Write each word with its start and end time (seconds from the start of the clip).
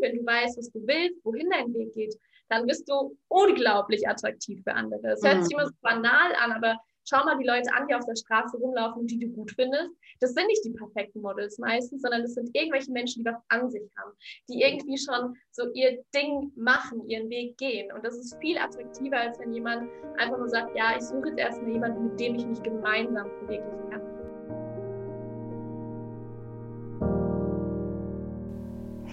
wenn 0.00 0.16
du 0.16 0.24
weißt, 0.24 0.58
was 0.58 0.70
du 0.70 0.80
willst, 0.86 1.24
wohin 1.24 1.50
dein 1.50 1.72
Weg 1.74 1.94
geht, 1.94 2.14
dann 2.48 2.66
bist 2.66 2.88
du 2.88 3.16
unglaublich 3.28 4.08
attraktiv 4.08 4.62
für 4.64 4.74
andere. 4.74 5.12
Es 5.12 5.22
hört 5.22 5.44
sich 5.44 5.54
mhm. 5.54 5.60
immer 5.60 5.68
so 5.68 5.74
banal 5.82 6.34
an, 6.42 6.52
aber 6.52 6.76
schau 7.08 7.24
mal 7.24 7.38
die 7.38 7.46
Leute 7.46 7.72
an, 7.72 7.86
die 7.88 7.94
auf 7.94 8.04
der 8.04 8.16
Straße 8.16 8.56
rumlaufen 8.56 9.02
und 9.02 9.10
die 9.10 9.18
du 9.18 9.28
gut 9.28 9.52
findest. 9.52 9.90
Das 10.20 10.34
sind 10.34 10.46
nicht 10.46 10.64
die 10.64 10.72
perfekten 10.72 11.22
Models 11.22 11.58
meistens, 11.58 12.02
sondern 12.02 12.22
das 12.22 12.34
sind 12.34 12.50
irgendwelche 12.52 12.90
Menschen, 12.92 13.24
die 13.24 13.30
was 13.30 13.40
an 13.48 13.70
sich 13.70 13.90
haben, 13.96 14.12
die 14.48 14.62
irgendwie 14.62 14.98
schon 14.98 15.36
so 15.52 15.70
ihr 15.72 16.02
Ding 16.14 16.52
machen, 16.56 17.08
ihren 17.08 17.30
Weg 17.30 17.56
gehen. 17.56 17.92
Und 17.92 18.04
das 18.04 18.16
ist 18.16 18.36
viel 18.40 18.58
attraktiver, 18.58 19.18
als 19.18 19.38
wenn 19.38 19.52
jemand 19.52 19.88
einfach 20.18 20.38
nur 20.38 20.48
sagt, 20.48 20.76
ja, 20.76 20.96
ich 20.96 21.02
suche 21.02 21.28
jetzt 21.28 21.38
erstmal 21.38 21.72
jemanden, 21.72 22.08
mit 22.08 22.20
dem 22.20 22.34
ich 22.34 22.46
mich 22.46 22.62
gemeinsam 22.62 23.30
verwirklichen 23.38 23.90
kann. 23.90 24.09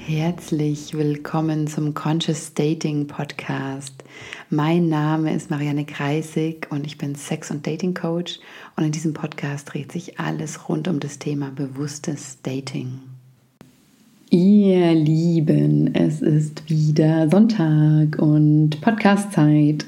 Herzlich 0.09 0.93
willkommen 0.93 1.67
zum 1.67 1.93
Conscious 1.93 2.53
Dating 2.53 3.07
Podcast. 3.07 4.05
Mein 4.49 4.87
Name 4.87 5.35
ist 5.35 5.49
Marianne 5.49 5.83
Kreisig 5.83 6.65
und 6.69 6.85
ich 6.85 6.97
bin 6.97 7.15
Sex- 7.15 7.51
und 7.51 7.67
Dating 7.67 7.93
Coach 7.93 8.39
und 8.77 8.85
in 8.85 8.93
diesem 8.93 9.13
Podcast 9.13 9.73
dreht 9.73 9.91
sich 9.91 10.17
alles 10.17 10.69
rund 10.69 10.87
um 10.87 11.01
das 11.01 11.19
Thema 11.19 11.51
bewusstes 11.53 12.37
Dating. 12.41 12.99
Ihr 14.29 14.93
Lieben, 14.93 15.93
es 15.93 16.21
ist 16.21 16.69
wieder 16.69 17.29
Sonntag 17.29 18.17
und 18.17 18.79
Podcastzeit 18.79 19.85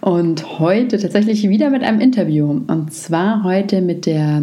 und 0.00 0.58
heute 0.58 0.98
tatsächlich 0.98 1.48
wieder 1.48 1.70
mit 1.70 1.84
einem 1.84 2.00
Interview 2.00 2.60
und 2.66 2.92
zwar 2.92 3.44
heute 3.44 3.82
mit 3.82 4.04
der 4.04 4.42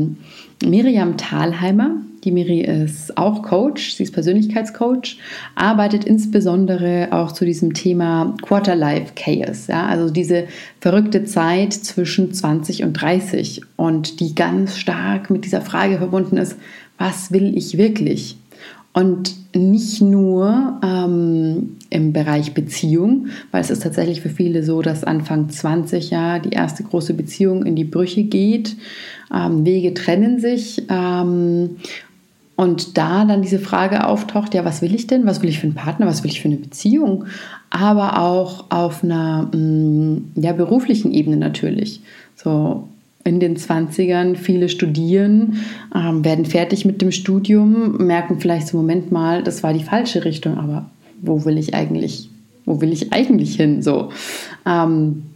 Miriam 0.64 1.18
Thalheimer. 1.18 1.98
Die 2.28 2.34
Miri 2.34 2.60
ist 2.60 3.18
auch 3.18 3.42
Coach, 3.42 3.94
sie 3.94 4.04
ist 4.04 4.12
Persönlichkeitscoach, 4.12 5.18
arbeitet 5.56 6.04
insbesondere 6.04 7.08
auch 7.12 7.32
zu 7.32 7.46
diesem 7.46 7.74
Thema 7.74 8.36
Quarter-Life 8.42 9.14
Chaos, 9.16 9.68
ja, 9.68 9.86
also 9.86 10.10
diese 10.10 10.44
verrückte 10.82 11.24
Zeit 11.24 11.72
zwischen 11.72 12.34
20 12.34 12.84
und 12.84 12.92
30 13.02 13.62
und 13.78 14.20
die 14.20 14.36
ganz 14.36 14.78
stark 14.78 15.30
mit 15.30 15.46
dieser 15.46 15.62
Frage 15.62 16.00
verbunden 16.00 16.36
ist, 16.36 16.58
was 16.98 17.32
will 17.32 17.58
ich 17.58 17.78
wirklich? 17.78 18.36
Und 18.92 19.36
nicht 19.56 20.02
nur 20.02 20.82
ähm, 20.84 21.78
im 21.90 22.14
Bereich 22.14 22.54
Beziehung, 22.54 23.28
weil 23.52 23.62
es 23.62 23.70
ist 23.70 23.84
tatsächlich 23.84 24.22
für 24.22 24.30
viele 24.30 24.64
so, 24.64 24.82
dass 24.82 25.04
Anfang 25.04 25.50
20 25.50 26.10
ja 26.10 26.40
die 26.40 26.50
erste 26.50 26.84
große 26.84 27.14
Beziehung 27.14 27.66
in 27.66 27.76
die 27.76 27.84
Brüche 27.84 28.24
geht. 28.24 28.76
Ähm, 29.34 29.66
Wege 29.66 29.94
trennen 29.94 30.40
sich 30.40 30.84
ähm, 30.90 31.78
und 32.58 32.98
da 32.98 33.24
dann 33.24 33.44
diese 33.44 33.60
Frage 33.60 34.08
auftaucht, 34.08 34.56
ja, 34.56 34.66
was 34.66 34.82
will 34.82 34.94
ich 34.94 35.06
denn? 35.06 35.28
Was 35.28 35.44
will 35.44 35.50
ich 35.50 35.60
für 35.60 35.68
einen 35.68 35.76
Partner? 35.76 36.08
Was 36.08 36.24
will 36.24 36.32
ich 36.32 36.42
für 36.42 36.48
eine 36.48 36.58
Beziehung? 36.58 37.26
Aber 37.70 38.20
auch 38.20 38.66
auf 38.72 39.04
einer 39.04 39.44
mm, 39.56 40.32
ja, 40.36 40.54
beruflichen 40.54 41.14
Ebene 41.14 41.38
natürlich. 41.38 42.02
So 42.36 42.88
in 43.24 43.40
den 43.40 43.58
20ern, 43.58 44.36
viele 44.36 44.70
studieren, 44.70 45.60
ähm, 45.94 46.26
werden 46.26 46.46
fertig 46.46 46.84
mit 46.84 47.00
dem 47.04 47.12
Studium, 47.12 47.98
merken 47.98 48.40
vielleicht 48.40 48.70
so, 48.70 48.78
Moment 48.78 49.12
mal, 49.12 49.44
das 49.44 49.62
war 49.62 49.74
die 49.74 49.84
falsche 49.84 50.26
Richtung, 50.26 50.58
aber 50.58 50.90
wo 51.22 51.46
will 51.46 51.60
ich 51.60 51.76
eigentlich, 51.76 52.30
wo 52.66 52.82
will 52.82 52.92
ich 52.92 53.14
eigentlich 53.14 53.56
hin? 53.56 53.84
So. 53.84 54.10
Ähm, 54.66 55.28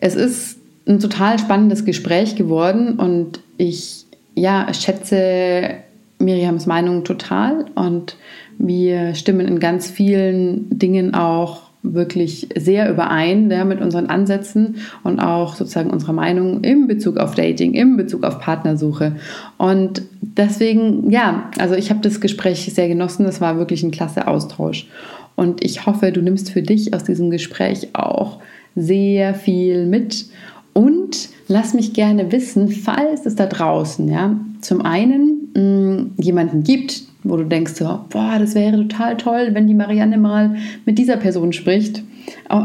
es 0.00 0.14
ist 0.14 0.56
ein 0.86 1.00
total 1.00 1.38
spannendes 1.38 1.84
Gespräch 1.84 2.34
geworden 2.34 2.94
und 2.94 3.40
ich 3.58 4.06
ja, 4.34 4.72
schätze 4.72 5.82
Miriams 6.18 6.66
Meinung 6.66 7.04
total 7.04 7.66
und 7.74 8.16
wir 8.58 9.14
stimmen 9.14 9.46
in 9.46 9.60
ganz 9.60 9.88
vielen 9.88 10.78
Dingen 10.78 11.14
auch 11.14 11.68
wirklich 11.82 12.48
sehr 12.56 12.90
überein 12.90 13.50
ja, 13.50 13.64
mit 13.64 13.80
unseren 13.80 14.06
Ansätzen 14.06 14.76
und 15.04 15.20
auch 15.20 15.54
sozusagen 15.54 15.90
unserer 15.90 16.12
Meinung 16.12 16.62
im 16.64 16.88
Bezug 16.88 17.18
auf 17.18 17.34
Dating, 17.34 17.72
im 17.74 17.96
Bezug 17.96 18.24
auf 18.24 18.40
Partnersuche. 18.40 19.16
Und 19.58 20.02
deswegen, 20.20 21.10
ja, 21.10 21.50
also 21.58 21.74
ich 21.74 21.90
habe 21.90 22.00
das 22.00 22.20
Gespräch 22.20 22.70
sehr 22.74 22.88
genossen. 22.88 23.24
Das 23.24 23.40
war 23.40 23.58
wirklich 23.58 23.82
ein 23.84 23.92
klasse 23.92 24.26
Austausch. 24.26 24.88
Und 25.36 25.64
ich 25.64 25.86
hoffe, 25.86 26.10
du 26.10 26.20
nimmst 26.20 26.50
für 26.50 26.62
dich 26.62 26.94
aus 26.94 27.04
diesem 27.04 27.30
Gespräch 27.30 27.90
auch 27.92 28.38
sehr 28.74 29.34
viel 29.34 29.86
mit. 29.86 30.26
Und 30.72 31.28
lass 31.46 31.74
mich 31.74 31.92
gerne 31.92 32.32
wissen, 32.32 32.70
falls 32.70 33.24
es 33.24 33.36
da 33.36 33.46
draußen, 33.46 34.08
ja, 34.08 34.36
zum 34.60 34.82
einen 34.82 35.37
mh, 35.58 35.62
mm, 35.62 36.12
jemanden 36.18 36.62
gibt, 36.62 37.02
wo 37.24 37.36
du 37.36 37.44
denkst, 37.44 37.72
so, 37.74 37.98
boah, 38.08 38.36
das 38.38 38.54
wäre 38.54 38.76
total 38.76 39.16
toll, 39.16 39.48
wenn 39.52 39.66
die 39.66 39.74
Marianne 39.74 40.18
mal 40.18 40.54
mit 40.86 40.98
dieser 40.98 41.16
Person 41.16 41.52
spricht 41.52 42.04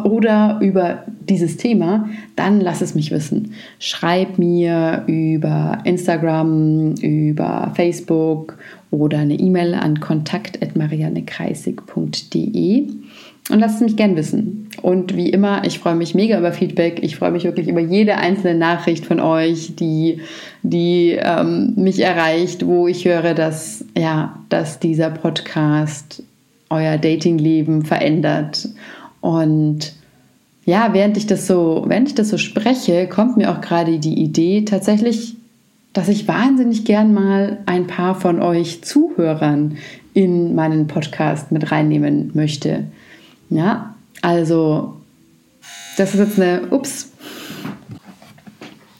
oder 0.03 0.59
über 0.61 1.05
dieses 1.27 1.57
Thema, 1.57 2.07
dann 2.35 2.61
lass 2.61 2.81
es 2.81 2.93
mich 2.95 3.11
wissen. 3.11 3.53
Schreib 3.79 4.37
mir 4.37 5.03
über 5.07 5.79
Instagram, 5.85 6.95
über 6.95 7.71
Facebook 7.75 8.57
oder 8.91 9.19
eine 9.19 9.35
E-Mail 9.35 9.73
an 9.73 9.99
kontakt.mariannekreisig.de 9.99 12.87
und 13.49 13.59
lasst 13.59 13.75
es 13.75 13.81
mich 13.81 13.97
gern 13.97 14.15
wissen. 14.15 14.69
Und 14.81 15.15
wie 15.17 15.29
immer, 15.29 15.65
ich 15.65 15.79
freue 15.79 15.95
mich 15.95 16.15
mega 16.15 16.37
über 16.37 16.53
Feedback. 16.53 17.03
Ich 17.03 17.17
freue 17.17 17.31
mich 17.31 17.43
wirklich 17.43 17.67
über 17.67 17.81
jede 17.81 18.17
einzelne 18.17 18.57
Nachricht 18.57 19.05
von 19.05 19.19
euch, 19.19 19.75
die, 19.75 20.21
die 20.61 21.17
ähm, 21.19 21.73
mich 21.75 21.99
erreicht, 21.99 22.65
wo 22.65 22.87
ich 22.87 23.05
höre, 23.05 23.33
dass, 23.33 23.83
ja, 23.97 24.39
dass 24.49 24.79
dieser 24.79 25.09
Podcast 25.09 26.23
euer 26.69 26.97
Datingleben 26.97 27.83
verändert. 27.83 28.69
Und 29.19 29.93
ja, 30.65 30.93
während 30.93 31.17
ich 31.17 31.27
das 31.27 31.45
so, 31.45 31.83
während 31.87 32.07
ich 32.07 32.15
das 32.15 32.29
so 32.29 32.37
spreche, 32.37 33.07
kommt 33.07 33.35
mir 33.35 33.51
auch 33.51 33.59
gerade 33.59 33.99
die 33.99 34.21
Idee 34.21 34.63
tatsächlich, 34.63 35.35
dass 35.91 36.07
ich 36.07 36.27
wahnsinnig 36.27 36.85
gern 36.85 37.13
mal 37.13 37.59
ein 37.65 37.87
paar 37.87 38.15
von 38.15 38.41
euch 38.41 38.83
Zuhörern 38.83 39.77
in 40.13 40.55
meinen 40.55 40.87
Podcast 40.87 41.51
mit 41.51 41.71
reinnehmen 41.71 42.31
möchte. 42.33 42.85
Ja, 43.49 43.95
also 44.21 44.95
das 45.97 46.13
ist 46.13 46.19
jetzt 46.19 46.39
eine, 46.39 46.67
ups. 46.71 47.11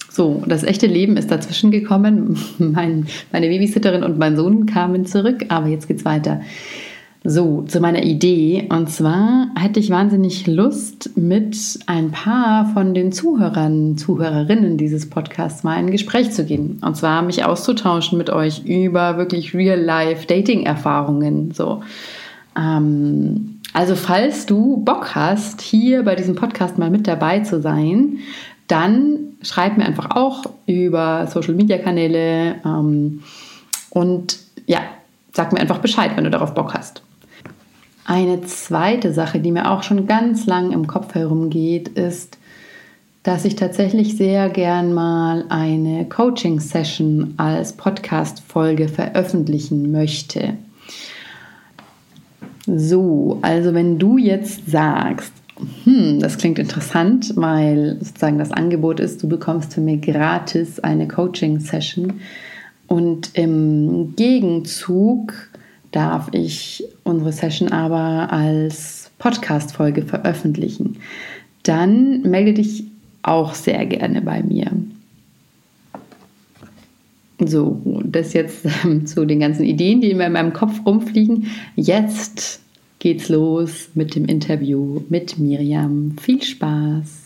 So, 0.09 0.43
das 0.45 0.63
echte 0.63 0.85
Leben 0.85 1.17
ist 1.17 1.31
dazwischen 1.31 1.71
gekommen. 1.71 2.37
Mein, 2.59 3.07
meine 3.31 3.47
Babysitterin 3.47 4.03
und 4.03 4.19
mein 4.19 4.35
Sohn 4.35 4.67
kamen 4.67 5.07
zurück, 5.07 5.45
aber 5.49 5.67
jetzt 5.67 5.87
geht's 5.87 6.05
weiter. 6.05 6.41
So, 7.25 7.63
zu 7.63 7.79
meiner 7.79 8.03
Idee. 8.03 8.67
Und 8.69 8.89
zwar 8.91 9.47
hätte 9.55 9.79
ich 9.79 9.89
wahnsinnig 9.89 10.45
Lust, 10.45 11.17
mit 11.17 11.57
ein 11.87 12.11
paar 12.11 12.65
von 12.73 12.93
den 12.93 13.13
Zuhörern, 13.13 13.97
Zuhörerinnen 13.97 14.77
dieses 14.77 15.09
Podcasts 15.09 15.63
mal 15.63 15.79
in 15.79 15.85
ein 15.85 15.91
Gespräch 15.91 16.31
zu 16.31 16.43
gehen. 16.45 16.79
Und 16.85 16.97
zwar 16.97 17.21
mich 17.21 17.45
auszutauschen 17.45 18.17
mit 18.17 18.29
euch 18.29 18.65
über 18.65 19.17
wirklich 19.17 19.55
Real-Life-Dating-Erfahrungen. 19.55 21.51
So. 21.53 21.81
Ähm, 22.59 23.52
also 23.73 23.95
falls 23.95 24.45
du 24.45 24.77
Bock 24.77 25.15
hast, 25.15 25.61
hier 25.61 26.03
bei 26.03 26.15
diesem 26.15 26.35
Podcast 26.35 26.77
mal 26.77 26.91
mit 26.91 27.07
dabei 27.07 27.39
zu 27.39 27.61
sein, 27.61 28.19
dann 28.67 29.35
schreib 29.41 29.77
mir 29.77 29.85
einfach 29.85 30.15
auch 30.15 30.43
über 30.67 31.27
Social-Media-Kanäle 31.27 32.61
ähm, 32.63 33.23
und 33.89 34.39
ja, 34.67 34.79
sag 35.31 35.51
mir 35.51 35.59
einfach 35.59 35.79
Bescheid, 35.79 36.11
wenn 36.15 36.23
du 36.23 36.29
darauf 36.29 36.53
Bock 36.53 36.73
hast. 36.73 37.01
Eine 38.05 38.41
zweite 38.41 39.13
Sache, 39.13 39.39
die 39.39 39.51
mir 39.51 39.71
auch 39.71 39.83
schon 39.83 40.07
ganz 40.07 40.45
lang 40.45 40.71
im 40.71 40.87
Kopf 40.87 41.15
herumgeht, 41.15 41.89
ist, 41.89 42.37
dass 43.23 43.45
ich 43.45 43.55
tatsächlich 43.55 44.17
sehr 44.17 44.49
gern 44.49 44.93
mal 44.93 45.45
eine 45.49 46.05
Coaching-Session 46.05 47.35
als 47.37 47.73
Podcast-Folge 47.73 48.89
veröffentlichen 48.89 49.91
möchte. 49.91 50.55
So, 52.65 53.39
also 53.41 53.73
wenn 53.73 53.99
du 53.99 54.17
jetzt 54.17 54.69
sagst, 54.69 55.33
hm, 55.83 56.19
das 56.19 56.37
klingt 56.37 56.59
interessant, 56.59 57.33
weil 57.35 57.97
sozusagen 57.99 58.37
das 58.37 58.51
Angebot 58.51 58.99
ist, 58.99 59.21
du 59.21 59.27
bekommst 59.27 59.73
von 59.73 59.85
mir 59.85 59.97
gratis 59.97 60.79
eine 60.79 61.07
Coaching-Session 61.07 62.13
und 62.87 63.31
im 63.33 64.15
Gegenzug 64.15 65.33
darf 65.91 66.29
ich 66.31 66.83
unsere 67.03 67.31
Session 67.31 67.71
aber 67.71 68.31
als 68.31 69.11
Podcast-Folge 69.19 70.03
veröffentlichen. 70.03 70.97
Dann 71.63 72.21
melde 72.23 72.53
dich 72.53 72.85
auch 73.21 73.53
sehr 73.53 73.85
gerne 73.85 74.21
bei 74.21 74.43
mir. 74.43 74.71
So, 77.45 77.81
das 78.05 78.33
jetzt 78.33 78.65
ähm, 78.83 79.05
zu 79.05 79.25
den 79.25 79.39
ganzen 79.39 79.63
Ideen, 79.63 80.01
die 80.01 80.11
immer 80.11 80.27
in 80.27 80.33
meinem 80.33 80.53
Kopf 80.53 80.85
rumfliegen. 80.85 81.51
Jetzt 81.75 82.61
geht's 82.99 83.29
los 83.29 83.89
mit 83.95 84.15
dem 84.15 84.25
Interview 84.25 85.01
mit 85.09 85.37
Miriam. 85.37 86.15
Viel 86.21 86.41
Spaß! 86.41 87.23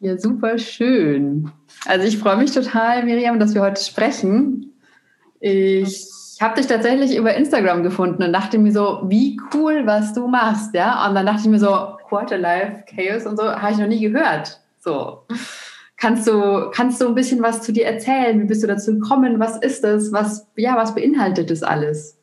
Ja, 0.00 0.16
super 0.16 0.58
schön. 0.58 1.50
Also 1.84 2.06
ich 2.06 2.18
freue 2.18 2.38
mich 2.38 2.52
total, 2.52 3.04
Miriam, 3.04 3.38
dass 3.38 3.54
wir 3.54 3.60
heute 3.60 3.82
sprechen. 3.82 4.72
Ich 5.40 6.08
habe 6.40 6.56
dich 6.56 6.66
tatsächlich 6.66 7.16
über 7.16 7.34
Instagram 7.34 7.82
gefunden 7.82 8.22
und 8.22 8.32
dachte 8.32 8.58
mir 8.58 8.72
so, 8.72 9.02
wie 9.08 9.38
cool, 9.52 9.82
was 9.84 10.14
du 10.14 10.26
machst, 10.26 10.74
ja. 10.74 11.06
Und 11.06 11.14
dann 11.14 11.26
dachte 11.26 11.42
ich 11.42 11.48
mir 11.48 11.58
so, 11.58 11.96
Quarterlife 12.08 12.84
Chaos 12.86 13.26
und 13.26 13.36
so, 13.36 13.44
habe 13.44 13.72
ich 13.72 13.78
noch 13.78 13.86
nie 13.86 14.00
gehört. 14.00 14.58
So. 14.78 15.20
Kannst 16.00 16.26
du, 16.26 16.70
kannst 16.72 17.00
du 17.00 17.08
ein 17.08 17.14
bisschen 17.14 17.42
was 17.42 17.60
zu 17.60 17.72
dir 17.72 17.84
erzählen? 17.84 18.40
Wie 18.40 18.46
bist 18.46 18.62
du 18.62 18.66
dazu 18.66 18.98
gekommen? 18.98 19.38
Was 19.38 19.58
ist 19.58 19.84
das? 19.84 20.12
Was, 20.12 20.46
ja, 20.56 20.74
was 20.76 20.94
beinhaltet 20.94 21.50
das 21.50 21.62
alles? 21.62 22.19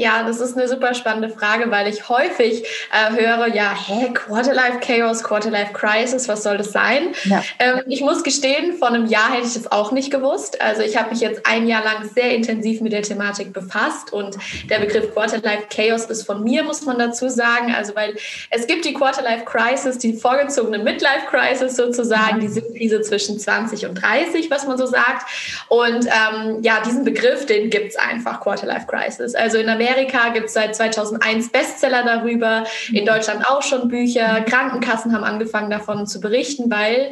Ja, 0.00 0.22
das 0.22 0.40
ist 0.40 0.56
eine 0.56 0.66
super 0.66 0.94
spannende 0.94 1.28
Frage, 1.28 1.70
weil 1.70 1.86
ich 1.86 2.08
häufig 2.08 2.64
äh, 2.90 3.14
höre, 3.14 3.48
ja, 3.48 3.74
hä, 3.76 4.10
Quarterlife 4.14 4.80
Chaos, 4.80 5.22
Quarterlife 5.22 5.74
Crisis, 5.74 6.26
was 6.26 6.42
soll 6.42 6.56
das 6.56 6.72
sein? 6.72 7.08
Ja. 7.24 7.44
Ähm, 7.58 7.82
ich 7.86 8.00
muss 8.00 8.22
gestehen, 8.22 8.78
vor 8.78 8.88
einem 8.88 9.04
Jahr 9.04 9.30
hätte 9.30 9.46
ich 9.46 9.52
das 9.52 9.70
auch 9.70 9.92
nicht 9.92 10.10
gewusst. 10.10 10.58
Also 10.62 10.80
ich 10.80 10.96
habe 10.96 11.10
mich 11.10 11.20
jetzt 11.20 11.44
ein 11.44 11.66
Jahr 11.66 11.84
lang 11.84 12.08
sehr 12.14 12.34
intensiv 12.34 12.80
mit 12.80 12.92
der 12.92 13.02
Thematik 13.02 13.52
befasst 13.52 14.10
und 14.10 14.38
der 14.70 14.78
Begriff 14.78 15.12
Quarterlife 15.12 15.64
Chaos 15.68 16.06
ist 16.06 16.22
von 16.22 16.42
mir, 16.42 16.62
muss 16.62 16.80
man 16.86 16.98
dazu 16.98 17.28
sagen. 17.28 17.74
Also 17.74 17.94
weil 17.94 18.14
es 18.48 18.66
gibt 18.66 18.86
die 18.86 18.94
Quarterlife 18.94 19.44
Crisis, 19.44 19.98
die 19.98 20.14
vorgezogene 20.14 20.78
Midlife 20.78 21.26
Crisis 21.28 21.76
sozusagen, 21.76 22.40
die 22.40 22.48
Sinnkrise 22.48 23.02
zwischen 23.02 23.38
20 23.38 23.84
und 23.84 23.96
30, 23.96 24.50
was 24.50 24.66
man 24.66 24.78
so 24.78 24.86
sagt. 24.86 25.28
Und 25.68 26.06
ähm, 26.06 26.62
ja, 26.62 26.80
diesen 26.80 27.04
Begriff, 27.04 27.44
den 27.44 27.68
gibt 27.68 27.90
es 27.90 27.96
einfach, 27.96 28.40
Quarterlife 28.40 28.86
Crisis. 28.86 29.34
Also 29.34 29.58
in 29.58 29.68
Amerika 29.68 29.89
Amerika 29.90 30.28
gibt 30.30 30.46
es 30.46 30.54
seit 30.54 30.74
2001 30.74 31.50
Bestseller 31.50 32.04
darüber, 32.04 32.64
in 32.92 33.04
Deutschland 33.04 33.46
auch 33.46 33.62
schon 33.62 33.88
Bücher. 33.88 34.42
Krankenkassen 34.42 35.12
haben 35.12 35.24
angefangen 35.24 35.70
davon 35.70 36.06
zu 36.06 36.20
berichten, 36.20 36.70
weil 36.70 37.10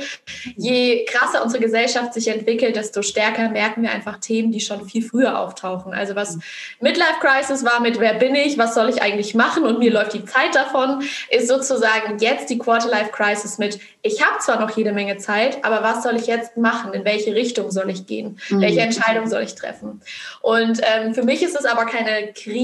je 0.56 1.04
krasser 1.04 1.42
unsere 1.42 1.62
Gesellschaft 1.62 2.14
sich 2.14 2.28
entwickelt, 2.28 2.76
desto 2.76 3.02
stärker 3.02 3.48
merken 3.50 3.82
wir 3.82 3.90
einfach 3.90 4.18
Themen, 4.18 4.52
die 4.52 4.60
schon 4.60 4.88
viel 4.88 5.02
früher 5.02 5.38
auftauchen. 5.38 5.92
Also 5.92 6.14
was 6.14 6.38
Midlife 6.80 7.20
Crisis 7.20 7.64
war 7.64 7.80
mit 7.80 7.98
Wer 8.00 8.14
bin 8.14 8.34
ich, 8.34 8.58
was 8.58 8.74
soll 8.74 8.88
ich 8.88 9.02
eigentlich 9.02 9.34
machen 9.34 9.64
und 9.64 9.78
mir 9.78 9.92
läuft 9.92 10.14
die 10.14 10.24
Zeit 10.24 10.54
davon, 10.54 11.02
ist 11.30 11.48
sozusagen 11.48 12.18
jetzt 12.18 12.50
die 12.50 12.58
Quarterlife 12.58 13.10
Crisis 13.10 13.58
mit 13.58 13.80
ich 14.02 14.24
habe 14.24 14.38
zwar 14.38 14.60
noch 14.60 14.76
jede 14.76 14.92
Menge 14.92 15.16
Zeit, 15.18 15.64
aber 15.64 15.82
was 15.82 16.04
soll 16.04 16.16
ich 16.16 16.26
jetzt 16.26 16.56
machen? 16.56 16.92
In 16.94 17.04
welche 17.04 17.34
Richtung 17.34 17.70
soll 17.70 17.90
ich 17.90 18.06
gehen? 18.06 18.38
Mhm. 18.48 18.60
Welche 18.60 18.80
Entscheidung 18.80 19.26
soll 19.26 19.42
ich 19.42 19.54
treffen? 19.54 20.00
Und 20.40 20.80
ähm, 20.82 21.14
für 21.14 21.24
mich 21.24 21.42
ist 21.42 21.58
es 21.58 21.64
aber 21.64 21.84
keine 21.84 22.32
Krise, 22.32 22.57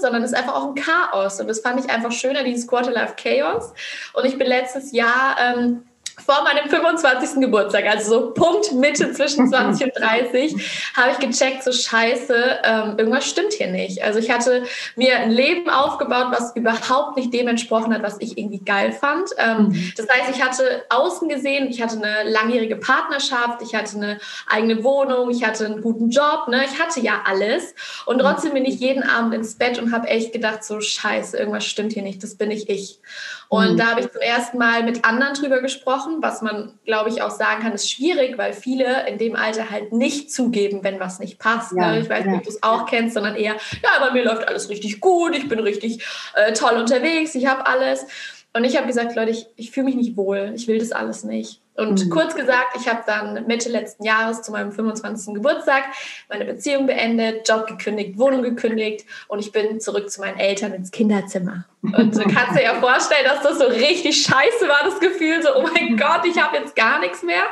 sondern 0.00 0.22
es 0.22 0.32
ist 0.32 0.36
einfach 0.36 0.54
auch 0.54 0.68
ein 0.68 0.74
Chaos. 0.74 1.40
Und 1.40 1.48
das 1.48 1.60
fand 1.60 1.84
ich 1.84 1.90
einfach 1.90 2.12
schöner, 2.12 2.44
dieses 2.44 2.66
Quarterlife 2.66 3.14
Chaos. 3.16 3.72
Und 4.14 4.24
ich 4.24 4.38
bin 4.38 4.46
letztes 4.46 4.92
Jahr 4.92 5.36
ähm, 5.38 5.82
vor 6.24 6.44
meinem 6.44 6.68
25. 6.68 7.40
Geburtstag, 7.40 7.86
also 7.86 8.10
so 8.10 8.30
Punkt 8.32 8.72
Mitte 8.72 9.12
zwischen 9.12 9.48
20 9.50 9.86
und 9.86 9.96
30, 9.96 10.92
habe 10.96 11.12
ich 11.12 11.18
gecheckt, 11.18 11.64
so 11.64 11.72
scheiße, 11.72 12.60
ähm, 12.64 12.94
irgendwas 12.98 13.28
stimmt 13.28 13.52
hier 13.52 13.68
nicht. 13.68 14.02
Also 14.02 14.18
ich 14.18 14.30
hatte 14.30 14.64
mir 14.96 15.16
ein 15.18 15.30
Leben 15.30 15.68
aufgebaut, 15.70 16.28
was 16.30 16.54
überhaupt 16.56 17.16
nicht 17.16 17.32
dem 17.32 17.48
entsprochen 17.48 17.92
hat, 17.94 18.02
was 18.02 18.16
ich 18.20 18.38
irgendwie 18.38 18.60
geil 18.60 18.92
fand. 18.92 19.30
Ähm, 19.38 19.68
mhm. 19.68 19.92
Das 19.96 20.08
heißt, 20.08 20.30
ich 20.34 20.42
hatte 20.42 20.84
außen 20.88 21.28
gesehen, 21.28 21.68
ich 21.68 21.82
hatte 21.82 21.96
eine 21.96 22.30
langjährige 22.30 22.76
Partnerschaft, 22.76 23.62
ich 23.62 23.74
hatte 23.74 23.96
eine 23.96 24.18
eigene 24.48 24.82
Wohnung, 24.84 25.30
ich 25.30 25.44
hatte 25.44 25.66
einen 25.66 25.82
guten 25.82 26.10
Job, 26.10 26.48
ne? 26.48 26.64
ich 26.64 26.80
hatte 26.80 27.00
ja 27.00 27.22
alles. 27.24 27.74
Und 28.06 28.16
mhm. 28.16 28.20
trotzdem 28.20 28.54
bin 28.54 28.64
ich 28.64 28.80
jeden 28.80 29.02
Abend 29.02 29.34
ins 29.34 29.56
Bett 29.56 29.78
und 29.78 29.92
habe 29.92 30.08
echt 30.08 30.32
gedacht, 30.32 30.64
so 30.64 30.80
scheiße, 30.80 31.36
irgendwas 31.36 31.64
stimmt 31.64 31.92
hier 31.92 32.02
nicht, 32.02 32.22
das 32.22 32.36
bin 32.36 32.50
ich 32.50 32.68
ich. 32.68 33.00
Und 33.48 33.72
mhm. 33.72 33.76
da 33.76 33.86
habe 33.90 34.00
ich 34.00 34.10
zum 34.10 34.20
ersten 34.20 34.58
Mal 34.58 34.84
mit 34.84 35.04
anderen 35.04 35.34
drüber 35.34 35.60
gesprochen, 35.60 36.09
was 36.20 36.42
man, 36.42 36.78
glaube 36.84 37.10
ich, 37.10 37.22
auch 37.22 37.30
sagen 37.30 37.62
kann, 37.62 37.72
ist 37.72 37.90
schwierig, 37.90 38.36
weil 38.38 38.52
viele 38.52 39.08
in 39.08 39.18
dem 39.18 39.36
Alter 39.36 39.70
halt 39.70 39.92
nicht 39.92 40.32
zugeben, 40.32 40.82
wenn 40.82 41.00
was 41.00 41.18
nicht 41.18 41.38
passt. 41.38 41.72
Ja, 41.72 41.92
ne? 41.92 42.00
Ich 42.00 42.10
weiß 42.10 42.24
nicht, 42.24 42.36
ob 42.36 42.42
du 42.42 42.50
es 42.50 42.62
auch 42.62 42.86
kennst, 42.86 43.14
sondern 43.14 43.36
eher, 43.36 43.56
ja, 43.82 43.90
bei 44.00 44.12
mir 44.12 44.24
läuft 44.24 44.46
alles 44.48 44.68
richtig 44.68 45.00
gut, 45.00 45.36
ich 45.36 45.48
bin 45.48 45.58
richtig 45.60 46.04
äh, 46.34 46.52
toll 46.52 46.76
unterwegs, 46.76 47.34
ich 47.34 47.46
habe 47.46 47.66
alles. 47.66 48.06
Und 48.52 48.64
ich 48.64 48.76
habe 48.76 48.86
gesagt, 48.86 49.14
Leute, 49.14 49.30
ich, 49.30 49.46
ich 49.56 49.70
fühle 49.70 49.86
mich 49.86 49.94
nicht 49.94 50.16
wohl, 50.16 50.52
ich 50.56 50.66
will 50.66 50.78
das 50.78 50.92
alles 50.92 51.22
nicht. 51.22 51.60
Und 51.80 52.04
mhm. 52.04 52.10
kurz 52.10 52.34
gesagt, 52.34 52.76
ich 52.78 52.88
habe 52.88 53.02
dann 53.06 53.46
Mitte 53.46 53.70
letzten 53.70 54.04
Jahres 54.04 54.42
zu 54.42 54.52
meinem 54.52 54.70
25. 54.70 55.34
Geburtstag 55.34 55.84
meine 56.28 56.44
Beziehung 56.44 56.86
beendet, 56.86 57.48
Job 57.48 57.66
gekündigt, 57.66 58.18
Wohnung 58.18 58.42
gekündigt 58.42 59.06
und 59.28 59.38
ich 59.38 59.50
bin 59.50 59.80
zurück 59.80 60.10
zu 60.10 60.20
meinen 60.20 60.38
Eltern 60.38 60.74
ins 60.74 60.90
Kinderzimmer. 60.90 61.64
Und 61.82 62.14
du 62.14 62.22
kannst 62.24 62.58
dir 62.58 62.64
ja 62.64 62.74
vorstellen, 62.74 63.24
dass 63.24 63.42
das 63.42 63.58
so 63.58 63.64
richtig 63.64 64.22
scheiße 64.22 64.68
war, 64.68 64.84
das 64.84 65.00
Gefühl, 65.00 65.42
so, 65.42 65.48
oh 65.56 65.62
mein 65.62 65.96
Gott, 65.96 66.26
ich 66.26 66.40
habe 66.40 66.58
jetzt 66.58 66.76
gar 66.76 67.00
nichts 67.00 67.22
mehr. 67.22 67.44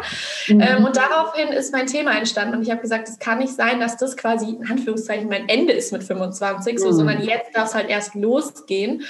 Mhm. 0.48 0.60
Ähm, 0.60 0.84
und 0.84 0.96
daraufhin 0.96 1.48
ist 1.48 1.72
mein 1.72 1.86
Thema 1.86 2.12
entstanden 2.16 2.56
und 2.56 2.62
ich 2.62 2.70
habe 2.70 2.82
gesagt, 2.82 3.08
es 3.08 3.18
kann 3.18 3.38
nicht 3.38 3.54
sein, 3.54 3.80
dass 3.80 3.96
das 3.96 4.18
quasi 4.18 4.50
in 4.50 4.70
Anführungszeichen 4.70 5.28
mein 5.30 5.48
Ende 5.48 5.72
ist 5.72 5.92
mit 5.92 6.04
25, 6.04 6.78
so, 6.78 6.88
mhm. 6.88 6.92
sondern 6.92 7.22
jetzt 7.22 7.56
darf 7.56 7.68
es 7.68 7.74
halt 7.74 7.88
erst 7.88 8.14
losgehen. 8.14 9.04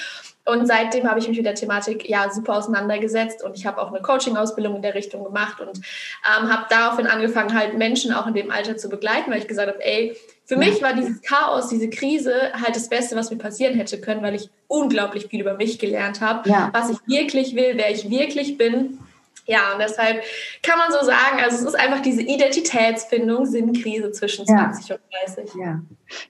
Und 0.49 0.67
seitdem 0.67 1.09
habe 1.09 1.19
ich 1.19 1.29
mich 1.29 1.37
mit 1.37 1.45
der 1.45 1.55
Thematik 1.55 2.09
ja 2.09 2.31
super 2.31 2.57
auseinandergesetzt 2.57 3.45
und 3.45 3.55
ich 3.55 3.67
habe 3.67 3.83
auch 3.83 3.93
eine 3.93 4.01
Coaching-Ausbildung 4.01 4.77
in 4.77 4.83
der 4.83 4.95
Richtung 4.95 5.23
gemacht 5.23 5.61
und 5.61 5.77
ähm, 5.77 6.51
habe 6.51 6.65
daraufhin 6.71 7.07
angefangen, 7.07 7.55
halt 7.55 7.77
Menschen 7.77 8.13
auch 8.13 8.27
in 8.27 8.35
dem 8.35 8.51
Alter 8.51 8.79
zu 8.79 8.89
begleiten, 8.89 9.31
weil 9.31 9.41
ich 9.41 9.49
gesagt 9.49 9.69
habe, 9.69 9.85
ey, 9.85 10.17
für 10.47 10.57
mich 10.57 10.81
war 10.81 10.95
dieses 10.95 11.21
Chaos, 11.21 11.69
diese 11.69 11.91
Krise 11.91 12.33
halt 12.55 12.75
das 12.75 12.89
Beste, 12.89 13.15
was 13.15 13.31
mir 13.31 13.37
passieren 13.37 13.75
hätte 13.75 14.01
können, 14.01 14.23
weil 14.23 14.35
ich 14.35 14.49
unglaublich 14.67 15.27
viel 15.27 15.43
über 15.43 15.55
mich 15.55 15.79
gelernt 15.79 16.23
habe, 16.23 16.49
ja. 16.49 16.71
was 16.73 16.89
ich 16.89 16.97
wirklich 17.07 17.55
will, 17.55 17.73
wer 17.75 17.91
ich 17.91 18.09
wirklich 18.09 18.57
bin. 18.57 18.99
Ja, 19.45 19.73
und 19.75 19.81
deshalb 19.81 20.23
kann 20.63 20.79
man 20.79 20.91
so 20.91 21.05
sagen, 21.05 21.41
also 21.43 21.57
es 21.57 21.63
ist 21.63 21.79
einfach 21.79 22.01
diese 22.01 22.23
Identitätsfindung, 22.23 23.45
Sinnkrise 23.45 24.13
zwischen 24.13 24.47
20 24.47 24.89
ja. 24.89 24.97
und 24.97 25.03
30. 25.45 25.55
Ja, 25.61 25.81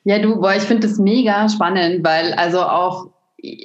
ja 0.03 0.19
du, 0.19 0.41
boah, 0.41 0.55
ich 0.55 0.65
finde 0.65 0.89
das 0.89 0.99
mega 0.99 1.49
spannend, 1.49 2.05
weil 2.05 2.33
also 2.35 2.61
auch 2.63 3.11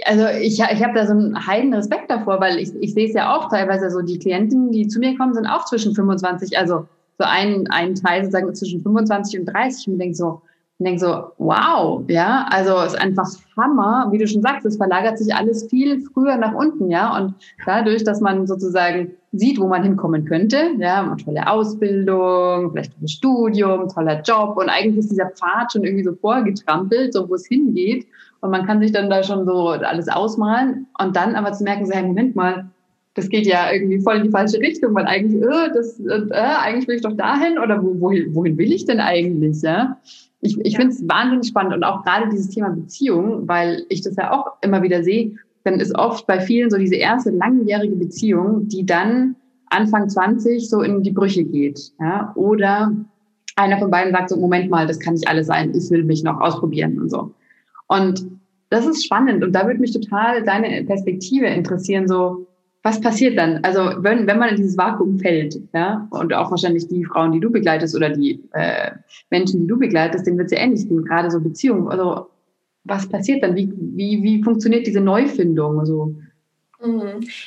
also 0.05 0.27
ich, 0.39 0.59
ich 0.59 0.83
habe 0.83 0.93
da 0.93 1.07
so 1.07 1.13
einen 1.13 1.47
heiden 1.47 1.73
Respekt 1.73 2.09
davor, 2.11 2.39
weil 2.39 2.59
ich, 2.59 2.71
ich 2.79 2.93
sehe 2.93 3.07
es 3.07 3.13
ja 3.13 3.35
auch 3.35 3.49
teilweise 3.49 3.89
so, 3.89 4.01
die 4.01 4.19
Klienten, 4.19 4.71
die 4.71 4.87
zu 4.87 4.99
mir 4.99 5.17
kommen, 5.17 5.33
sind 5.33 5.47
auch 5.47 5.65
zwischen 5.65 5.95
25, 5.95 6.57
also 6.57 6.87
so 7.17 7.25
ein, 7.25 7.67
ein 7.69 7.95
Teil 7.95 8.23
sozusagen 8.23 8.53
zwischen 8.53 8.81
25 8.81 9.39
und 9.39 9.45
30 9.45 9.87
und 9.87 9.99
denke 9.99 10.15
so, 10.15 10.41
und 10.79 10.87
denk 10.87 10.99
so, 10.99 11.31
wow, 11.37 12.03
ja, 12.07 12.47
also 12.49 12.77
es 12.79 12.93
ist 12.93 12.99
einfach 12.99 13.27
Hammer, 13.55 14.07
wie 14.11 14.17
du 14.17 14.27
schon 14.27 14.41
sagst, 14.41 14.65
es 14.65 14.77
verlagert 14.77 15.17
sich 15.17 15.33
alles 15.33 15.67
viel 15.69 16.01
früher 16.13 16.35
nach 16.37 16.53
unten, 16.53 16.89
ja, 16.89 17.15
und 17.17 17.35
dadurch, 17.65 18.03
dass 18.03 18.21
man 18.21 18.47
sozusagen 18.47 19.11
sieht, 19.31 19.59
wo 19.59 19.67
man 19.67 19.83
hinkommen 19.83 20.25
könnte, 20.25 20.71
ja, 20.77 21.01
eine 21.01 21.17
tolle 21.17 21.47
Ausbildung, 21.47 22.71
vielleicht 22.71 22.99
ein 23.01 23.07
Studium, 23.07 23.87
toller 23.87 24.21
Job 24.21 24.57
und 24.57 24.69
eigentlich 24.69 24.97
ist 24.97 25.11
dieser 25.11 25.29
Pfad 25.29 25.71
schon 25.71 25.83
irgendwie 25.83 26.03
so 26.03 26.13
vorgetrampelt, 26.13 27.13
so 27.13 27.29
wo 27.29 27.35
es 27.35 27.47
hingeht 27.47 28.07
und 28.43 28.51
man 28.51 28.65
kann 28.65 28.81
sich 28.81 28.91
dann 28.91 29.09
da 29.09 29.23
schon 29.23 29.45
so 29.45 29.69
alles 29.69 30.09
ausmalen 30.09 30.85
und 30.99 31.15
dann 31.15 31.35
aber 31.35 31.53
zu 31.53 31.63
merken, 31.63 31.85
so, 31.85 31.93
hey, 31.93 32.03
Moment 32.03 32.35
mal, 32.35 32.69
das 33.13 33.29
geht 33.29 33.47
ja 33.47 33.71
irgendwie 33.71 34.01
voll 34.01 34.17
in 34.17 34.23
die 34.23 34.31
falsche 34.31 34.59
Richtung, 34.59 34.93
weil 34.95 35.05
eigentlich, 35.05 35.41
äh, 35.41 35.69
das, 35.73 35.97
äh, 36.01 36.29
eigentlich 36.33 36.85
will 36.89 36.97
ich 36.97 37.03
doch 37.03 37.15
dahin 37.15 37.57
oder 37.57 37.81
wo, 37.81 38.01
wohin, 38.01 38.35
wohin 38.35 38.57
will 38.57 38.73
ich 38.73 38.85
denn 38.85 38.99
eigentlich, 38.99 39.61
ja? 39.61 39.97
Ich, 40.41 40.59
ich 40.59 40.73
ja. 40.73 40.79
finde 40.79 40.93
es 40.93 41.07
wahnsinnig 41.07 41.47
spannend 41.47 41.73
und 41.73 41.85
auch 41.85 42.03
gerade 42.03 42.27
dieses 42.29 42.49
Thema 42.49 42.71
Beziehung, 42.71 43.47
weil 43.47 43.85
ich 43.87 44.01
das 44.01 44.17
ja 44.17 44.33
auch 44.33 44.57
immer 44.61 44.83
wieder 44.83 45.03
sehe, 45.03 45.37
dann 45.63 45.79
ist 45.79 45.97
oft 45.97 46.27
bei 46.27 46.41
vielen 46.41 46.69
so 46.69 46.77
diese 46.77 46.95
erste 46.95 47.29
langjährige 47.29 47.95
Beziehung, 47.95 48.67
die 48.67 48.85
dann 48.85 49.37
Anfang 49.69 50.09
20 50.09 50.69
so 50.69 50.81
in 50.81 51.01
die 51.01 51.11
Brüche 51.11 51.45
geht, 51.45 51.93
ja? 51.97 52.33
Oder 52.35 52.93
einer 53.55 53.77
von 53.77 53.89
beiden 53.89 54.11
sagt 54.11 54.31
so, 54.31 54.37
Moment 54.37 54.69
mal, 54.69 54.85
das 54.85 54.99
kann 54.99 55.13
nicht 55.13 55.29
alles 55.29 55.47
sein, 55.47 55.71
ich 55.73 55.89
will 55.91 56.03
mich 56.03 56.23
noch 56.23 56.41
ausprobieren 56.41 56.99
und 56.99 57.09
so. 57.09 57.33
Und 57.87 58.25
das 58.73 58.85
ist 58.87 59.05
spannend 59.05 59.43
und 59.43 59.53
da 59.53 59.67
würde 59.67 59.79
mich 59.79 59.93
total 59.93 60.43
deine 60.43 60.83
Perspektive 60.83 61.45
interessieren, 61.45 62.07
so 62.07 62.47
was 62.81 62.99
passiert 62.99 63.37
dann? 63.37 63.63
Also 63.63 64.03
wenn, 64.03 64.27
wenn 64.27 64.39
man 64.39 64.49
in 64.49 64.55
dieses 64.57 64.77
Vakuum 64.77 65.17
fällt, 65.17 65.57
ja, 65.73 66.05
und 66.11 66.33
auch 66.33 66.51
wahrscheinlich 66.51 66.87
die 66.87 67.05
Frauen, 67.05 67.31
die 67.31 67.39
du 67.39 67.49
begleitest 67.49 67.95
oder 67.95 68.09
die 68.09 68.43
äh, 68.51 68.91
Menschen, 69.29 69.61
die 69.61 69.67
du 69.67 69.79
begleitest, 69.79 70.27
denen 70.27 70.37
wird 70.37 70.51
es 70.51 70.57
ja 70.57 70.63
ähnlich 70.63 70.87
gehen, 70.89 71.05
gerade 71.05 71.31
so 71.31 71.39
Beziehungen. 71.39 71.87
Also 71.87 72.27
was 72.83 73.07
passiert 73.07 73.41
dann? 73.41 73.55
Wie, 73.55 73.71
wie, 73.77 74.21
wie 74.21 74.43
funktioniert 74.43 74.85
diese 74.85 74.99
Neufindung? 74.99 75.79
Also. 75.79 76.15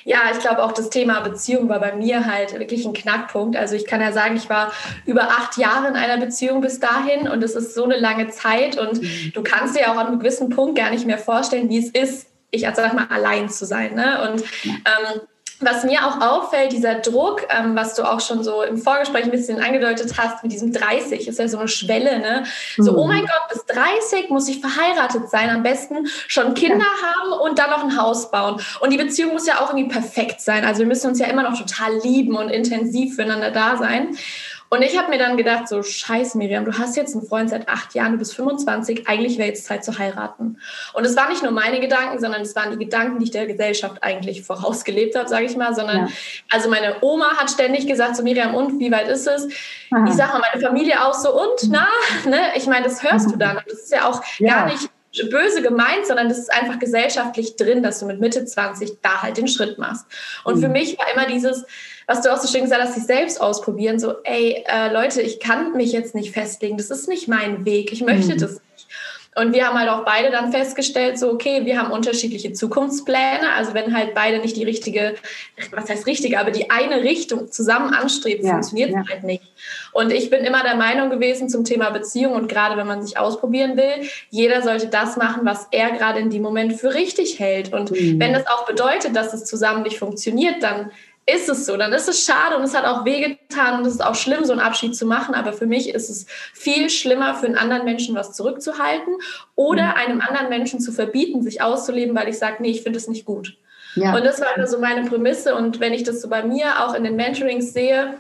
Ja, 0.05 0.21
ich 0.33 0.39
glaube 0.39 0.63
auch 0.63 0.73
das 0.73 0.91
Thema 0.91 1.21
Beziehung 1.21 1.69
war 1.69 1.81
bei 1.81 1.95
mir 1.95 2.27
halt 2.27 2.59
wirklich 2.59 2.87
ein 2.87 2.95
Knackpunkt. 2.95 3.57
Also 3.57 3.75
ich 3.75 3.87
kann 3.87 4.01
ja 4.01 4.13
sagen, 4.13 4.37
ich 4.37 4.49
war 4.49 4.73
über 5.05 5.25
acht 5.25 5.59
Jahre 5.59 5.89
in 5.89 5.95
einer 5.95 6.17
Beziehung 6.17 6.61
bis 6.61 6.81
dahin 6.81 7.29
und 7.29 7.43
es 7.43 7.55
ist 7.55 7.75
so 7.75 7.85
eine 7.85 7.99
lange 7.99 8.29
Zeit 8.29 8.79
und 8.79 9.03
mhm. 9.03 9.33
du 9.35 9.43
kannst 9.43 9.77
dir 9.77 9.91
auch 9.91 9.97
an 9.97 10.07
einem 10.07 10.19
gewissen 10.19 10.49
Punkt 10.49 10.79
gar 10.79 10.91
nicht 10.91 11.07
mehr 11.07 11.19
vorstellen, 11.19 11.69
wie 11.69 11.79
es 11.79 11.91
ist, 11.91 12.29
ich 12.51 12.67
als 12.67 12.77
sag 12.77 12.95
mal 12.95 13.09
allein 13.11 13.51
zu 13.51 13.67
sein. 13.67 13.95
Ne? 13.95 14.31
Und 14.31 14.43
ähm, 14.65 15.21
was 15.61 15.85
mir 15.85 16.07
auch 16.07 16.21
auffällt, 16.21 16.73
dieser 16.73 16.97
Druck, 16.97 17.47
ähm, 17.49 17.75
was 17.75 17.95
du 17.95 18.03
auch 18.03 18.21
schon 18.21 18.45
so 18.45 18.63
im 18.63 18.77
Vorgespräch 18.77 19.25
ein 19.25 19.31
bisschen 19.31 19.61
angedeutet 19.61 20.13
hast, 20.19 20.43
mit 20.43 20.53
diesem 20.53 20.73
30, 20.73 21.27
ist 21.27 21.39
ja 21.39 21.49
so 21.49 21.59
eine 21.59 21.69
Schwelle, 21.69 22.19
ne? 22.19 22.45
So, 22.77 22.93
mhm. 22.93 22.99
oh 22.99 23.07
mein 23.07 23.23
Gott, 23.23 23.49
bis 23.51 23.65
30 23.67 24.29
muss 24.29 24.49
ich 24.49 24.61
verheiratet 24.61 25.31
sein, 25.31 25.49
am 25.49 25.63
besten 25.63 26.07
schon 26.29 26.55
Kinder 26.55 26.85
ja. 26.85 27.07
haben 27.09 27.41
und 27.41 27.59
dann 27.59 27.71
noch 27.71 27.83
ein 27.83 27.99
Haus 27.99 28.31
bauen. 28.31 28.61
Und 28.81 28.93
die 28.93 28.99
Beziehung 28.99 29.33
muss 29.33 29.47
ja 29.47 29.61
auch 29.61 29.71
irgendwie 29.71 29.89
perfekt 29.89 30.41
sein. 30.41 30.65
Also 30.65 30.81
wir 30.81 30.87
müssen 30.87 31.09
uns 31.09 31.19
ja 31.19 31.27
immer 31.27 31.43
noch 31.43 31.59
total 31.59 31.97
lieben 32.03 32.37
und 32.37 32.51
intensiv 32.51 33.15
füreinander 33.15 33.51
da 33.51 33.77
sein. 33.77 34.17
Und 34.69 34.83
ich 34.83 34.99
habe 34.99 35.11
mir 35.11 35.19
dann 35.19 35.37
gedacht, 35.37 35.69
so 35.69 35.83
scheiße 35.83 36.37
Miriam, 36.39 36.65
du 36.65 36.77
hast 36.77 36.97
jetzt 36.97 37.15
einen 37.15 37.27
Freund 37.27 37.51
seit 37.51 37.69
acht 37.69 37.95
Jahren, 37.95 38.13
du 38.13 38.19
bist 38.19 38.35
25, 38.35 39.09
eigentlich 39.09 39.39
wäre 39.39 39.49
jetzt 39.49 39.65
Zeit 39.65 39.85
zu 39.85 39.99
heiraten. 39.99 40.59
Und 40.93 41.05
es 41.05 41.17
waren 41.17 41.29
nicht 41.29 41.43
nur 41.43 41.53
meine 41.53 41.81
Gedanken, 41.81 42.19
sondern 42.19 42.43
es 42.43 42.57
waren 42.57 42.73
die 42.73 42.85
Gedanken, 42.85 43.19
die 43.19 43.27
ich 43.27 43.31
der 43.31 43.47
Gesellschaft 43.47 44.03
eigentlich 44.03 44.43
vorausgelebt 44.43 45.17
habe, 45.17 45.29
sage 45.29 45.45
ich 45.45 45.57
mal, 45.57 45.75
sondern 45.75 46.07
ja. 46.07 46.09
also 46.51 46.69
meine 46.69 46.97
Oma 47.03 47.37
hat 47.37 47.51
ständig 47.51 47.87
gesagt, 47.87 48.17
so 48.17 48.23
Miriam, 48.23 48.55
und 48.55 48.81
wie 48.81 48.91
weit 48.91 49.09
ist 49.09 49.27
es? 49.27 49.49
Aha. 49.93 50.05
Ich 50.09 50.15
sage 50.15 50.33
mal, 50.33 50.43
meine 50.53 50.65
Familie 50.65 51.05
auch 51.05 51.15
so, 51.15 51.33
und 51.33 51.71
na, 51.71 51.87
ne? 52.25 52.39
Ich 52.57 52.67
meine, 52.67 52.85
das 52.85 53.03
hörst 53.03 53.31
du 53.31 53.37
dann. 53.37 53.59
Und 53.59 53.67
das 53.67 53.81
ist 53.81 53.93
ja 53.93 54.09
auch 54.09 54.23
ja. 54.39 54.55
gar 54.55 54.67
nicht 54.67 54.91
böse 55.31 55.63
gemeint, 55.63 56.07
sondern 56.07 56.29
das 56.29 56.39
ist 56.39 56.53
einfach 56.53 56.79
gesellschaftlich 56.79 57.57
drin, 57.57 57.83
dass 57.83 58.01
du 58.01 58.07
mit 58.07 58.21
Mitte 58.21 58.45
20 58.45 59.01
da 59.03 59.23
halt 59.23 59.37
den 59.37 59.49
Schritt 59.49 59.79
machst. 59.79 60.07
Und 60.45 60.57
mhm. 60.57 60.61
für 60.63 60.69
mich 60.69 60.99
war 60.99 61.07
immer 61.15 61.27
dieses, 61.27 61.65
was 62.07 62.23
du 62.23 62.33
auch 62.33 62.39
so 62.39 62.49
schön 62.49 62.63
gesagt 62.63 62.83
hast, 62.83 62.95
sich 62.95 63.05
selbst 63.05 63.41
ausprobieren. 63.41 63.99
So, 63.99 64.15
ey, 64.23 64.65
äh, 64.69 64.93
Leute, 64.93 65.23
ich 65.23 65.41
kann 65.41 65.73
mich 65.77 65.93
jetzt 65.93 66.15
nicht 66.15 66.33
festlegen. 66.33 66.77
Das 66.77 66.91
ist 66.91 67.09
nicht 67.09 67.29
mein 67.29 67.65
Weg. 67.65 67.93
Ich 67.93 68.03
möchte 68.03 68.35
mhm. 68.35 68.39
das 68.39 68.53
nicht. 68.53 68.87
Und 69.39 69.53
wir 69.53 69.67
haben 69.67 69.79
halt 69.79 69.91
auch 69.91 70.03
beide 70.07 70.31
dann 70.31 70.51
festgestellt, 70.51 71.19
so, 71.19 71.31
okay, 71.31 71.67
wir 71.67 71.79
haben 71.79 71.91
unterschiedliche 71.91 72.55
Zukunftspläne. 72.55 73.53
Also 73.55 73.75
wenn 73.75 73.95
halt 73.95 74.15
beide 74.15 74.39
nicht 74.39 74.57
die 74.57 74.65
richtige, 74.65 75.15
was 75.73 75.91
heißt 75.91 76.07
richtige, 76.07 76.41
aber 76.41 76.51
die 76.51 76.71
eine 76.71 77.03
Richtung 77.03 77.53
zusammen 77.53 77.93
anstreben, 77.93 78.47
ja, 78.47 78.53
funktioniert 78.53 78.93
ja. 78.93 79.05
halt 79.07 79.25
nicht. 79.25 79.43
Und 79.93 80.11
ich 80.11 80.31
bin 80.31 80.43
immer 80.43 80.63
der 80.63 80.77
Meinung 80.77 81.11
gewesen 81.11 81.51
zum 81.51 81.65
Thema 81.65 81.91
Beziehung 81.91 82.33
und 82.33 82.49
gerade 82.49 82.79
wenn 82.79 82.87
man 82.87 83.03
sich 83.03 83.19
ausprobieren 83.19 83.77
will, 83.77 84.09
jeder 84.31 84.63
sollte 84.63 84.87
das 84.87 85.19
machen, 85.19 85.43
was 85.45 85.67
er 85.71 85.91
gerade 85.91 86.21
in 86.21 86.31
dem 86.31 86.41
Moment 86.41 86.73
für 86.73 86.95
richtig 86.95 87.39
hält. 87.39 87.75
Und 87.75 87.91
mhm. 87.91 88.19
wenn 88.19 88.33
das 88.33 88.47
auch 88.47 88.65
bedeutet, 88.65 89.15
dass 89.15 89.35
es 89.35 89.45
zusammen 89.45 89.83
nicht 89.83 89.99
funktioniert, 89.99 90.63
dann 90.63 90.91
ist 91.27 91.49
es 91.49 91.67
so. 91.67 91.77
Dann 91.77 91.93
ist 91.93 92.09
es 92.09 92.25
schade 92.25 92.57
und 92.57 92.63
es 92.63 92.75
hat 92.75 92.85
auch 92.85 93.05
wehgetan 93.05 93.81
und 93.81 93.87
es 93.87 93.95
ist 93.95 94.05
auch 94.05 94.15
schlimm, 94.15 94.45
so 94.45 94.53
einen 94.53 94.61
Abschied 94.61 94.97
zu 94.97 95.07
machen. 95.07 95.35
Aber 95.35 95.53
für 95.53 95.67
mich 95.67 95.91
ist 95.91 96.09
es 96.09 96.27
viel 96.55 96.89
schlimmer, 96.89 97.35
für 97.35 97.47
einen 97.47 97.59
anderen 97.59 97.85
Menschen 97.85 98.15
was 98.15 98.33
zurückzuhalten 98.33 99.15
oder 99.57 99.87
mhm. 99.87 99.95
einem 99.95 100.21
anderen 100.21 100.49
Menschen 100.49 100.81
zu 100.81 100.93
verbieten, 100.93 101.43
sich 101.43 101.63
auszuleben, 101.63 102.15
weil 102.15 102.29
ich 102.29 102.39
sage, 102.39 102.57
nee, 102.61 102.71
ich 102.71 102.83
finde 102.83 102.99
es 102.99 103.09
nicht 103.09 103.25
gut. 103.25 103.57
Ja. 103.97 104.15
Und 104.15 104.25
das 104.25 104.41
war 104.41 104.57
immer 104.57 104.67
so 104.67 104.79
meine 104.79 105.09
Prämisse. 105.09 105.55
Und 105.55 105.81
wenn 105.81 105.93
ich 105.93 106.05
das 106.05 106.23
so 106.23 106.29
bei 106.29 106.45
mir 106.45 106.85
auch 106.85 106.95
in 106.95 107.03
den 107.03 107.17
Mentorings 107.17 107.73
sehe, 107.73 108.15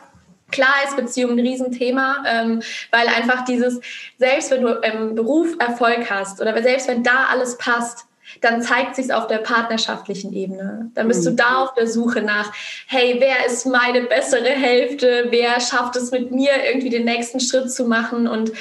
Klar 0.52 0.74
ist 0.84 0.96
Beziehung 0.96 1.32
ein 1.32 1.40
Riesenthema, 1.40 2.22
ähm, 2.24 2.62
weil 2.92 3.08
einfach 3.08 3.44
dieses, 3.44 3.80
selbst 4.16 4.52
wenn 4.52 4.62
du 4.62 4.68
im 4.74 5.16
Beruf 5.16 5.56
Erfolg 5.58 6.08
hast 6.08 6.40
oder 6.40 6.62
selbst 6.62 6.86
wenn 6.86 7.02
da 7.02 7.26
alles 7.32 7.58
passt, 7.58 8.06
dann 8.40 8.62
zeigt 8.62 8.96
sich 8.96 9.12
auf 9.12 9.26
der 9.26 9.38
partnerschaftlichen 9.38 10.32
Ebene. 10.32 10.90
Dann 10.94 11.08
bist 11.08 11.24
mhm. 11.24 11.30
du 11.30 11.42
da 11.42 11.62
auf 11.62 11.74
der 11.74 11.86
Suche 11.86 12.22
nach, 12.22 12.52
hey, 12.86 13.16
wer 13.18 13.46
ist 13.46 13.66
meine 13.66 14.02
bessere 14.02 14.48
Hälfte? 14.48 15.26
Wer 15.30 15.60
schafft 15.60 15.96
es 15.96 16.10
mit 16.10 16.30
mir 16.30 16.50
irgendwie 16.66 16.90
den 16.90 17.04
nächsten 17.04 17.40
Schritt 17.40 17.70
zu 17.70 17.84
machen? 17.84 18.26
Und 18.26 18.52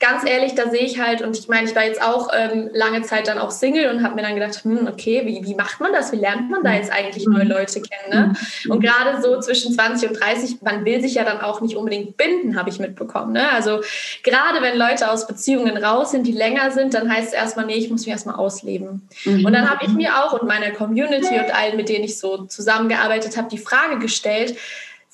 ganz 0.00 0.28
ehrlich, 0.28 0.54
da 0.54 0.70
sehe 0.70 0.80
ich 0.84 1.00
halt, 1.00 1.22
und 1.22 1.38
ich 1.38 1.48
meine, 1.48 1.68
ich 1.68 1.74
war 1.74 1.84
jetzt 1.84 2.02
auch 2.02 2.30
ähm, 2.36 2.70
lange 2.72 3.02
Zeit 3.02 3.28
dann 3.28 3.38
auch 3.38 3.50
Single 3.50 3.90
und 3.90 4.02
habe 4.02 4.14
mir 4.14 4.22
dann 4.22 4.34
gedacht, 4.34 4.64
hm, 4.64 4.88
okay, 4.88 5.22
wie, 5.24 5.46
wie 5.46 5.54
macht 5.54 5.80
man 5.80 5.92
das? 5.92 6.12
Wie 6.12 6.16
lernt 6.16 6.50
man 6.50 6.62
da 6.62 6.70
mhm. 6.70 6.76
jetzt 6.76 6.92
eigentlich 6.92 7.26
neue 7.26 7.44
Leute 7.44 7.80
kennen? 7.80 8.10
Ne? 8.10 8.32
Mhm. 8.64 8.70
Und 8.70 8.80
gerade 8.80 9.22
so 9.22 9.38
zwischen 9.40 9.72
20 9.72 10.10
und 10.10 10.20
30, 10.20 10.62
man 10.62 10.84
will 10.84 11.00
sich 11.00 11.14
ja 11.14 11.24
dann 11.24 11.40
auch 11.40 11.60
nicht 11.60 11.76
unbedingt 11.76 12.16
binden, 12.16 12.58
habe 12.58 12.70
ich 12.70 12.78
mitbekommen. 12.78 13.32
Ne? 13.32 13.50
Also 13.50 13.80
gerade 14.22 14.62
wenn 14.62 14.76
Leute 14.76 15.10
aus 15.10 15.26
Beziehungen 15.26 15.76
raus 15.76 16.10
sind, 16.10 16.26
die 16.26 16.32
länger 16.32 16.70
sind, 16.70 16.94
dann 16.94 17.12
heißt 17.12 17.28
es 17.28 17.34
erstmal, 17.34 17.66
nee, 17.66 17.74
ich 17.74 17.90
muss 17.90 18.02
mich 18.02 18.10
erstmal 18.10 18.36
ausleben. 18.36 19.08
Mhm. 19.24 19.44
Und 19.44 19.52
dann 19.52 19.68
habe 19.68 19.84
ich 19.84 19.92
mir 19.92 20.22
auch 20.22 20.32
und 20.32 20.46
meiner 20.46 20.70
Community 20.70 21.38
und 21.38 21.54
allen, 21.54 21.76
mit 21.76 21.88
denen 21.88 22.04
ich 22.04 22.18
so 22.18 22.44
zusammengearbeitet 22.46 23.36
habe, 23.36 23.48
die 23.48 23.58
Frage 23.58 23.98
gestellt, 23.98 24.56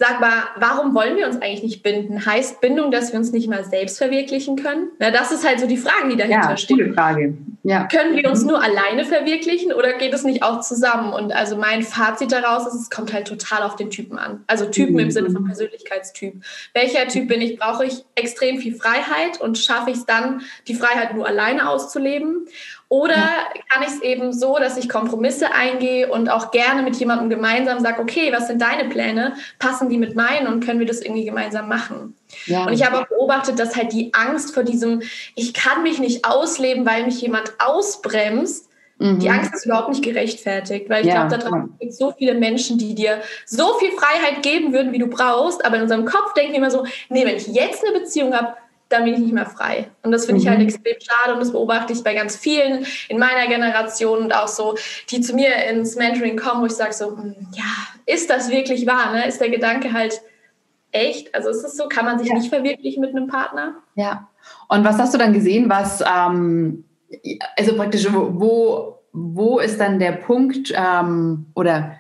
Sag 0.00 0.20
mal, 0.20 0.44
warum 0.54 0.94
wollen 0.94 1.16
wir 1.16 1.26
uns 1.26 1.42
eigentlich 1.42 1.64
nicht 1.64 1.82
binden? 1.82 2.24
Heißt 2.24 2.60
Bindung, 2.60 2.92
dass 2.92 3.10
wir 3.10 3.18
uns 3.18 3.32
nicht 3.32 3.48
mal 3.48 3.64
selbst 3.64 3.98
verwirklichen 3.98 4.54
können? 4.54 4.90
Na, 5.00 5.10
das 5.10 5.32
ist 5.32 5.44
halt 5.44 5.58
so 5.58 5.66
die 5.66 5.76
Frage, 5.76 6.10
die 6.10 6.16
dahinter 6.16 6.50
ja, 6.50 6.56
steht. 6.56 6.78
Gute 6.78 6.92
Frage. 6.92 7.36
Ja. 7.64 7.88
Können 7.88 8.14
wir 8.14 8.30
uns 8.30 8.44
nur 8.44 8.62
alleine 8.62 9.04
verwirklichen 9.04 9.72
oder 9.72 9.94
geht 9.94 10.14
es 10.14 10.22
nicht 10.22 10.44
auch 10.44 10.60
zusammen? 10.60 11.12
Und 11.12 11.32
also 11.32 11.56
mein 11.56 11.82
Fazit 11.82 12.30
daraus 12.30 12.68
ist, 12.68 12.80
es 12.80 12.90
kommt 12.90 13.12
halt 13.12 13.26
total 13.26 13.64
auf 13.64 13.74
den 13.74 13.90
Typen 13.90 14.18
an. 14.18 14.44
Also 14.46 14.66
Typen 14.66 14.92
mhm. 14.92 15.00
im 15.00 15.10
Sinne 15.10 15.30
von 15.30 15.44
Persönlichkeitstyp. 15.44 16.44
Welcher 16.74 17.08
Typ 17.08 17.26
bin 17.26 17.40
ich? 17.40 17.58
Brauche 17.58 17.84
ich 17.84 18.04
extrem 18.14 18.58
viel 18.58 18.76
Freiheit 18.76 19.40
und 19.40 19.58
schaffe 19.58 19.90
ich 19.90 19.96
es 19.96 20.06
dann, 20.06 20.42
die 20.68 20.74
Freiheit 20.74 21.16
nur 21.16 21.26
alleine 21.26 21.68
auszuleben? 21.68 22.46
Oder 22.90 23.16
kann 23.71 23.83
ich 23.83 23.88
es 23.88 24.02
eben 24.02 24.33
so, 24.33 24.57
dass 24.59 24.78
ich 24.78 24.88
Kompromisse 24.88 25.52
eingehe 25.52 26.11
und 26.11 26.30
auch 26.30 26.50
gerne 26.50 26.83
mit 26.83 26.97
jemandem 26.97 27.28
gemeinsam 27.28 27.80
sage, 27.80 28.00
okay, 28.00 28.33
was 28.33 28.47
sind 28.47 28.62
deine 28.62 28.88
Pläne? 28.88 29.35
Passen 29.59 29.90
die 29.90 29.99
mit 29.99 30.14
meinen 30.16 30.47
und 30.47 30.64
können 30.64 30.80
wir 30.80 30.87
das 30.87 31.02
irgendwie 31.02 31.26
gemeinsam 31.26 31.68
machen? 31.68 32.14
Ja. 32.47 32.64
Und 32.64 32.73
ich 32.73 32.87
habe 32.87 33.00
auch 33.00 33.09
beobachtet, 33.09 33.59
dass 33.59 33.76
halt 33.76 33.92
die 33.92 34.14
Angst 34.14 34.54
vor 34.54 34.62
diesem, 34.62 35.02
ich 35.35 35.52
kann 35.52 35.83
mich 35.83 35.99
nicht 35.99 36.25
ausleben, 36.25 36.87
weil 36.87 37.04
mich 37.04 37.21
jemand 37.21 37.52
ausbremst, 37.59 38.71
mhm. 38.99 39.18
die 39.18 39.28
Angst 39.28 39.54
ist 39.54 39.66
überhaupt 39.66 39.90
nicht 39.90 40.02
gerechtfertigt, 40.02 40.88
weil 40.88 41.02
ich 41.02 41.12
ja. 41.12 41.26
glaube, 41.26 41.42
da 41.42 41.50
draußen 41.50 41.76
gibt 41.78 41.92
so 41.92 42.12
viele 42.12 42.33
Menschen, 42.33 42.78
die 42.78 42.95
dir 42.95 43.21
so 43.45 43.75
viel 43.75 43.90
Freiheit 43.92 44.42
geben 44.42 44.73
würden, 44.73 44.92
wie 44.92 44.99
du 44.99 45.09
brauchst, 45.09 45.62
aber 45.62 45.76
in 45.76 45.83
unserem 45.83 46.07
Kopf 46.07 46.33
denken 46.33 46.52
wir 46.52 46.59
immer 46.59 46.71
so, 46.71 46.87
nee, 47.11 47.26
wenn 47.26 47.37
ich 47.37 47.49
jetzt 47.49 47.85
eine 47.87 47.99
Beziehung 47.99 48.35
habe, 48.35 48.54
dann 48.88 49.04
bin 49.04 49.14
ich 49.14 49.21
nicht 49.21 49.35
mehr 49.35 49.47
frei. 49.47 49.90
Und 50.02 50.12
das 50.12 50.26
finde 50.26 50.40
ich 50.40 50.49
halt 50.49 50.59
mhm. 50.59 50.64
extrem 50.64 50.97
schade 51.00 51.35
und 51.35 51.40
das 51.40 51.52
beobachte 51.52 51.92
ich 51.92 52.02
bei 52.02 52.14
ganz 52.14 52.37
vielen 52.37 52.87
in 53.09 53.18
meiner 53.18 53.47
Generation 53.47 54.21
und 54.21 54.35
auch 54.35 54.49
so, 54.49 54.76
die 55.11 55.21
zu 55.21 55.35
mir 55.35 55.54
ins 55.71 55.97
Mentoring 55.97 56.38
kommen, 56.38 56.62
wo 56.62 56.66
ich 56.66 56.73
sage 56.73 56.92
so, 56.92 57.16
hm, 57.16 57.35
ja, 57.52 57.64
ist 58.07 58.30
das 58.30 58.50
wirklich 58.50 58.87
wahr? 58.87 59.12
Ne? 59.12 59.26
Ist 59.26 59.40
der 59.40 59.50
Gedanke 59.50 59.92
halt 59.92 60.21
echt? 60.92 61.35
Also 61.35 61.50
ist 61.50 61.64
es 61.64 61.76
so, 61.76 61.88
kann 61.88 62.04
man 62.04 62.18
sich 62.18 62.28
ja. 62.28 62.35
nicht 62.35 62.49
verwirklichen 62.49 63.00
mit 63.00 63.14
einem 63.14 63.26
Partner? 63.26 63.75
Ja. 63.95 64.28
Und 64.68 64.85
was 64.85 64.99
hast 64.99 65.12
du 65.12 65.18
dann 65.18 65.33
gesehen, 65.33 65.68
was, 65.68 66.02
ähm, 66.02 66.85
also 67.57 67.75
praktisch, 67.76 68.07
wo, 68.11 69.00
wo 69.12 69.59
ist 69.59 69.78
dann 69.78 69.99
der 69.99 70.12
Punkt 70.12 70.73
ähm, 70.75 71.47
oder 71.54 71.97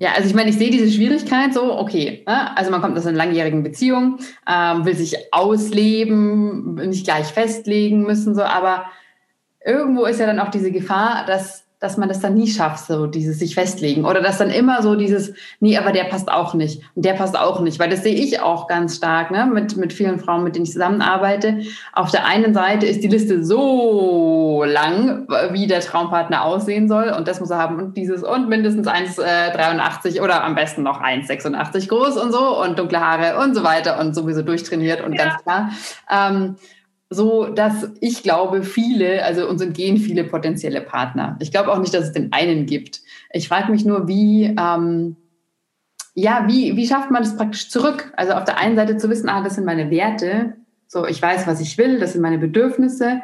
ja, 0.00 0.12
also 0.12 0.28
ich 0.28 0.34
meine, 0.34 0.50
ich 0.50 0.58
sehe 0.58 0.70
diese 0.70 0.90
Schwierigkeit 0.90 1.54
so, 1.54 1.78
okay, 1.78 2.24
ne? 2.26 2.56
also 2.56 2.70
man 2.70 2.80
kommt 2.80 2.98
aus 2.98 3.06
einer 3.06 3.16
langjährigen 3.16 3.62
Beziehung, 3.62 4.18
ähm, 4.48 4.84
will 4.84 4.94
sich 4.94 5.16
ausleben, 5.32 6.74
nicht 6.74 7.04
gleich 7.04 7.26
festlegen 7.26 8.02
müssen, 8.02 8.34
so, 8.34 8.42
aber 8.42 8.86
irgendwo 9.64 10.04
ist 10.04 10.20
ja 10.20 10.26
dann 10.26 10.40
auch 10.40 10.50
diese 10.50 10.72
Gefahr, 10.72 11.24
dass 11.26 11.63
dass 11.84 11.98
man 11.98 12.08
das 12.08 12.20
dann 12.20 12.32
nie 12.32 12.48
schafft, 12.48 12.86
so 12.86 13.06
dieses 13.06 13.38
sich 13.38 13.54
festlegen. 13.54 14.06
Oder 14.06 14.22
dass 14.22 14.38
dann 14.38 14.48
immer 14.48 14.82
so 14.82 14.94
dieses, 14.94 15.34
nee, 15.60 15.76
aber 15.76 15.92
der 15.92 16.04
passt 16.04 16.32
auch 16.32 16.54
nicht 16.54 16.80
und 16.94 17.04
der 17.04 17.12
passt 17.12 17.38
auch 17.38 17.60
nicht. 17.60 17.78
Weil 17.78 17.90
das 17.90 18.02
sehe 18.02 18.14
ich 18.14 18.40
auch 18.40 18.68
ganz 18.68 18.96
stark 18.96 19.30
ne? 19.30 19.44
mit, 19.44 19.76
mit 19.76 19.92
vielen 19.92 20.18
Frauen, 20.18 20.44
mit 20.44 20.54
denen 20.54 20.64
ich 20.64 20.72
zusammenarbeite. 20.72 21.60
Auf 21.92 22.10
der 22.10 22.24
einen 22.24 22.54
Seite 22.54 22.86
ist 22.86 23.04
die 23.04 23.08
Liste 23.08 23.44
so 23.44 24.64
lang, 24.66 25.28
wie 25.50 25.66
der 25.66 25.80
Traumpartner 25.80 26.42
aussehen 26.42 26.88
soll. 26.88 27.10
Und 27.10 27.28
das 27.28 27.38
muss 27.40 27.50
er 27.50 27.58
haben 27.58 27.78
und 27.78 27.96
dieses 27.98 28.22
und 28.22 28.48
mindestens 28.48 28.88
1,83 28.88 30.16
äh, 30.16 30.20
oder 30.20 30.42
am 30.42 30.54
besten 30.54 30.82
noch 30.82 31.02
1,86 31.02 31.88
groß 31.88 32.16
und 32.16 32.32
so 32.32 32.62
und 32.62 32.78
dunkle 32.78 33.00
Haare 33.00 33.38
und 33.44 33.54
so 33.54 33.62
weiter 33.62 34.00
und 34.00 34.14
sowieso 34.14 34.40
durchtrainiert 34.40 35.02
und 35.02 35.12
ja. 35.12 35.24
ganz 35.24 35.42
klar. 35.42 35.70
Ähm, 36.10 36.56
so, 37.10 37.46
dass 37.46 37.92
ich 38.00 38.22
glaube, 38.22 38.62
viele, 38.62 39.24
also 39.24 39.48
uns 39.48 39.60
entgehen 39.60 39.98
viele 39.98 40.24
potenzielle 40.24 40.80
Partner. 40.80 41.36
Ich 41.40 41.50
glaube 41.50 41.72
auch 41.72 41.78
nicht, 41.78 41.94
dass 41.94 42.04
es 42.04 42.12
den 42.12 42.32
einen 42.32 42.66
gibt. 42.66 43.00
Ich 43.30 43.48
frage 43.48 43.70
mich 43.70 43.84
nur, 43.84 44.08
wie, 44.08 44.44
ähm, 44.58 45.16
ja, 46.14 46.44
wie, 46.48 46.76
wie 46.76 46.86
schafft 46.86 47.10
man 47.10 47.22
das 47.22 47.36
praktisch 47.36 47.70
zurück? 47.70 48.12
Also 48.16 48.32
auf 48.32 48.44
der 48.44 48.58
einen 48.58 48.76
Seite 48.76 48.96
zu 48.96 49.10
wissen, 49.10 49.28
ah, 49.28 49.42
das 49.42 49.56
sind 49.56 49.64
meine 49.64 49.90
Werte, 49.90 50.54
so, 50.94 51.06
ich 51.06 51.20
weiß, 51.20 51.48
was 51.48 51.60
ich 51.60 51.76
will, 51.76 51.98
das 51.98 52.12
sind 52.12 52.22
meine 52.22 52.38
Bedürfnisse. 52.38 53.22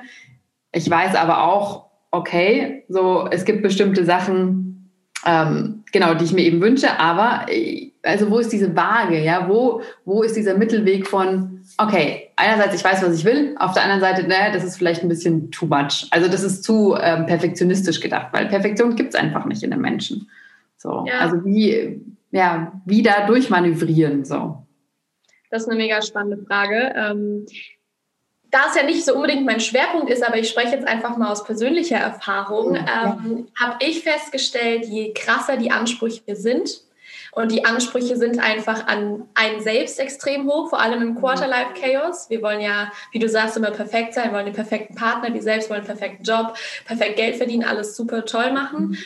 Ich 0.73 0.91
weiß 0.91 1.15
aber 1.15 1.45
auch, 1.45 1.87
okay, 2.11 2.85
so, 2.89 3.29
es 3.31 3.45
gibt 3.45 3.63
bestimmte 3.63 4.05
Sachen, 4.05 4.91
ähm, 5.25 5.85
genau, 5.93 6.15
die 6.15 6.25
ich 6.25 6.33
mir 6.33 6.43
eben 6.43 6.61
wünsche, 6.61 6.99
aber 6.99 7.47
äh, 7.49 7.90
also 8.03 8.31
wo 8.31 8.39
ist 8.39 8.53
diese 8.53 8.75
Waage, 8.75 9.23
ja, 9.23 9.49
wo, 9.49 9.83
wo 10.05 10.23
ist 10.23 10.37
dieser 10.37 10.57
Mittelweg 10.57 11.07
von, 11.07 11.63
okay, 11.79 12.31
einerseits 12.37 12.75
ich 12.75 12.85
weiß, 12.85 13.03
was 13.03 13.15
ich 13.15 13.25
will, 13.25 13.55
auf 13.59 13.73
der 13.73 13.83
anderen 13.83 14.01
Seite, 14.01 14.27
ne, 14.27 14.51
das 14.53 14.65
ist 14.65 14.77
vielleicht 14.77 15.03
ein 15.03 15.09
bisschen 15.09 15.51
too 15.51 15.67
much. 15.67 16.07
Also 16.11 16.29
das 16.29 16.43
ist 16.43 16.65
zu 16.65 16.97
ähm, 17.01 17.27
perfektionistisch 17.27 18.01
gedacht, 18.01 18.29
weil 18.33 18.47
Perfektion 18.47 18.97
gibt 18.97 19.15
es 19.15 19.21
einfach 19.21 19.45
nicht 19.45 19.63
in 19.63 19.71
den 19.71 19.81
Menschen. 19.81 20.31
So, 20.77 21.05
ja. 21.07 21.19
also 21.19 21.45
wie, 21.45 22.01
ja, 22.31 22.73
wie 22.87 23.03
da 23.03 23.27
durchmanövrieren, 23.27 24.25
so. 24.25 24.67
Das 25.51 25.63
ist 25.63 25.69
eine 25.69 25.77
mega 25.77 26.01
spannende 26.01 26.45
Frage. 26.47 26.95
Ähm, 26.97 27.45
da 28.51 28.67
es 28.69 28.75
ja 28.75 28.83
nicht 28.83 29.05
so 29.05 29.15
unbedingt 29.15 29.45
mein 29.45 29.61
Schwerpunkt 29.61 30.11
ist, 30.11 30.27
aber 30.27 30.39
ich 30.39 30.49
spreche 30.49 30.75
jetzt 30.75 30.87
einfach 30.87 31.17
mal 31.17 31.31
aus 31.31 31.45
persönlicher 31.45 31.99
Erfahrung, 31.99 32.77
ähm, 32.77 33.49
habe 33.59 33.77
ich 33.81 34.03
festgestellt, 34.03 34.87
je 34.87 35.13
krasser 35.13 35.57
die 35.57 35.71
Ansprüche 35.71 36.35
sind, 36.35 36.83
und 37.33 37.53
die 37.53 37.65
Ansprüche 37.65 38.17
sind 38.17 38.41
einfach 38.41 38.87
an 38.87 39.29
einen 39.35 39.61
selbst 39.61 40.01
extrem 40.01 40.47
hoch, 40.47 40.69
vor 40.69 40.81
allem 40.81 41.03
im 41.03 41.15
Quarterlife 41.15 41.75
Chaos. 41.81 42.29
Wir 42.29 42.43
wollen 42.43 42.61
ja, 42.61 42.91
wie 43.13 43.19
du 43.19 43.29
sagst, 43.29 43.57
immer 43.57 43.71
perfekt 43.71 44.15
sein, 44.15 44.33
wollen 44.33 44.47
den 44.47 44.55
perfekten 44.55 44.95
Partner, 44.95 45.33
wir 45.33 45.43
selbst 45.43 45.71
wollen 45.71 45.81
einen 45.81 45.87
perfekten 45.87 46.25
Job, 46.25 46.57
perfekt 46.85 47.17
Geld 47.17 47.37
verdienen, 47.37 47.65
alles 47.65 47.97
super 47.97 48.25
toll 48.25 48.53
machen. 48.53 48.99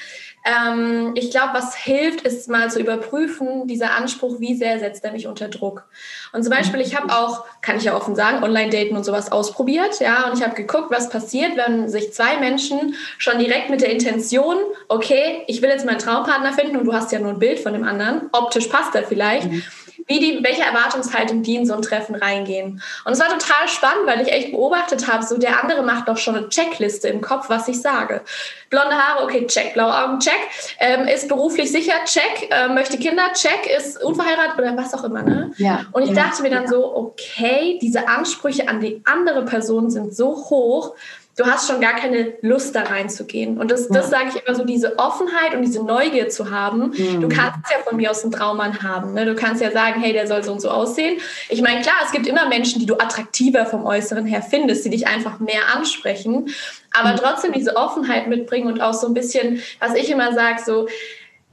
Ähm, 0.45 1.13
ich 1.15 1.31
glaube, 1.31 1.55
was 1.55 1.75
hilft, 1.75 2.21
ist 2.23 2.49
mal 2.51 2.71
zu 2.71 2.79
überprüfen, 2.79 3.67
dieser 3.67 3.93
Anspruch, 3.93 4.41
wie 4.41 4.55
sehr 4.55 4.79
setzt 4.79 5.03
er 5.05 5.13
mich 5.13 5.27
unter 5.27 5.49
Druck. 5.49 5.85
Und 6.33 6.43
zum 6.43 6.53
Beispiel, 6.53 6.81
ich 6.81 6.95
habe 6.95 7.15
auch, 7.15 7.45
kann 7.63 7.79
ich 7.79 7.85
ja 7.85 7.97
offen 7.97 8.15
sagen, 8.15 8.45
Online-Daten 8.45 8.95
und 8.95 9.05
sowas 9.05 9.33
ausprobiert, 9.33 10.01
ja, 10.01 10.29
und 10.29 10.39
ich 10.39 10.45
habe 10.45 10.55
geguckt, 10.55 10.91
was 10.91 11.09
passiert, 11.09 11.57
wenn 11.57 11.89
sich 11.89 12.13
zwei 12.13 12.37
Menschen 12.39 12.95
schon 13.17 13.39
direkt 13.39 13.71
mit 13.71 13.81
der 13.81 13.91
Intention, 13.91 14.57
okay, 14.89 15.45
ich 15.47 15.63
will 15.63 15.71
jetzt 15.71 15.87
meinen 15.87 15.99
Traumpartner 15.99 16.53
finden 16.53 16.77
und 16.77 16.85
du 16.85 16.93
hast 16.93 17.11
ja 17.13 17.21
nur 17.21 17.31
ein 17.31 17.39
Bild 17.39 17.61
von 17.61 17.73
dem 17.73 17.85
anderen, 17.85 18.29
optisch 18.33 18.67
passt 18.67 18.95
er 18.95 19.05
vielleicht. 19.05 19.51
Mhm 19.51 19.63
wie 20.07 20.19
die, 20.19 20.45
welche 20.45 20.63
Erwartungshaltung 20.63 21.43
die 21.43 21.57
in 21.57 21.67
so 21.67 21.75
ein 21.75 21.83
Treffen 21.83 22.15
reingehen. 22.15 22.83
Und 23.05 23.13
es 23.13 23.21
war 23.21 23.29
total 23.29 23.69
spannend, 23.69 24.07
weil 24.07 24.21
ich 24.21 24.33
echt 24.33 24.51
beobachtet 24.53 25.11
habe, 25.11 25.25
so 25.25 25.39
der 25.39 25.63
andere 25.63 25.83
macht 25.83 26.09
doch 26.09 26.19
schon 26.19 26.37
eine 26.37 26.49
Checkliste 26.49 27.09
im 27.09 27.21
Kopf, 27.21 27.49
was 27.49 27.69
ich 27.69 27.81
sage. 27.81 28.23
Blonde 28.71 28.95
Haare, 28.97 29.25
okay, 29.25 29.47
check. 29.47 29.75
Blaue 29.75 29.95
Augen, 29.95 30.19
check. 30.21 30.39
Ähm, 30.81 31.07
ist 31.07 31.29
beruflich 31.29 31.71
sicher, 31.71 31.95
check. 32.05 32.51
Ähm, 32.51 32.75
möchte 32.75 32.99
Kinder, 32.99 33.33
check. 33.33 33.67
Ist 33.77 34.03
unverheiratet 34.03 34.59
oder 34.59 34.77
was 34.77 34.93
auch 34.95 35.05
immer. 35.05 35.23
Ne? 35.23 35.53
Ja, 35.57 35.87
und 35.93 36.03
ich 36.03 36.11
ja, 36.11 36.25
dachte 36.25 36.43
mir 36.43 36.51
dann 36.51 36.67
so, 36.67 36.95
okay, 36.95 37.79
diese 37.81 38.09
Ansprüche 38.09 38.69
an 38.69 38.81
die 38.81 39.01
andere 39.05 39.45
Person 39.45 39.91
sind 39.91 40.15
so 40.15 40.35
hoch, 40.51 40.95
du 41.37 41.45
hast 41.45 41.69
schon 41.69 41.81
gar 41.81 41.95
keine 41.95 42.35
Lust 42.43 42.75
da 42.75 42.83
reinzugehen. 42.83 43.59
Und 43.59 43.71
das, 43.71 43.89
das 43.89 44.11
sage 44.11 44.31
ich 44.35 44.47
immer 44.47 44.55
so, 44.55 44.65
diese 44.65 44.99
Offenheit 44.99 45.55
und 45.55 45.63
diese 45.63 45.83
Neugier 45.83 46.29
zu 46.29 46.51
haben. 46.51 46.93
Mhm. 46.97 47.21
Du 47.21 47.29
kannst 47.29 47.71
ja 47.71 47.79
von 47.85 47.97
mir 47.97 48.11
aus 48.11 48.23
einen 48.23 48.33
Traummann 48.33 48.83
haben. 48.83 49.15
Ne? 49.15 49.25
Du 49.25 49.35
kannst 49.35 49.61
ja 49.61 49.73
sagen, 49.73 50.01
hey, 50.01 50.13
der 50.13 50.27
soll 50.27 50.45
so 50.45 50.53
und 50.53 50.61
so 50.61 50.71
aussehen. 50.71 51.21
Ich 51.49 51.61
meine, 51.61 51.83
klar, 51.83 51.97
es 52.05 52.13
gibt 52.13 52.27
immer 52.27 52.49
Menschen, 52.49 52.79
die 52.79 52.87
du 52.87 52.95
attraktiver 52.95 53.67
vom 53.67 53.85
Äußeren 53.85 54.27
her 54.27 54.43
findest, 54.43 54.85
die 54.85 54.91
dich 54.91 55.07
einfach 55.07 55.41
mehr 55.41 55.75
ansprechen. 55.75 56.51
Aber 56.93 57.13
mhm. 57.13 57.17
trotzdem 57.17 57.53
diese 57.53 57.77
Offenheit 57.77 58.29
mitbringen 58.29 58.69
und 58.69 58.81
auch 58.81 58.95
so 58.95 59.09
ein 59.09 59.15
bisschen, 59.15 59.61
was 59.81 59.95
ich 59.95 60.11
immer 60.11 60.33
sage, 60.35 60.61
so, 60.65 60.89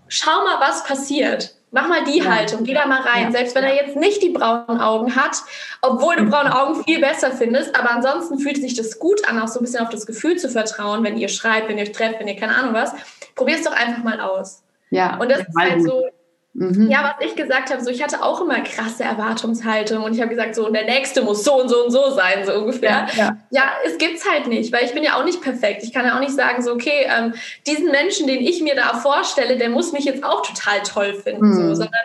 schau 0.07 0.43
mal, 0.43 0.59
was 0.59 0.83
passiert. 0.83 1.55
Mach 1.72 1.88
mal 1.88 2.04
die. 2.04 2.22
Haltung, 2.28 2.66
geh 2.66 2.74
da 2.74 2.86
mal 2.86 3.01
rein. 3.01 3.25
Ja. 3.25 3.32
Selbst 3.32 3.56
wenn 3.56 3.63
er 3.63 3.74
jetzt 3.74 3.96
nicht 3.96 4.22
die 4.22 4.30
braunen 4.30 4.80
Augen 4.80 5.16
hat, 5.16 5.38
obwohl 5.82 6.18
du 6.18 6.25
braune 6.25 6.56
Augen 6.56 6.84
viel 6.84 7.00
besser 7.00 7.32
findest, 7.32 7.75
aber 7.75 7.92
ansonsten 7.92 8.40
fühlt 8.40 8.58
sich 8.58 8.75
das 8.75 9.00
gut 9.00 9.28
an, 9.28 9.40
auch 9.40 9.48
so 9.48 9.60
ein 9.60 9.63
bisschen 9.63 9.82
auf 9.82 9.90
das 9.90 10.06
Gefühl 10.06 10.38
zu 10.38 10.50
vertrauen, 10.50 11.04
wenn 11.04 11.18
ihr 11.18 11.30
schreibt, 11.30 11.70
wenn 11.70 11.78
ihr 11.78 11.84
euch 11.84 11.94
trefft, 11.94 12.20
wenn 12.20 12.28
ihr 12.28 12.36
keine 12.36 12.56
Ahnung 12.56 12.74
was. 12.74 12.94
Probier 13.36 13.56
es 13.56 13.63
doch 13.63 13.72
einfach 13.72 14.04
mal 14.04 14.20
aus. 14.20 14.63
Ja. 14.90 15.18
Und 15.18 15.32
das 15.32 15.40
ist 15.40 15.56
halt 15.58 15.82
so, 15.82 16.04
Mhm. 16.53 16.91
Ja, 16.91 17.15
was 17.17 17.25
ich 17.25 17.36
gesagt 17.38 17.72
habe, 17.72 17.81
so 17.81 17.89
ich 17.89 18.03
hatte 18.03 18.22
auch 18.22 18.41
immer 18.41 18.60
krasse 18.60 19.05
Erwartungshaltung 19.05 20.03
und 20.03 20.13
ich 20.13 20.20
habe 20.20 20.29
gesagt, 20.29 20.53
so 20.53 20.67
und 20.67 20.74
der 20.74 20.84
nächste 20.84 21.22
muss 21.22 21.46
so 21.46 21.62
und 21.62 21.70
so 21.70 21.86
und 21.86 21.91
so 21.91 22.12
sein, 22.12 22.46
so 22.46 22.53
ungefähr. 22.53 23.08
Ja, 23.15 23.24
ja. 23.24 23.38
ja 23.51 23.63
es 23.86 23.98
gibt's 23.98 24.29
halt 24.29 24.48
nicht, 24.48 24.74
weil 24.74 24.84
ich 24.84 24.93
bin 24.93 25.01
ja 25.01 25.17
auch 25.17 25.24
nicht 25.24 25.41
perfekt. 25.41 25.84
Ich 25.84 25.93
kann 25.93 26.05
ja 26.05 26.15
auch 26.15 26.20
nicht 26.20 26.34
sagen, 26.34 26.62
so 26.62 26.74
okay, 26.74 27.08
ähm, 27.08 27.34
diesen 27.65 27.89
Menschen, 27.89 28.27
den 28.27 28.41
ich 28.41 28.62
mir 28.62 28.75
da 28.75 28.96
vorstelle, 28.96 29.58
der 29.58 29.70
muss 29.70 29.93
mich 29.93 30.03
jetzt 30.03 30.25
auch 30.25 30.46
total 30.46 30.81
toll 30.84 31.13
finden, 31.13 31.51
mhm. 31.51 31.53
so, 31.53 31.75
sondern 31.75 32.01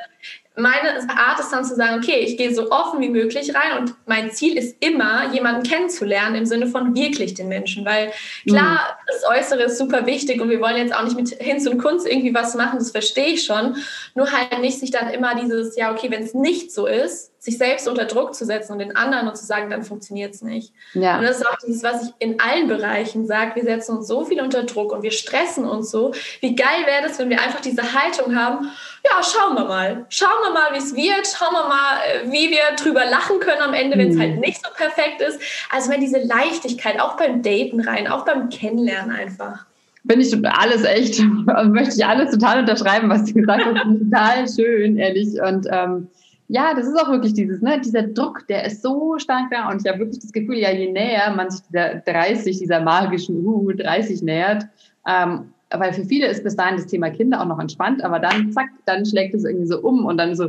meine 0.57 1.09
Art 1.09 1.39
ist 1.39 1.51
dann 1.51 1.65
zu 1.65 1.75
sagen, 1.75 2.03
okay, 2.03 2.21
ich 2.21 2.37
gehe 2.37 2.55
so 2.55 2.71
offen 2.71 3.01
wie 3.01 3.11
möglich 3.11 3.55
rein 3.55 3.79
und 3.79 3.95
mein 4.07 4.31
Ziel 4.31 4.57
ist 4.57 4.77
immer, 4.81 5.33
jemanden 5.33 5.63
kennenzulernen 5.63 6.35
im 6.35 6.47
Sinne 6.47 6.67
von 6.67 6.95
wirklich 6.95 7.35
den 7.35 7.49
Menschen, 7.49 7.85
weil 7.85 8.11
klar, 8.49 8.73
mhm. 8.73 9.07
das 9.07 9.25
Äußere 9.29 9.65
ist 9.65 9.79
super 9.79 10.07
wichtig 10.07 10.41
und 10.41 10.49
wir 10.49 10.61
wollen 10.61 10.79
jetzt 10.79 10.95
auch 10.95 11.05
nicht 11.05 11.17
mit 11.17 11.29
Hinz 11.29 11.67
und 11.67 11.79
Kunst 11.79 12.07
irgendwie 12.07 12.35
was 12.35 12.55
machen, 12.55 12.79
das 12.79 12.91
verstehe 12.91 13.35
ich 13.35 13.45
schon, 13.45 13.77
nur 14.15 14.33
halt 14.33 14.61
nicht 14.61 14.79
sich 14.79 14.91
dann 14.91 15.11
immer 15.11 15.35
dieses, 15.35 15.77
ja, 15.77 15.93
okay, 15.93 16.11
wenn 16.11 16.23
es 16.23 16.33
nicht 16.33 16.73
so 16.73 16.87
ist, 16.87 17.33
sich 17.47 17.59
selbst 17.59 17.87
unter 17.87 18.07
Druck 18.07 18.35
zu 18.35 18.45
setzen 18.45 18.73
und 18.73 18.81
den 18.81 18.97
anderen 18.97 19.29
und 19.29 19.37
zu 19.37 19.47
sagen, 19.47 19.71
dann 19.71 19.85
funktioniert 19.85 20.35
es 20.35 20.43
nicht. 20.43 20.73
Ja. 20.95 21.17
Und 21.17 21.23
das 21.23 21.39
ist 21.39 21.47
auch 21.47 21.57
dieses, 21.65 21.85
was 21.85 22.03
ich 22.03 22.15
in 22.19 22.41
allen 22.41 22.67
Bereichen 22.67 23.25
sage, 23.25 23.55
wir 23.55 23.63
setzen 23.63 23.99
uns 23.99 24.09
so 24.09 24.25
viel 24.25 24.41
unter 24.41 24.65
Druck 24.65 24.91
und 24.91 25.05
wir 25.05 25.13
stressen 25.13 25.65
uns 25.65 25.93
so. 25.93 26.13
Wie 26.41 26.57
geil 26.57 26.85
wäre 26.87 27.05
das, 27.07 27.21
wenn 27.21 27.31
wir 27.31 27.41
einfach 27.41 27.61
diese 27.61 27.95
Haltung 27.95 28.35
haben, 28.35 28.73
ja, 29.05 29.23
schauen 29.23 29.55
wir 29.55 29.65
mal. 29.65 30.07
Schauen 30.09 30.43
wir 30.43 30.53
mal, 30.55 30.73
wie 30.73 30.79
es 30.79 30.97
wird. 30.97 31.25
Schauen 31.39 31.53
wir 31.53 31.69
mal, 31.69 31.99
äh, 32.11 32.33
wie 32.33 32.51
wir 32.51 32.75
drüber 32.83 33.05
lachen 33.05 33.39
können 33.39 33.63
am 33.63 33.75
Ende, 33.75 33.97
wenn 33.97 34.09
es 34.09 34.17
mhm. 34.17 34.23
halt 34.23 34.41
nicht 34.41 34.61
so 34.61 34.69
perfekt 34.75 35.21
ist. 35.21 35.41
Also 35.71 35.89
wenn 35.89 36.01
diese 36.01 36.19
Leichtigkeit, 36.19 36.99
auch 36.99 37.17
beim 37.17 37.43
Daten 37.43 37.81
rein, 37.81 38.09
auch 38.09 38.25
beim 38.25 38.49
Kennenlernen 38.49 39.15
einfach. 39.15 39.67
Finde 40.09 40.27
ich 40.27 40.47
alles 40.49 40.83
echt, 40.83 41.21
möchte 41.67 41.95
ich 41.95 42.05
alles 42.05 42.33
total 42.33 42.59
unterschreiben, 42.59 43.09
was 43.09 43.25
du 43.25 43.35
gesagt 43.35 43.65
hast. 43.65 43.85
total 43.85 44.49
schön, 44.49 44.97
ehrlich. 44.97 45.41
Und 45.41 45.69
ähm, 45.71 46.09
ja, 46.49 46.75
das 46.75 46.87
ist 46.87 46.97
auch 46.97 47.11
wirklich 47.11 47.35
dieses, 47.35 47.61
ne, 47.61 47.81
dieser 47.81 48.03
Druck, 48.03 48.47
der 48.49 48.65
ist 48.65 48.83
so 48.83 49.19
stark 49.19 49.51
da. 49.51 49.71
Und 49.71 49.83
ich 49.85 49.91
habe 49.91 50.01
wirklich 50.01 50.21
das 50.21 50.33
Gefühl, 50.33 50.59
ja, 50.59 50.71
je 50.71 50.91
näher 50.91 51.35
man 51.35 51.51
sich 51.51 51.63
dieser 51.63 51.97
30, 51.97 52.59
dieser 52.59 52.81
magischen 52.81 53.45
uh, 53.45 53.73
30 53.73 54.23
nähert, 54.23 54.67
ähm, 55.09 55.53
weil 55.71 55.93
für 55.93 56.05
viele 56.05 56.29
ist 56.29 56.45
bis 56.45 56.55
dahin 56.55 56.77
das 56.77 56.87
Thema 56.87 57.11
Kinder 57.11 57.41
auch 57.41 57.47
noch 57.47 57.59
entspannt, 57.59 58.05
aber 58.05 58.21
dann 58.21 58.53
zack, 58.53 58.69
dann 58.85 59.05
schlägt 59.05 59.35
es 59.35 59.45
irgendwie 59.45 59.67
so 59.67 59.81
um 59.81 60.05
und 60.05 60.17
dann 60.17 60.37
so, 60.37 60.45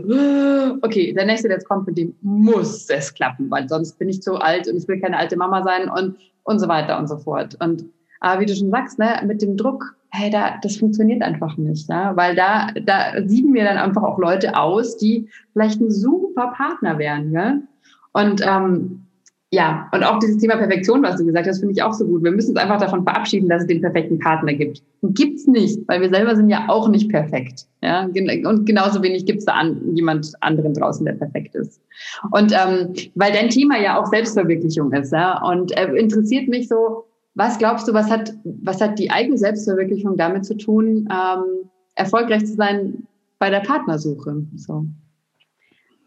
okay, 0.84 1.12
der 1.14 1.26
nächste, 1.26 1.48
der 1.48 1.58
jetzt 1.58 1.68
kommt, 1.68 1.88
mit 1.88 1.98
dem 1.98 2.16
muss 2.22 2.88
es 2.90 3.14
klappen, 3.14 3.50
weil 3.50 3.68
sonst 3.68 3.98
bin 3.98 4.10
ich 4.10 4.22
zu 4.22 4.36
alt 4.36 4.68
und 4.68 4.78
ich 4.78 4.88
will 4.88 5.02
keine 5.02 5.18
alte 5.18 5.36
Mama 5.36 5.64
sein 5.64 5.90
und, 5.90 6.18
und 6.44 6.60
so 6.60 6.68
weiter 6.68 7.00
und 7.00 7.08
so 7.08 7.18
fort. 7.18 7.58
Und 7.60 7.86
aber 8.20 8.42
wie 8.42 8.46
du 8.46 8.56
schon 8.56 8.72
sagst, 8.72 9.00
ne, 9.00 9.22
mit 9.26 9.42
dem 9.42 9.58
Druck, 9.58 9.96
hey, 10.18 10.30
da, 10.30 10.58
das 10.62 10.78
funktioniert 10.78 11.22
einfach 11.22 11.58
nicht, 11.58 11.88
ne? 11.90 12.12
weil 12.16 12.36
da, 12.36 12.68
da 12.86 13.14
sieben 13.26 13.54
wir 13.54 13.64
dann 13.64 13.78
einfach 13.78 14.04
auch 14.04 14.18
Leute 14.18 14.58
aus, 14.58 14.98
die 14.98 15.30
vielleicht 15.54 15.80
ein 15.80 15.92
super 15.92 16.54
Partner 16.56 16.98
wären. 16.98 17.32
Gell? 17.32 17.62
Und 18.14 18.42
ähm, 18.46 19.04
ja, 19.50 19.88
und 19.94 20.04
auch 20.04 20.20
dieses 20.20 20.40
Thema 20.40 20.58
Perfektion, 20.58 21.04
was 21.04 21.18
du 21.18 21.26
gesagt 21.26 21.48
hast, 21.48 21.60
finde 21.60 21.74
ich 21.74 21.82
auch 21.82 21.94
so 21.94 22.06
gut. 22.06 22.22
Wir 22.22 22.32
müssen 22.32 22.50
uns 22.50 22.60
einfach 22.60 22.80
davon 22.80 23.04
verabschieden, 23.04 23.48
dass 23.48 23.62
es 23.62 23.68
den 23.68 23.80
perfekten 23.80 24.20
Partner 24.20 24.54
gibt. 24.54 24.84
Gibt's 25.04 25.48
nicht, 25.48 25.80
weil 25.88 26.02
wir 26.02 26.10
selber 26.10 26.36
sind 26.36 26.50
ja 26.50 26.66
auch 26.68 26.90
nicht 26.90 27.10
perfekt. 27.10 27.66
Ja, 27.82 28.04
und 28.04 28.66
genauso 28.66 29.02
wenig 29.02 29.26
gibt's 29.26 29.46
da 29.46 29.54
an, 29.54 29.96
jemand 29.96 30.34
anderen 30.42 30.74
draußen, 30.74 31.06
der 31.06 31.14
perfekt 31.14 31.56
ist. 31.56 31.80
Und 32.32 32.52
ähm, 32.52 32.94
weil 33.16 33.32
dein 33.32 33.50
Thema 33.50 33.80
ja 33.80 33.98
auch 33.98 34.08
Selbstverwirklichung 34.08 34.92
ist, 34.92 35.14
ja, 35.14 35.42
und 35.42 35.72
äh, 35.78 35.94
interessiert 35.94 36.50
mich 36.50 36.68
so, 36.68 37.06
was 37.38 37.60
glaubst 37.60 37.88
du, 37.88 37.94
was 37.94 38.10
hat, 38.10 38.34
was 38.44 38.82
hat 38.82 38.98
die 38.98 39.12
eigene 39.12 39.38
Selbstverwirklichung 39.38 40.18
damit 40.18 40.44
zu 40.44 40.58
tun, 40.58 41.08
ähm, 41.12 41.70
erfolgreich 41.94 42.44
zu 42.48 42.56
sein 42.56 43.08
bei 43.38 43.52
der 43.52 43.60
Partnersuche? 43.60 44.44
So. 44.56 44.86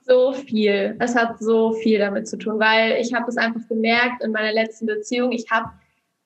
So 0.03 0.33
viel. 0.33 0.97
Es 0.99 1.14
hat 1.14 1.38
so 1.38 1.73
viel 1.73 2.01
damit 2.01 2.27
zu 2.27 2.37
tun, 2.37 2.59
weil 2.59 3.01
ich 3.01 3.14
habe 3.14 3.29
es 3.29 3.37
einfach 3.37 3.61
gemerkt 3.69 4.25
in 4.25 4.33
meiner 4.33 4.53
letzten 4.53 4.87
Beziehung. 4.87 5.31
Ich 5.31 5.49
habe, 5.53 5.71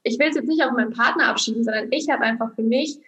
ich 0.05 0.19
will 0.19 0.29
es 0.29 0.37
jetzt 0.37 0.49
nicht 0.49 0.62
auf 0.62 0.73
meinen 0.73 0.95
Partner 0.95 1.29
abschieben, 1.29 1.62
sondern 1.64 1.88
ich 1.90 2.09
habe 2.09 2.23
einfach 2.23 2.55
für 2.55 2.62
mich 2.62 2.99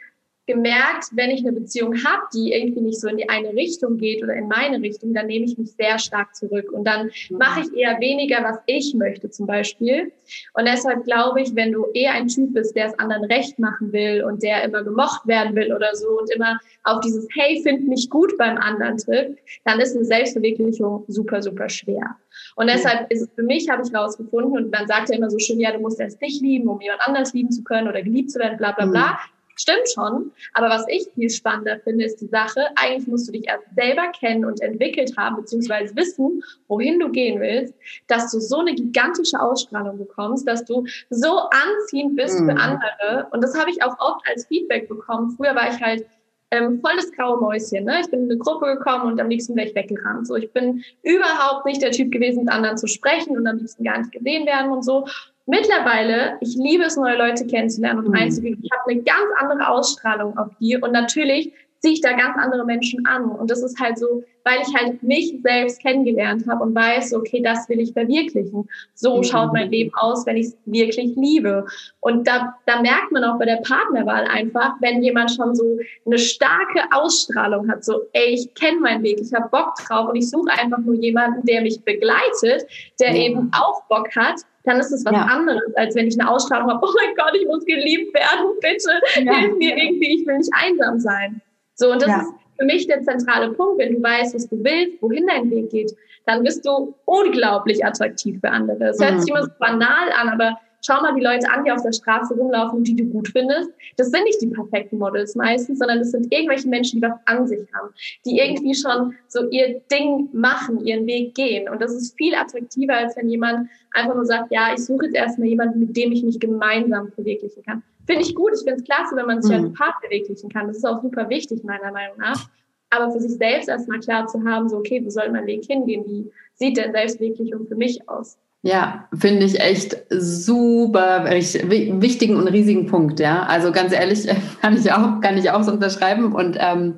gemerkt, 0.47 1.07
wenn 1.13 1.31
ich 1.31 1.41
eine 1.41 1.53
Beziehung 1.53 1.95
habe, 2.05 2.23
die 2.33 2.53
irgendwie 2.53 2.81
nicht 2.81 3.01
so 3.01 3.09
in 3.09 3.17
die 3.17 3.29
eine 3.29 3.53
Richtung 3.53 3.97
geht 3.97 4.23
oder 4.23 4.35
in 4.35 4.47
meine 4.47 4.81
Richtung, 4.81 5.13
dann 5.13 5.27
nehme 5.27 5.45
ich 5.45 5.59
mich 5.59 5.73
sehr 5.73 5.99
stark 5.99 6.37
zurück 6.37 6.71
und 6.73 6.85
dann 6.85 7.11
mhm. 7.29 7.39
mache 7.39 7.61
ich 7.61 7.77
eher 7.77 7.99
weniger, 8.01 8.43
was 8.45 8.59
ich 8.67 8.95
möchte 8.95 9.29
zum 9.31 9.47
Beispiel. 9.47 10.13
Und 10.55 10.67
deshalb 10.67 11.05
glaube 11.05 11.43
ich, 11.43 11.55
wenn 11.55 11.73
du 11.73 11.87
eher 11.95 12.13
ein 12.13 12.29
Typ 12.29 12.55
bist, 12.55 12.77
der 12.77 12.87
es 12.87 12.99
anderen 12.99 13.25
recht 13.25 13.59
machen 13.59 13.93
will 13.93 14.23
und 14.25 14.43
der 14.43 14.63
immer 14.63 14.85
gemocht 14.85 15.27
werden 15.27 15.55
will 15.57 15.73
oder 15.75 15.95
so 15.95 16.19
und 16.21 16.33
immer 16.33 16.59
auf 16.85 17.01
dieses 17.01 17.27
Hey, 17.35 17.61
find 17.63 17.89
mich 17.89 18.09
gut 18.09 18.39
beim 18.39 18.57
anderen 18.57 18.99
trifft, 18.99 19.39
dann 19.65 19.81
ist 19.81 19.97
eine 19.97 20.05
Selbstverwirklichung 20.05 21.05
super, 21.09 21.43
super 21.43 21.69
schwer. 21.69 22.17
Und 22.55 22.69
deshalb 22.69 23.11
ist 23.11 23.23
es 23.23 23.31
für 23.35 23.43
mich, 23.43 23.69
habe 23.69 23.83
ich 23.85 23.95
rausgefunden, 23.95 24.53
und 24.53 24.71
man 24.71 24.87
sagt 24.87 25.09
ja 25.09 25.17
immer 25.17 25.31
so 25.31 25.39
schön, 25.39 25.59
ja, 25.59 25.73
du 25.73 25.81
musst 25.81 25.99
erst 25.99 26.21
dich 26.21 26.41
lieben, 26.41 26.69
um 26.69 26.81
jemand 26.81 27.01
anders 27.01 27.33
lieben 27.33 27.51
zu 27.51 27.65
können 27.65 27.89
oder 27.89 28.03
geliebt 28.03 28.31
zu 28.31 28.39
werden, 28.39 28.59
bla 28.59 28.73
bla 28.73 28.87
bla. 28.87 29.19
Stimmt 29.59 29.89
schon. 29.93 30.33
Aber 30.53 30.69
was 30.69 30.85
ich 30.89 31.09
viel 31.15 31.31
spannender 31.31 31.79
finde, 31.81 32.05
ist 32.05 32.21
die 32.21 32.27
Sache, 32.27 32.61
eigentlich 32.77 33.07
musst 33.07 33.29
du 33.29 33.33
dich 33.33 33.49
erst 33.49 33.65
selber 33.75 34.09
kennen 34.09 34.45
und 34.45 34.61
entwickelt 34.61 35.17
haben, 35.17 35.37
beziehungsweise 35.37 35.97
wissen, 35.97 36.43
wohin 36.69 37.01
du 37.01 37.11
gehen 37.11 37.41
willst, 37.41 37.75
dass 38.07 38.31
du 38.31 38.39
so 38.39 38.59
eine 38.59 38.75
gigantische 38.75 39.41
Ausstrahlung 39.41 39.99
bekommst, 39.99 40.47
dass 40.47 40.65
du 40.65 40.85
so 41.09 41.39
anziehend 41.51 42.17
bist 42.17 42.39
mhm. 42.39 42.51
für 42.51 42.57
andere. 42.57 43.29
Und 43.31 43.43
das 43.43 43.59
habe 43.59 43.71
ich 43.71 43.83
auch 43.83 43.99
oft 43.99 44.21
als 44.29 44.47
Feedback 44.47 44.89
bekommen. 44.89 45.35
Früher 45.37 45.55
war 45.55 45.71
ich 45.71 45.81
halt 45.81 46.07
ähm, 46.51 46.81
voll 46.81 46.95
das 46.97 47.11
graue 47.13 47.41
Mäuschen. 47.41 47.85
Ne? 47.85 48.01
Ich 48.01 48.11
bin 48.11 48.25
in 48.25 48.31
eine 48.31 48.39
Gruppe 48.39 48.67
gekommen 48.67 49.13
und 49.13 49.21
am 49.21 49.29
liebsten 49.29 49.57
wäre 49.57 49.69
ich 49.69 49.75
weggerannt. 49.75 50.27
So, 50.27 50.37
ich 50.37 50.53
bin 50.53 50.85
überhaupt 51.03 51.67
nicht 51.67 51.83
der 51.83 51.91
Typ 51.91 52.13
gewesen, 52.13 52.45
mit 52.45 52.53
anderen 52.53 52.77
zu 52.77 52.87
sprechen 52.87 53.37
und 53.37 53.47
am 53.47 53.57
liebsten 53.57 53.85
gar 53.85 53.99
nicht 53.99 54.13
gesehen 54.13 54.47
werden 54.47 54.71
und 54.71 54.85
so. 54.85 55.07
Mittlerweile, 55.47 56.37
ich 56.41 56.57
liebe 56.57 56.85
es, 56.85 56.97
neue 56.97 57.17
Leute 57.17 57.47
kennenzulernen 57.47 58.01
und 58.01 58.09
mhm. 58.09 58.15
einzugehen. 58.17 58.59
Ich 58.63 58.71
habe 58.73 58.91
eine 58.91 59.03
ganz 59.03 59.31
andere 59.39 59.69
Ausstrahlung 59.69 60.37
auf 60.37 60.51
die 60.61 60.77
und 60.77 60.93
natürlich 60.93 61.53
ziehe 61.81 61.95
ich 61.95 62.01
da 62.01 62.13
ganz 62.13 62.37
andere 62.37 62.65
Menschen 62.65 63.07
an. 63.07 63.31
Und 63.31 63.51
das 63.51 63.63
ist 63.63 63.79
halt 63.79 63.99
so, 63.99 64.25
weil 64.45 64.59
ich 64.67 64.75
halt 64.75 65.03
mich 65.03 65.39
selbst 65.43 65.81
kennengelernt 65.81 66.45
habe 66.49 66.65
und 66.65 66.75
weiß, 66.75 67.15
okay, 67.15 67.41
das 67.43 67.69
will 67.69 67.81
ich 67.81 67.93
verwirklichen. 67.93 68.69
So 68.95 69.19
mhm. 69.19 69.23
schaut 69.25 69.53
mein 69.53 69.71
Leben 69.71 69.93
aus, 69.95 70.27
wenn 70.27 70.37
ich 70.37 70.47
es 70.47 70.57
wirklich 70.65 71.15
liebe. 71.17 71.67
Und 72.01 72.27
da, 72.27 72.57
da 72.67 72.81
merkt 72.81 73.13
man 73.13 73.25
auch 73.25 73.39
bei 73.39 73.45
der 73.45 73.57
Partnerwahl 73.57 74.25
einfach, 74.25 74.73
wenn 74.81 75.03
jemand 75.03 75.33
schon 75.33 75.55
so 75.55 75.79
eine 76.07 76.19
starke 76.19 76.83
Ausstrahlung 76.91 77.71
hat, 77.71 77.85
so, 77.85 78.03
ey, 78.13 78.35
ich 78.35 78.53
kenne 78.55 78.81
meinen 78.81 79.03
Weg, 79.03 79.21
ich 79.21 79.33
habe 79.35 79.49
Bock 79.51 79.75
drauf 79.87 80.09
und 80.09 80.17
ich 80.17 80.29
suche 80.29 80.51
einfach 80.51 80.79
nur 80.79 80.95
jemanden, 80.95 81.45
der 81.47 81.61
mich 81.61 81.83
begleitet, 81.83 82.67
der 82.99 83.15
ja. 83.15 83.27
eben 83.27 83.51
auch 83.53 83.85
Bock 83.85 84.09
hat, 84.17 84.41
dann 84.67 84.81
ist 84.81 84.93
es 84.93 85.05
was 85.05 85.13
ja. 85.13 85.23
anderes, 85.23 85.75
als 85.77 85.95
wenn 85.95 86.09
ich 86.09 86.21
eine 86.21 86.29
Ausstrahlung 86.29 86.69
habe, 86.69 86.81
oh 86.87 86.93
mein 86.97 87.15
Gott, 87.15 87.35
ich 87.41 87.47
muss 87.47 87.65
geliebt 87.65 88.13
werden, 88.15 88.53
bitte 88.61 89.25
ja. 89.25 89.35
hilf 89.39 89.57
mir 89.57 89.77
irgendwie, 89.77 90.21
ich 90.21 90.27
will 90.27 90.39
nicht 90.39 90.53
einsam 90.53 90.99
sein. 90.99 91.41
So, 91.75 91.93
und 91.93 92.03
das 92.03 92.09
ja. 92.09 92.21
ist 92.21 92.33
für 92.59 92.65
mich 92.65 92.87
der 92.87 93.03
zentrale 93.03 93.53
Punkt. 93.53 93.79
Wenn 93.79 93.95
du 93.95 94.03
weißt, 94.03 94.35
was 94.35 94.49
du 94.49 94.63
willst, 94.63 95.01
wohin 95.03 95.27
dein 95.27 95.51
Weg 95.51 95.71
geht, 95.71 95.95
dann 96.27 96.43
bist 96.43 96.67
du 96.67 96.95
unglaublich 97.05 97.85
attraktiv 97.85 98.41
für 98.41 98.51
andere. 98.51 98.89
Es 98.89 99.01
hört 99.01 99.21
sich 99.21 99.31
mhm. 99.31 99.37
immer 99.37 99.47
so 99.47 99.53
banal 99.59 100.11
an, 100.21 100.29
aber 100.29 100.59
schau 100.87 101.01
mal 101.03 101.15
die 101.15 101.23
Leute 101.23 101.51
an, 101.51 101.65
die 101.65 101.73
auf 101.73 101.83
der 101.83 101.93
Straße 101.93 102.35
rumlaufen, 102.35 102.85
die 102.85 102.95
du 102.95 103.05
gut 103.07 103.29
findest. 103.29 103.71
Das 103.97 104.11
sind 104.11 104.23
nicht 104.25 104.41
die 104.41 104.47
perfekten 104.47 104.99
Models 104.99 105.35
meistens, 105.35 105.79
sondern 105.79 105.99
das 105.99 106.13
sind 106.13 106.33
irgendwelche 106.33 106.69
Menschen, 106.69 107.01
die 107.01 107.07
was 107.07 107.19
an 107.25 107.47
sich 107.47 107.67
haben, 107.75 107.93
die 108.25 108.39
irgendwie 108.39 108.75
schon 108.75 109.15
so 109.29 109.49
ihr 109.51 109.81
Ding 109.91 110.29
machen, 110.33 110.85
ihren 110.85 111.07
Weg 111.07 111.35
gehen. 111.35 111.69
Und 111.69 111.83
das 111.83 111.93
ist 111.93 112.17
viel 112.17 112.35
attraktiver, 112.35 112.97
als 112.97 113.17
wenn 113.17 113.29
jemand 113.29 113.69
einfach 113.93 114.15
nur 114.15 114.25
sagt, 114.25 114.53
ja, 114.53 114.73
ich 114.73 114.85
suche 114.85 115.07
jetzt 115.07 115.17
erstmal 115.17 115.49
jemanden, 115.49 115.81
mit 115.81 115.97
dem 115.97 116.13
ich 116.13 116.23
mich 116.23 116.39
gemeinsam 116.39 117.11
verwirklichen 117.13 117.63
kann. 117.65 117.83
Finde 118.07 118.23
ich 118.23 118.35
gut, 118.35 118.53
ich 118.55 118.63
finde 118.63 118.77
es 118.77 118.85
klasse, 118.85 119.17
wenn 119.17 119.27
man 119.27 119.43
sich 119.43 119.57
mhm. 119.57 119.65
als 119.65 119.75
Paar 119.75 119.97
verwirklichen 120.01 120.49
kann. 120.51 120.69
Das 120.69 120.77
ist 120.77 120.85
auch 120.85 121.03
super 121.03 121.29
wichtig, 121.29 121.65
meiner 121.65 121.91
Meinung 121.91 122.19
nach. 122.19 122.49
Aber 122.91 123.11
für 123.11 123.19
sich 123.19 123.33
selbst 123.37 123.69
erstmal 123.69 123.99
klar 123.99 124.29
zu 124.29 124.45
haben, 124.45 124.69
so, 124.69 124.77
okay, 124.77 125.05
wo 125.05 125.11
soll 125.11 125.29
mein 125.31 125.47
Weg 125.47 125.65
hingehen? 125.65 126.05
Wie 126.07 126.31
sieht 126.55 126.77
denn 126.77 126.93
Selbstverwirklichung 126.93 127.67
für 127.67 127.75
mich 127.75 128.09
aus? 128.09 128.39
Ja, 128.67 129.05
finde 129.17 129.47
ich 129.47 129.61
echt 129.61 129.97
super 130.11 131.25
wichtigen 131.31 132.35
und 132.35 132.49
riesigen 132.49 132.87
Punkt, 132.87 133.21
ja. 133.21 133.45
Also 133.45 133.71
ganz 133.71 133.93
ehrlich, 133.93 134.27
kann 134.61 134.77
ich 134.77 134.91
auch, 134.91 135.21
kann 135.21 135.39
ich 135.39 135.53
auch 135.53 135.63
so 135.63 135.71
unterschreiben. 135.71 136.33
Und 136.33 136.57
ähm, 136.59 136.95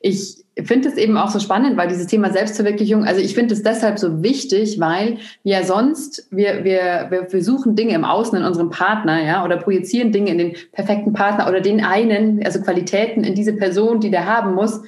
ich 0.00 0.44
finde 0.60 0.88
es 0.88 0.96
eben 0.96 1.16
auch 1.16 1.28
so 1.30 1.38
spannend, 1.38 1.76
weil 1.76 1.86
dieses 1.86 2.08
Thema 2.08 2.32
Selbstverwirklichung, 2.32 3.04
also 3.04 3.20
ich 3.20 3.34
finde 3.34 3.54
es 3.54 3.62
deshalb 3.62 4.00
so 4.00 4.24
wichtig, 4.24 4.80
weil 4.80 5.18
wir 5.44 5.62
sonst, 5.62 6.26
wir, 6.32 6.64
wir, 6.64 7.06
wir, 7.10 7.28
wir 7.30 7.44
suchen 7.44 7.76
Dinge 7.76 7.94
im 7.94 8.04
Außen 8.04 8.36
in 8.36 8.44
unserem 8.44 8.70
Partner, 8.70 9.24
ja, 9.24 9.44
oder 9.44 9.56
projizieren 9.56 10.10
Dinge 10.10 10.32
in 10.32 10.38
den 10.38 10.56
perfekten 10.72 11.12
Partner 11.12 11.46
oder 11.48 11.60
den 11.60 11.84
einen, 11.84 12.44
also 12.44 12.60
Qualitäten 12.60 13.22
in 13.22 13.36
diese 13.36 13.52
Person, 13.52 14.00
die 14.00 14.10
der 14.10 14.26
haben 14.26 14.54
muss, 14.54 14.82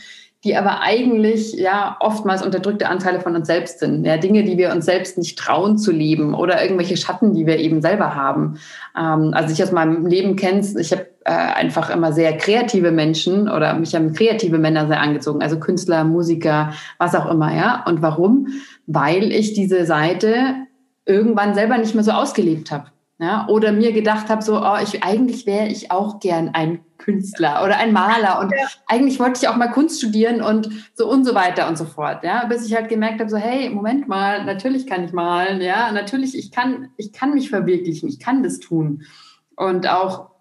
die 0.46 0.56
aber 0.56 0.80
eigentlich 0.80 1.54
ja 1.54 1.96
oftmals 1.98 2.42
unterdrückte 2.42 2.88
Anteile 2.88 3.20
von 3.20 3.34
uns 3.34 3.48
selbst 3.48 3.80
sind. 3.80 4.04
Ja, 4.04 4.16
Dinge, 4.16 4.44
die 4.44 4.56
wir 4.56 4.70
uns 4.72 4.84
selbst 4.84 5.18
nicht 5.18 5.36
trauen 5.38 5.76
zu 5.76 5.90
leben 5.90 6.34
oder 6.34 6.62
irgendwelche 6.62 6.96
Schatten, 6.96 7.34
die 7.34 7.46
wir 7.46 7.58
eben 7.58 7.82
selber 7.82 8.14
haben. 8.14 8.58
Ähm, 8.96 9.32
also 9.34 9.52
ich 9.52 9.62
aus 9.62 9.72
meinem 9.72 10.06
Leben 10.06 10.36
kennst, 10.36 10.78
ich 10.78 10.92
habe 10.92 11.06
äh, 11.24 11.32
einfach 11.32 11.90
immer 11.90 12.12
sehr 12.12 12.36
kreative 12.36 12.92
Menschen 12.92 13.48
oder 13.48 13.74
mich 13.74 13.94
haben 13.96 14.12
kreative 14.12 14.58
Männer 14.58 14.86
sehr 14.86 15.00
angezogen, 15.00 15.42
also 15.42 15.58
Künstler, 15.58 16.04
Musiker, 16.04 16.72
was 16.98 17.16
auch 17.16 17.28
immer, 17.28 17.54
ja. 17.54 17.84
Und 17.86 18.00
warum? 18.00 18.46
Weil 18.86 19.32
ich 19.32 19.52
diese 19.52 19.84
Seite 19.84 20.54
irgendwann 21.04 21.54
selber 21.54 21.76
nicht 21.76 21.94
mehr 21.94 22.04
so 22.04 22.12
ausgelebt 22.12 22.70
habe. 22.70 22.86
Ja, 23.18 23.48
oder 23.48 23.72
mir 23.72 23.92
gedacht 23.92 24.28
habe, 24.28 24.42
so, 24.42 24.60
oh, 24.60 24.76
ich, 24.82 25.02
eigentlich 25.02 25.46
wäre 25.46 25.68
ich 25.68 25.90
auch 25.90 26.20
gern 26.20 26.50
ein 26.50 26.80
Künstler 26.98 27.64
oder 27.64 27.78
ein 27.78 27.92
Maler 27.92 28.40
und 28.40 28.52
ja. 28.52 28.66
eigentlich 28.86 29.18
wollte 29.18 29.40
ich 29.40 29.48
auch 29.48 29.56
mal 29.56 29.70
Kunst 29.70 29.98
studieren 29.98 30.42
und 30.42 30.68
so 30.92 31.08
und 31.08 31.24
so 31.24 31.34
weiter 31.34 31.66
und 31.66 31.78
so 31.78 31.86
fort, 31.86 32.24
ja, 32.24 32.44
bis 32.44 32.66
ich 32.66 32.74
halt 32.74 32.90
gemerkt 32.90 33.20
habe, 33.20 33.30
so, 33.30 33.38
hey, 33.38 33.70
Moment 33.70 34.06
mal, 34.06 34.44
natürlich 34.44 34.86
kann 34.86 35.04
ich 35.04 35.12
malen, 35.12 35.62
ja, 35.62 35.92
natürlich, 35.92 36.36
ich 36.36 36.50
kann, 36.50 36.90
ich 36.98 37.12
kann 37.12 37.32
mich 37.32 37.48
verwirklichen, 37.48 38.06
ich 38.08 38.20
kann 38.20 38.42
das 38.42 38.58
tun. 38.58 39.04
Und 39.56 39.88
auch 39.88 40.35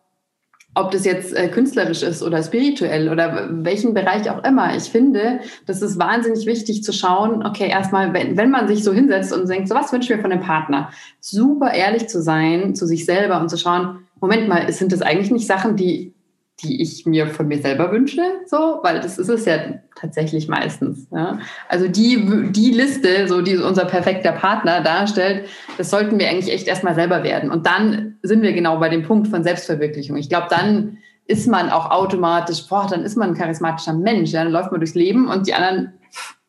ob 0.75 0.91
das 0.91 1.05
jetzt 1.05 1.35
äh, 1.35 1.47
künstlerisch 1.47 2.03
ist 2.03 2.21
oder 2.21 2.43
spirituell 2.43 3.09
oder 3.09 3.47
welchen 3.49 3.93
Bereich 3.93 4.29
auch 4.29 4.43
immer. 4.43 4.75
Ich 4.75 4.83
finde, 4.83 5.39
das 5.65 5.81
ist 5.81 5.97
wahnsinnig 5.97 6.45
wichtig 6.45 6.83
zu 6.83 6.91
schauen, 6.91 7.45
okay, 7.45 7.69
erstmal, 7.69 8.13
wenn, 8.13 8.37
wenn 8.37 8.51
man 8.51 8.67
sich 8.67 8.83
so 8.83 8.93
hinsetzt 8.93 9.33
und 9.33 9.49
denkt, 9.49 9.69
so 9.69 9.75
was 9.75 9.93
wünsche 9.93 10.11
ich 10.11 10.17
mir 10.17 10.21
von 10.21 10.31
dem 10.31 10.41
Partner, 10.41 10.89
super 11.21 11.73
ehrlich 11.73 12.07
zu 12.07 12.21
sein 12.21 12.75
zu 12.75 12.85
sich 12.85 13.05
selber 13.05 13.39
und 13.39 13.49
zu 13.49 13.57
schauen, 13.57 13.99
Moment 14.19 14.47
mal, 14.47 14.71
sind 14.71 14.91
das 14.91 15.01
eigentlich 15.01 15.31
nicht 15.31 15.47
Sachen, 15.47 15.75
die 15.75 16.14
die 16.63 16.81
ich 16.81 17.05
mir 17.05 17.27
von 17.27 17.47
mir 17.47 17.61
selber 17.61 17.91
wünsche, 17.91 18.21
so, 18.45 18.79
weil 18.81 19.01
das 19.01 19.17
ist 19.17 19.27
es 19.27 19.45
ja 19.45 19.57
tatsächlich 19.95 20.47
meistens. 20.47 21.07
Ja. 21.11 21.39
Also 21.67 21.87
die, 21.87 22.51
die 22.51 22.71
Liste, 22.71 23.27
so 23.27 23.41
die 23.41 23.57
unser 23.57 23.85
perfekter 23.85 24.31
Partner 24.31 24.81
darstellt, 24.81 25.47
das 25.77 25.89
sollten 25.89 26.17
wir 26.17 26.29
eigentlich 26.29 26.53
echt 26.53 26.67
erstmal 26.67 26.95
selber 26.95 27.23
werden. 27.23 27.51
Und 27.51 27.65
dann 27.65 28.17
sind 28.23 28.41
wir 28.41 28.53
genau 28.53 28.79
bei 28.79 28.87
dem 28.87 29.03
Punkt 29.03 29.27
von 29.27 29.43
Selbstverwirklichung. 29.43 30.15
Ich 30.15 30.29
glaube, 30.29 30.47
dann 30.49 30.97
ist 31.27 31.47
man 31.47 31.69
auch 31.69 31.91
automatisch, 31.91 32.67
boah, 32.67 32.87
dann 32.89 33.03
ist 33.03 33.17
man 33.17 33.31
ein 33.31 33.35
charismatischer 33.35 33.93
Mensch, 33.93 34.31
ja, 34.31 34.43
dann 34.43 34.53
läuft 34.53 34.71
man 34.71 34.79
durchs 34.79 34.95
Leben 34.95 35.27
und 35.27 35.47
die 35.47 35.53
anderen 35.53 35.93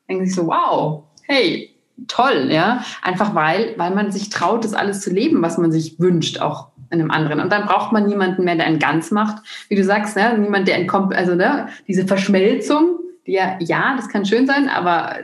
denken 0.08 0.26
sich 0.26 0.34
so, 0.34 0.46
wow, 0.46 1.04
hey, 1.22 1.74
toll, 2.08 2.48
ja, 2.50 2.84
einfach 3.02 3.34
weil, 3.34 3.74
weil 3.78 3.94
man 3.94 4.12
sich 4.12 4.28
traut, 4.28 4.64
das 4.64 4.74
alles 4.74 5.00
zu 5.00 5.10
leben, 5.10 5.42
was 5.42 5.58
man 5.58 5.72
sich 5.72 5.98
wünscht, 5.98 6.40
auch 6.40 6.68
in 6.90 7.00
einem 7.00 7.10
anderen. 7.10 7.40
Und 7.40 7.50
dann 7.52 7.66
braucht 7.66 7.92
man 7.92 8.06
niemanden 8.06 8.44
mehr, 8.44 8.56
der 8.56 8.66
einen 8.66 8.78
ganz 8.78 9.10
macht. 9.10 9.42
Wie 9.68 9.76
du 9.76 9.84
sagst, 9.84 10.16
ne? 10.16 10.36
niemand, 10.38 10.68
der 10.68 10.76
entkommt, 10.76 11.14
also 11.14 11.34
ne? 11.34 11.68
diese 11.86 12.06
Verschmelzung, 12.06 12.98
die 13.26 13.32
ja, 13.32 13.56
ja, 13.60 13.94
das 13.96 14.08
kann 14.08 14.24
schön 14.24 14.46
sein, 14.46 14.68
aber 14.68 15.16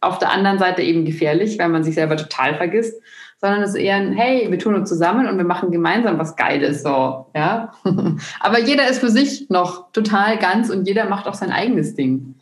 auf 0.00 0.18
der 0.18 0.30
anderen 0.30 0.58
Seite 0.58 0.82
eben 0.82 1.04
gefährlich, 1.04 1.58
weil 1.58 1.68
man 1.68 1.82
sich 1.84 1.94
selber 1.94 2.16
total 2.16 2.54
vergisst. 2.56 3.00
Sondern 3.40 3.62
es 3.62 3.70
ist 3.70 3.76
eher 3.76 3.94
ein, 3.94 4.12
hey, 4.12 4.50
wir 4.50 4.58
tun 4.58 4.74
uns 4.74 4.88
zusammen 4.88 5.28
und 5.28 5.36
wir 5.36 5.44
machen 5.44 5.70
gemeinsam 5.70 6.18
was 6.18 6.34
Geiles, 6.34 6.82
so, 6.82 7.26
ja. 7.36 7.72
aber 8.40 8.58
jeder 8.58 8.88
ist 8.88 8.98
für 8.98 9.10
sich 9.10 9.48
noch 9.48 9.92
total 9.92 10.38
ganz 10.38 10.70
und 10.70 10.88
jeder 10.88 11.08
macht 11.08 11.28
auch 11.28 11.34
sein 11.34 11.52
eigenes 11.52 11.94
Ding. 11.94 12.34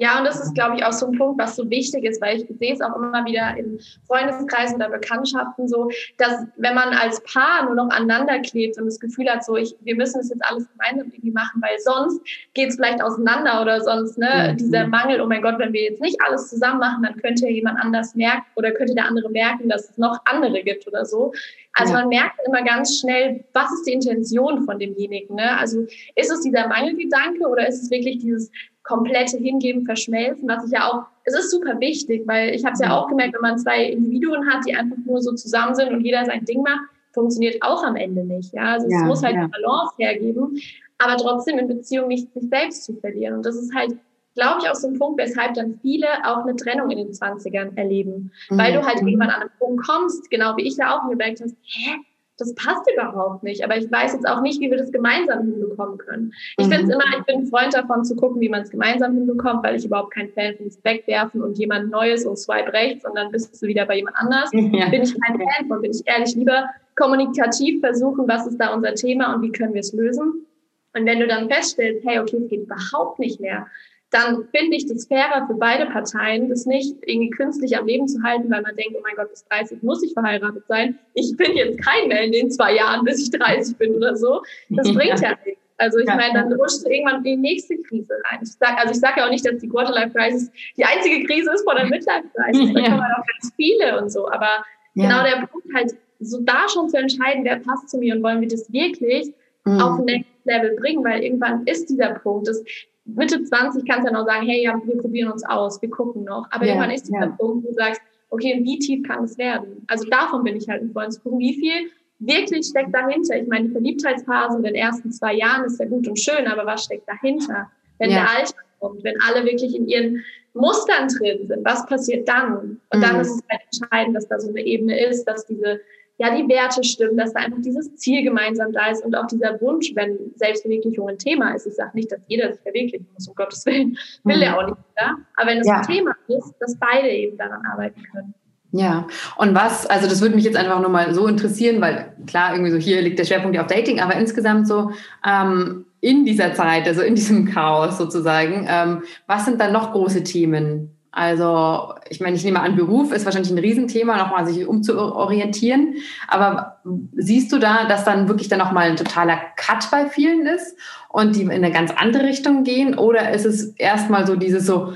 Ja, 0.00 0.18
und 0.18 0.24
das 0.24 0.40
ist, 0.40 0.54
glaube 0.54 0.76
ich, 0.76 0.84
auch 0.84 0.92
so 0.92 1.08
ein 1.08 1.18
Punkt, 1.18 1.38
was 1.38 1.56
so 1.56 1.68
wichtig 1.68 2.04
ist, 2.04 2.22
weil 2.22 2.38
ich 2.38 2.46
sehe 2.58 2.72
es 2.72 2.80
auch 2.80 2.96
immer 2.96 3.22
wieder 3.26 3.54
in 3.58 3.78
Freundeskreisen 4.06 4.76
oder 4.76 4.88
Bekanntschaften 4.88 5.68
so, 5.68 5.90
dass 6.16 6.46
wenn 6.56 6.74
man 6.74 6.94
als 6.94 7.22
Paar 7.24 7.66
nur 7.66 7.74
noch 7.74 7.90
aneinander 7.90 8.38
klebt 8.38 8.78
und 8.78 8.86
das 8.86 8.98
Gefühl 8.98 9.28
hat, 9.28 9.44
so, 9.44 9.58
ich, 9.58 9.76
wir 9.82 9.94
müssen 9.96 10.16
das 10.16 10.30
jetzt 10.30 10.42
alles 10.42 10.66
gemeinsam 10.70 11.12
irgendwie 11.12 11.32
machen, 11.32 11.60
weil 11.60 11.78
sonst 11.80 12.22
geht 12.54 12.70
es 12.70 12.76
vielleicht 12.76 13.02
auseinander 13.02 13.60
oder 13.60 13.82
sonst, 13.82 14.16
ne, 14.16 14.52
mhm. 14.52 14.56
dieser 14.56 14.86
Mangel, 14.86 15.20
oh 15.20 15.26
mein 15.26 15.42
Gott, 15.42 15.58
wenn 15.58 15.74
wir 15.74 15.82
jetzt 15.82 16.00
nicht 16.00 16.16
alles 16.26 16.48
zusammen 16.48 16.80
machen, 16.80 17.02
dann 17.02 17.16
könnte 17.16 17.44
ja 17.44 17.50
jemand 17.50 17.78
anders 17.78 18.14
merken 18.14 18.46
oder 18.56 18.70
könnte 18.70 18.94
der 18.94 19.04
andere 19.04 19.28
merken, 19.28 19.68
dass 19.68 19.90
es 19.90 19.98
noch 19.98 20.18
andere 20.24 20.62
gibt 20.62 20.88
oder 20.88 21.04
so. 21.04 21.34
Also 21.74 21.92
ja. 21.92 22.00
man 22.00 22.08
merkt 22.08 22.40
immer 22.46 22.62
ganz 22.62 23.00
schnell, 23.00 23.44
was 23.52 23.70
ist 23.72 23.86
die 23.86 23.92
Intention 23.92 24.64
von 24.64 24.78
demjenigen. 24.78 25.36
Ne? 25.36 25.58
Also 25.58 25.82
ist 26.16 26.30
es 26.30 26.40
dieser 26.40 26.66
Mangelgedanke 26.68 27.46
oder 27.46 27.68
ist 27.68 27.82
es 27.82 27.90
wirklich 27.90 28.18
dieses 28.18 28.50
komplette 28.82 29.36
Hingeben, 29.38 29.84
Verschmelzen, 29.84 30.48
was 30.48 30.64
ich 30.66 30.72
ja 30.72 30.90
auch, 30.90 31.04
es 31.24 31.34
ist 31.34 31.50
super 31.50 31.78
wichtig, 31.80 32.22
weil 32.26 32.54
ich 32.54 32.64
habe 32.64 32.74
es 32.74 32.80
ja 32.80 32.96
auch 32.96 33.08
gemerkt, 33.08 33.34
wenn 33.34 33.42
man 33.42 33.58
zwei 33.58 33.84
Individuen 33.84 34.50
hat, 34.50 34.66
die 34.66 34.74
einfach 34.74 34.96
nur 35.04 35.20
so 35.20 35.32
zusammen 35.34 35.74
sind 35.74 35.92
und 35.92 36.00
jeder 36.00 36.24
sein 36.24 36.44
Ding 36.44 36.62
macht, 36.62 36.80
funktioniert 37.12 37.62
auch 37.62 37.82
am 37.84 37.96
Ende 37.96 38.24
nicht. 38.24 38.52
Ja, 38.54 38.74
also 38.74 38.88
ja, 38.88 38.98
es 38.98 39.04
muss 39.04 39.22
halt 39.22 39.34
ja. 39.34 39.42
eine 39.42 39.48
Balance 39.48 39.94
hergeben, 39.98 40.60
aber 40.98 41.16
trotzdem 41.16 41.58
in 41.58 41.68
Beziehung 41.68 42.08
nicht 42.08 42.32
sich 42.32 42.48
selbst 42.48 42.84
zu 42.84 42.94
verlieren. 42.94 43.36
Und 43.36 43.46
das 43.46 43.56
ist 43.56 43.74
halt, 43.74 43.96
glaube 44.34 44.60
ich, 44.62 44.68
auch 44.68 44.74
so 44.74 44.88
ein 44.88 44.98
Punkt, 44.98 45.20
weshalb 45.20 45.54
dann 45.54 45.78
viele 45.82 46.06
auch 46.24 46.44
eine 46.44 46.56
Trennung 46.56 46.90
in 46.90 46.98
den 46.98 47.12
20ern 47.12 47.76
erleben, 47.76 48.32
mhm. 48.48 48.58
weil 48.58 48.72
du 48.72 48.84
halt 48.84 49.02
mhm. 49.02 49.08
irgendwann 49.08 49.30
an 49.30 49.42
einen 49.42 49.50
Punkt 49.58 49.86
kommst, 49.86 50.30
genau 50.30 50.56
wie 50.56 50.66
ich 50.66 50.76
ja 50.76 50.96
auch 50.96 51.08
gemerkt 51.08 51.40
habe, 51.40 51.52
hä, 51.62 51.96
das 52.40 52.54
passt 52.54 52.90
überhaupt 52.92 53.42
nicht. 53.42 53.62
Aber 53.62 53.76
ich 53.76 53.90
weiß 53.90 54.14
jetzt 54.14 54.26
auch 54.26 54.40
nicht, 54.40 54.60
wie 54.60 54.70
wir 54.70 54.78
das 54.78 54.90
gemeinsam 54.90 55.42
hinbekommen 55.42 55.98
können. 55.98 56.32
Ich 56.56 56.66
mhm. 56.66 56.72
finde 56.72 56.84
es 56.84 56.90
immer, 56.90 57.04
ich 57.18 57.24
bin 57.24 57.40
ein 57.40 57.46
Freund 57.46 57.74
davon 57.74 58.04
zu 58.04 58.16
gucken, 58.16 58.40
wie 58.40 58.48
man 58.48 58.62
es 58.62 58.70
gemeinsam 58.70 59.14
hinbekommt, 59.14 59.62
weil 59.62 59.76
ich 59.76 59.84
überhaupt 59.84 60.14
kein 60.14 60.30
Fan 60.30 60.54
es 60.66 60.82
wegwerfen 60.84 61.42
und 61.42 61.58
jemand 61.58 61.90
Neues 61.90 62.24
und 62.24 62.38
swipe 62.38 62.72
rechts 62.72 63.04
und 63.04 63.14
dann 63.14 63.30
bist 63.30 63.62
du 63.62 63.66
wieder 63.66 63.86
bei 63.86 63.96
jemand 63.96 64.16
anders. 64.16 64.50
Ja. 64.70 64.88
Bin 64.88 65.02
ich 65.02 65.14
kein 65.20 65.36
Fan 65.36 65.66
von, 65.68 65.82
bin 65.82 65.90
ich 65.90 66.02
ehrlich 66.06 66.34
lieber 66.36 66.64
kommunikativ 66.94 67.80
versuchen, 67.80 68.28
was 68.28 68.46
ist 68.46 68.58
da 68.58 68.72
unser 68.72 68.94
Thema 68.94 69.34
und 69.34 69.42
wie 69.42 69.50
können 69.50 69.74
wir 69.74 69.80
es 69.80 69.92
lösen. 69.92 70.46
Und 70.94 71.06
wenn 71.06 71.18
du 71.18 71.26
dann 71.26 71.48
feststellst, 71.50 72.06
hey, 72.06 72.20
okay, 72.20 72.36
es 72.36 72.48
geht 72.48 72.62
überhaupt 72.62 73.18
nicht 73.18 73.40
mehr, 73.40 73.66
dann 74.10 74.48
finde 74.54 74.76
ich 74.76 74.86
das 74.86 75.06
fairer 75.06 75.46
für 75.46 75.54
beide 75.54 75.86
Parteien, 75.86 76.48
das 76.48 76.66
nicht 76.66 76.96
irgendwie 77.06 77.30
künstlich 77.30 77.78
am 77.78 77.86
Leben 77.86 78.08
zu 78.08 78.22
halten, 78.22 78.50
weil 78.50 78.62
man 78.62 78.74
denkt, 78.74 78.96
oh 78.96 79.00
mein 79.02 79.14
Gott, 79.14 79.30
bis 79.30 79.44
30 79.44 79.82
muss 79.82 80.02
ich 80.02 80.12
verheiratet 80.12 80.64
sein. 80.66 80.98
Ich 81.14 81.36
bin 81.36 81.52
jetzt 81.54 81.80
kein 81.80 82.08
mehr 82.08 82.22
in 82.22 82.32
den 82.32 82.50
zwei 82.50 82.74
Jahren, 82.74 83.04
bis 83.04 83.22
ich 83.22 83.30
30 83.30 83.76
bin 83.76 83.94
oder 83.94 84.16
so. 84.16 84.42
Das 84.70 84.88
bringt 84.94 85.20
ja, 85.20 85.30
ja 85.30 85.38
nichts. 85.44 85.62
Also 85.78 85.98
ich 85.98 86.06
meine, 86.06 86.34
dann 86.34 86.52
rutscht 86.52 86.84
du 86.84 86.90
irgendwann 86.90 87.18
in 87.18 87.22
die 87.24 87.36
nächste 87.36 87.78
Krise 87.78 88.12
rein. 88.30 88.40
Ich 88.42 88.52
sag, 88.52 88.76
also 88.76 88.92
ich 88.92 89.00
sage 89.00 89.20
ja 89.20 89.26
auch 89.26 89.30
nicht, 89.30 89.46
dass 89.46 89.58
die 89.58 89.68
Quarterlife-Crisis 89.68 90.50
die 90.76 90.84
einzige 90.84 91.24
Krise 91.24 91.52
ist 91.52 91.64
vor 91.64 91.74
der 91.74 91.86
Midlife-Crisis. 91.88 92.74
Da 92.74 92.80
ja. 92.80 92.88
kommen 92.90 93.00
auch 93.00 93.24
ganz 93.26 93.52
viele 93.56 93.98
und 93.98 94.12
so. 94.12 94.28
Aber 94.28 94.62
ja. 94.94 95.04
genau 95.04 95.22
der 95.22 95.46
Punkt 95.46 95.68
halt, 95.74 95.94
so 96.18 96.38
da 96.42 96.68
schon 96.68 96.90
zu 96.90 96.98
entscheiden, 96.98 97.44
wer 97.44 97.60
passt 97.60 97.88
zu 97.88 97.96
mir 97.96 98.14
und 98.14 98.22
wollen 98.22 98.42
wir 98.42 98.48
das 98.48 98.70
wirklich 98.70 99.32
mhm. 99.64 99.80
auf 99.80 99.98
ein 100.00 100.04
Next 100.04 100.30
Level 100.44 100.76
bringen, 100.76 101.02
weil 101.02 101.22
irgendwann 101.22 101.66
ist 101.66 101.88
dieser 101.88 102.10
Punkt, 102.10 102.48
das 102.48 102.62
Mitte 103.04 103.42
20 103.42 103.86
kannst 103.88 104.06
du 104.06 104.12
ja 104.12 104.18
noch 104.18 104.26
sagen, 104.26 104.46
hey, 104.46 104.62
ja, 104.62 104.80
wir 104.84 104.98
probieren 104.98 105.32
uns 105.32 105.44
aus, 105.44 105.80
wir 105.82 105.90
gucken 105.90 106.24
noch. 106.24 106.46
Aber 106.50 106.64
ja, 106.64 106.72
irgendwann 106.72 106.90
ist 106.90 107.08
dieser 107.08 107.20
ja. 107.20 107.26
Punkt, 107.26 107.64
wo 107.64 107.68
du 107.68 107.74
sagst, 107.74 108.00
okay, 108.30 108.60
wie 108.62 108.78
tief 108.78 109.06
kann 109.06 109.24
es 109.24 109.36
werden? 109.38 109.84
Also 109.88 110.08
davon 110.08 110.44
bin 110.44 110.56
ich 110.56 110.68
halt 110.68 110.82
ein 110.82 110.92
Freund 110.92 111.12
zu 111.12 111.20
gucken, 111.20 111.38
wie 111.38 111.54
viel 111.54 111.90
wirklich 112.20 112.66
steckt 112.66 112.94
dahinter. 112.94 113.36
Ich 113.36 113.48
meine, 113.48 113.66
die 113.66 113.72
Verliebtheitsphase 113.72 114.58
in 114.58 114.62
den 114.62 114.74
ersten 114.74 115.10
zwei 115.10 115.34
Jahren 115.34 115.64
ist 115.64 115.80
ja 115.80 115.86
gut 115.86 116.06
und 116.06 116.18
schön, 116.18 116.46
aber 116.46 116.66
was 116.66 116.84
steckt 116.84 117.08
dahinter? 117.08 117.70
Wenn 117.98 118.10
ja. 118.10 118.18
der 118.18 118.30
Alltag 118.30 118.64
kommt, 118.78 119.02
wenn 119.04 119.20
alle 119.22 119.44
wirklich 119.44 119.74
in 119.74 119.88
ihren 119.88 120.24
Mustern 120.54 121.08
drin 121.08 121.46
sind, 121.46 121.64
was 121.64 121.86
passiert 121.86 122.28
dann? 122.28 122.80
Und 122.90 122.98
mhm. 122.98 123.00
dann 123.00 123.20
ist 123.20 123.30
es 123.30 123.42
halt 123.50 123.62
entscheidend, 123.72 124.16
dass 124.16 124.28
da 124.28 124.38
so 124.38 124.48
eine 124.48 124.60
Ebene 124.60 125.06
ist, 125.06 125.24
dass 125.24 125.46
diese 125.46 125.80
ja, 126.20 126.36
die 126.36 126.46
Werte 126.50 126.84
stimmen, 126.84 127.16
dass 127.16 127.32
da 127.32 127.40
einfach 127.40 127.62
dieses 127.62 127.96
Ziel 127.96 128.22
gemeinsam 128.22 128.72
da 128.72 128.90
ist 128.90 129.02
und 129.02 129.16
auch 129.16 129.26
dieser 129.26 129.58
Wunsch, 129.62 129.92
wenn 129.94 130.18
Selbstverwirklichung 130.36 131.08
ein 131.08 131.16
Thema 131.16 131.54
ist. 131.54 131.66
Ich 131.66 131.74
sage 131.74 131.92
nicht, 131.94 132.12
dass 132.12 132.20
jeder 132.26 132.52
sich 132.52 132.60
verwirklichen 132.60 133.06
muss, 133.14 133.26
um 133.26 133.34
Gottes 133.34 133.64
Willen, 133.64 133.96
will 134.24 134.36
mhm. 134.36 134.42
er 134.42 134.58
auch 134.58 134.66
nicht. 134.66 134.76
Ja? 135.00 135.16
Aber 135.36 135.50
wenn 135.50 135.60
es 135.60 135.66
ja. 135.66 135.78
ein 135.78 135.82
Thema 135.86 136.14
ist, 136.28 136.54
dass 136.60 136.76
beide 136.76 137.08
eben 137.08 137.38
daran 137.38 137.64
arbeiten 137.64 138.02
können. 138.12 138.34
Ja, 138.72 139.06
und 139.38 139.54
was, 139.54 139.86
also 139.86 140.08
das 140.08 140.20
würde 140.20 140.36
mich 140.36 140.44
jetzt 140.44 140.58
einfach 140.58 140.80
nochmal 140.80 141.14
so 141.14 141.26
interessieren, 141.26 141.80
weil 141.80 142.14
klar, 142.26 142.52
irgendwie 142.52 142.70
so 142.70 142.76
hier 142.76 143.00
liegt 143.00 143.18
der 143.18 143.24
Schwerpunkt 143.24 143.58
auf 143.58 143.66
Dating, 143.66 144.00
aber 144.00 144.14
insgesamt 144.14 144.68
so 144.68 144.92
ähm, 145.26 145.86
in 146.02 146.26
dieser 146.26 146.52
Zeit, 146.52 146.86
also 146.86 147.00
in 147.00 147.14
diesem 147.14 147.46
Chaos 147.46 147.96
sozusagen, 147.96 148.66
ähm, 148.68 149.02
was 149.26 149.46
sind 149.46 149.58
dann 149.58 149.72
noch 149.72 149.92
große 149.92 150.22
Themen, 150.22 150.94
also, 151.12 151.94
ich 152.08 152.20
meine, 152.20 152.36
ich 152.36 152.44
nehme 152.44 152.60
an, 152.60 152.76
Beruf 152.76 153.12
ist 153.12 153.24
wahrscheinlich 153.24 153.50
ein 153.50 153.58
Riesenthema, 153.58 154.16
nochmal 154.16 154.46
sich 154.46 154.66
umzuorientieren. 154.66 155.96
Aber 156.28 156.80
siehst 157.16 157.52
du 157.52 157.58
da, 157.58 157.86
dass 157.86 158.04
dann 158.04 158.28
wirklich 158.28 158.48
dann 158.48 158.60
nochmal 158.60 158.90
ein 158.90 158.96
totaler 158.96 159.38
Cut 159.56 159.90
bei 159.90 160.06
vielen 160.06 160.46
ist 160.46 160.76
und 161.08 161.34
die 161.34 161.42
in 161.42 161.50
eine 161.50 161.72
ganz 161.72 161.92
andere 161.96 162.24
Richtung 162.24 162.62
gehen? 162.62 162.96
Oder 162.96 163.30
ist 163.32 163.44
es 163.44 163.74
erstmal 163.74 164.24
so 164.24 164.36
dieses 164.36 164.64
so, 164.66 164.92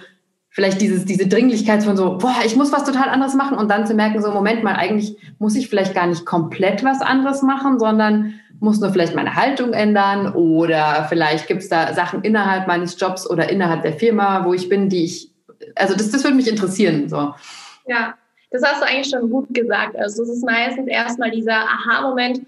vielleicht 0.50 0.80
dieses, 0.80 1.04
diese 1.04 1.26
Dringlichkeit 1.26 1.82
von 1.82 1.96
so, 1.96 2.16
boah, 2.16 2.36
ich 2.46 2.54
muss 2.54 2.70
was 2.70 2.84
total 2.84 3.08
anderes 3.08 3.34
machen 3.34 3.58
und 3.58 3.68
dann 3.68 3.88
zu 3.88 3.94
merken, 3.94 4.22
so, 4.22 4.30
Moment 4.30 4.62
mal, 4.62 4.76
eigentlich 4.76 5.16
muss 5.40 5.56
ich 5.56 5.68
vielleicht 5.68 5.94
gar 5.94 6.06
nicht 6.06 6.24
komplett 6.24 6.84
was 6.84 7.00
anderes 7.00 7.42
machen, 7.42 7.80
sondern 7.80 8.34
muss 8.60 8.78
nur 8.78 8.92
vielleicht 8.92 9.16
meine 9.16 9.34
Haltung 9.34 9.72
ändern 9.72 10.32
oder 10.32 11.06
vielleicht 11.08 11.48
gibt 11.48 11.62
es 11.62 11.68
da 11.68 11.92
Sachen 11.92 12.22
innerhalb 12.22 12.68
meines 12.68 12.98
Jobs 13.00 13.28
oder 13.28 13.50
innerhalb 13.50 13.82
der 13.82 13.94
Firma, 13.94 14.44
wo 14.44 14.54
ich 14.54 14.68
bin, 14.68 14.88
die 14.88 15.04
ich 15.04 15.33
also 15.74 15.94
das, 15.94 16.10
das 16.10 16.24
würde 16.24 16.36
mich 16.36 16.48
interessieren. 16.48 17.08
So. 17.08 17.34
Ja, 17.86 18.14
das 18.50 18.62
hast 18.62 18.82
du 18.82 18.86
eigentlich 18.86 19.10
schon 19.10 19.30
gut 19.30 19.52
gesagt. 19.52 19.96
Also 19.96 20.22
es 20.22 20.28
ist 20.28 20.44
meistens 20.44 20.86
erstmal 20.86 21.30
dieser 21.30 21.56
Aha-Moment. 21.56 22.42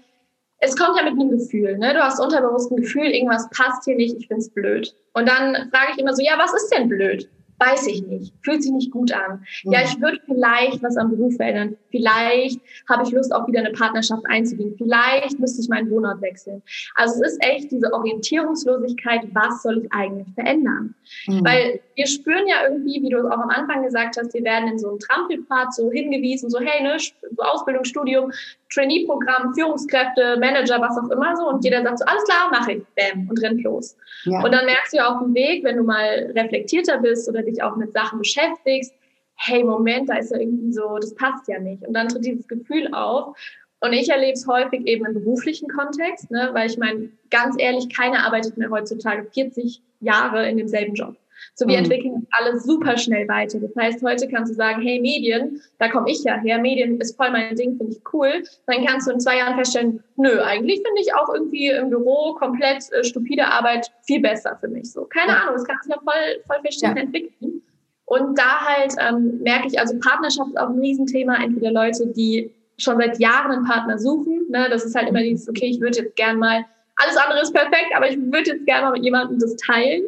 Es 0.59 0.75
kommt 0.75 0.97
ja 0.97 1.03
mit 1.03 1.13
einem 1.13 1.29
Gefühl. 1.29 1.77
Ne? 1.77 1.93
Du 1.93 2.01
hast 2.01 2.19
unterbewusst 2.19 2.71
ein 2.71 2.77
Gefühl, 2.77 3.07
irgendwas 3.07 3.49
passt 3.51 3.83
hier 3.85 3.95
nicht, 3.95 4.15
ich 4.17 4.27
finde 4.27 4.41
es 4.41 4.49
blöd. 4.49 4.95
Und 5.13 5.27
dann 5.27 5.69
frage 5.69 5.91
ich 5.93 5.99
immer 5.99 6.15
so, 6.15 6.23
ja, 6.23 6.37
was 6.37 6.53
ist 6.53 6.69
denn 6.69 6.89
blöd? 6.89 7.29
Weiß 7.59 7.87
ich 7.87 8.05
nicht. 8.05 8.33
Fühlt 8.43 8.61
sich 8.61 8.71
nicht 8.71 8.91
gut 8.91 9.11
an. 9.11 9.45
Mhm. 9.63 9.71
Ja, 9.71 9.81
ich 9.83 9.99
würde 9.99 10.19
vielleicht 10.25 10.83
was 10.83 10.95
am 10.95 11.09
Beruf 11.09 11.35
verändern. 11.35 11.75
Vielleicht 11.89 12.61
habe 12.87 13.03
ich 13.03 13.11
Lust, 13.11 13.33
auch 13.33 13.47
wieder 13.47 13.61
eine 13.61 13.71
Partnerschaft 13.71 14.23
einzugehen. 14.27 14.75
Vielleicht 14.77 15.39
müsste 15.39 15.61
ich 15.61 15.69
meinen 15.69 15.89
Wohnort 15.89 16.21
wechseln. 16.21 16.61
Also 16.95 17.23
es 17.23 17.33
ist 17.33 17.43
echt 17.43 17.71
diese 17.71 17.91
Orientierungslosigkeit, 17.91 19.21
was 19.33 19.63
soll 19.63 19.83
ich 19.83 19.91
eigentlich 19.91 20.27
verändern? 20.35 20.93
Mhm. 21.25 21.45
Weil 21.45 21.79
wir 21.95 22.05
spüren 22.05 22.47
ja 22.47 22.67
irgendwie, 22.69 23.01
wie 23.01 23.09
du 23.09 23.17
es 23.17 23.25
auch 23.25 23.39
am 23.39 23.49
Anfang 23.49 23.83
gesagt 23.83 24.17
hast, 24.17 24.33
wir 24.35 24.43
werden 24.43 24.69
in 24.69 24.77
so 24.77 24.89
einem 24.89 24.99
Trampelpfad 24.99 25.73
so 25.73 25.91
hingewiesen, 25.91 26.49
so 26.51 26.59
hey, 26.59 26.83
ne, 26.83 26.97
so 26.99 27.41
Ausbildung, 27.41 27.85
Studium, 27.85 28.31
Trainee-Programm, 28.73 29.53
Führungskräfte, 29.53 30.37
Manager, 30.39 30.81
was 30.81 30.97
auch 30.97 31.09
immer 31.09 31.35
so. 31.35 31.47
Und 31.47 31.63
jeder 31.63 31.81
sagt 31.83 31.99
so, 31.99 32.05
alles 32.05 32.23
klar, 32.25 32.49
mache 32.51 32.73
ich, 32.73 32.83
bam, 32.95 33.29
und 33.29 33.41
rennt 33.41 33.63
los. 33.63 33.95
Ja. 34.25 34.43
Und 34.43 34.51
dann 34.51 34.65
merkst 34.65 34.93
du 34.93 34.97
ja 34.97 35.13
auf 35.13 35.23
dem 35.23 35.33
Weg, 35.33 35.63
wenn 35.63 35.77
du 35.77 35.83
mal 35.83 36.31
reflektierter 36.35 36.97
bist 36.97 37.29
oder 37.29 37.43
dich 37.43 37.61
auch 37.63 37.75
mit 37.75 37.93
Sachen 37.93 38.19
beschäftigst, 38.19 38.93
hey, 39.35 39.63
Moment, 39.63 40.09
da 40.09 40.17
ist 40.17 40.31
ja 40.31 40.39
irgendwie 40.39 40.73
so, 40.73 40.97
das 40.97 41.13
passt 41.15 41.47
ja 41.47 41.59
nicht. 41.59 41.85
Und 41.87 41.93
dann 41.93 42.07
tritt 42.07 42.25
dieses 42.25 42.47
Gefühl 42.47 42.93
auf. 42.93 43.37
Und 43.79 43.93
ich 43.93 44.09
erlebe 44.09 44.33
es 44.33 44.47
häufig 44.47 44.87
eben 44.87 45.05
im 45.05 45.13
beruflichen 45.13 45.69
Kontext, 45.69 46.31
ne, 46.31 46.49
weil 46.53 46.67
ich 46.67 46.77
meine, 46.77 47.09
ganz 47.29 47.55
ehrlich, 47.59 47.95
keiner 47.95 48.25
arbeitet 48.25 48.57
mehr 48.57 48.71
heutzutage 48.71 49.27
40 49.31 49.81
Jahre 49.99 50.49
in 50.49 50.57
demselben 50.57 50.95
Job. 50.95 51.15
So, 51.59 51.67
wir 51.67 51.77
mhm. 51.77 51.85
entwickeln 51.85 52.27
alles 52.29 52.65
super 52.65 52.95
schnell 52.97 53.27
weiter. 53.27 53.59
Das 53.59 53.75
heißt, 53.75 54.03
heute 54.03 54.27
kannst 54.27 54.51
du 54.51 54.55
sagen, 54.55 54.79
hey, 54.79 55.01
Medien, 55.01 55.59
da 55.79 55.89
komme 55.89 56.11
ich 56.11 56.23
ja 56.23 56.35
her, 56.35 56.59
Medien 56.59 57.01
ist 57.01 57.17
voll 57.17 57.31
mein 57.31 57.55
Ding, 57.55 57.77
finde 57.77 57.93
ich 57.93 58.01
cool. 58.13 58.43
Dann 58.67 58.85
kannst 58.85 59.07
du 59.07 59.11
in 59.11 59.19
zwei 59.19 59.37
Jahren 59.37 59.55
feststellen, 59.55 60.03
nö, 60.17 60.39
eigentlich 60.39 60.83
finde 60.85 61.01
ich 61.01 61.15
auch 61.15 61.33
irgendwie 61.33 61.69
im 61.69 61.89
Büro 61.89 62.35
komplett 62.35 62.83
äh, 62.93 63.03
stupide 63.03 63.47
Arbeit 63.47 63.91
viel 64.03 64.21
besser 64.21 64.55
für 64.61 64.67
mich. 64.67 64.91
So, 64.91 65.05
keine 65.05 65.31
ja. 65.31 65.39
Ahnung, 65.39 65.55
das 65.55 65.63
kann 65.63 65.77
sich 65.81 65.91
ja 65.91 65.99
voll, 65.99 66.43
voll 66.45 66.61
verschieden 66.61 66.95
ja. 66.95 67.01
entwickeln. 67.01 67.63
Und 68.05 68.37
da 68.37 68.59
halt 68.61 68.93
ähm, 68.99 69.39
merke 69.41 69.67
ich, 69.67 69.79
also 69.79 69.97
Partnerschaft 69.99 70.51
ist 70.51 70.59
auch 70.59 70.69
ein 70.69 70.79
Riesenthema. 70.79 71.43
Entweder 71.43 71.71
Leute, 71.71 72.05
die 72.05 72.51
schon 72.77 72.97
seit 72.99 73.19
Jahren 73.19 73.51
einen 73.51 73.65
Partner 73.65 73.97
suchen. 73.97 74.45
Ne? 74.49 74.67
Das 74.69 74.85
ist 74.85 74.95
halt 74.95 75.09
immer 75.09 75.21
dieses, 75.21 75.49
okay, 75.49 75.65
ich 75.65 75.81
würde 75.81 75.97
jetzt 75.97 76.15
gern 76.15 76.37
mal, 76.37 76.63
alles 76.97 77.17
andere 77.17 77.41
ist 77.41 77.51
perfekt, 77.51 77.87
aber 77.95 78.07
ich 78.09 78.17
würde 78.17 78.51
jetzt 78.51 78.65
gerne 78.67 78.85
mal 78.85 78.91
mit 78.91 79.03
jemandem 79.03 79.39
das 79.39 79.55
teilen. 79.55 80.03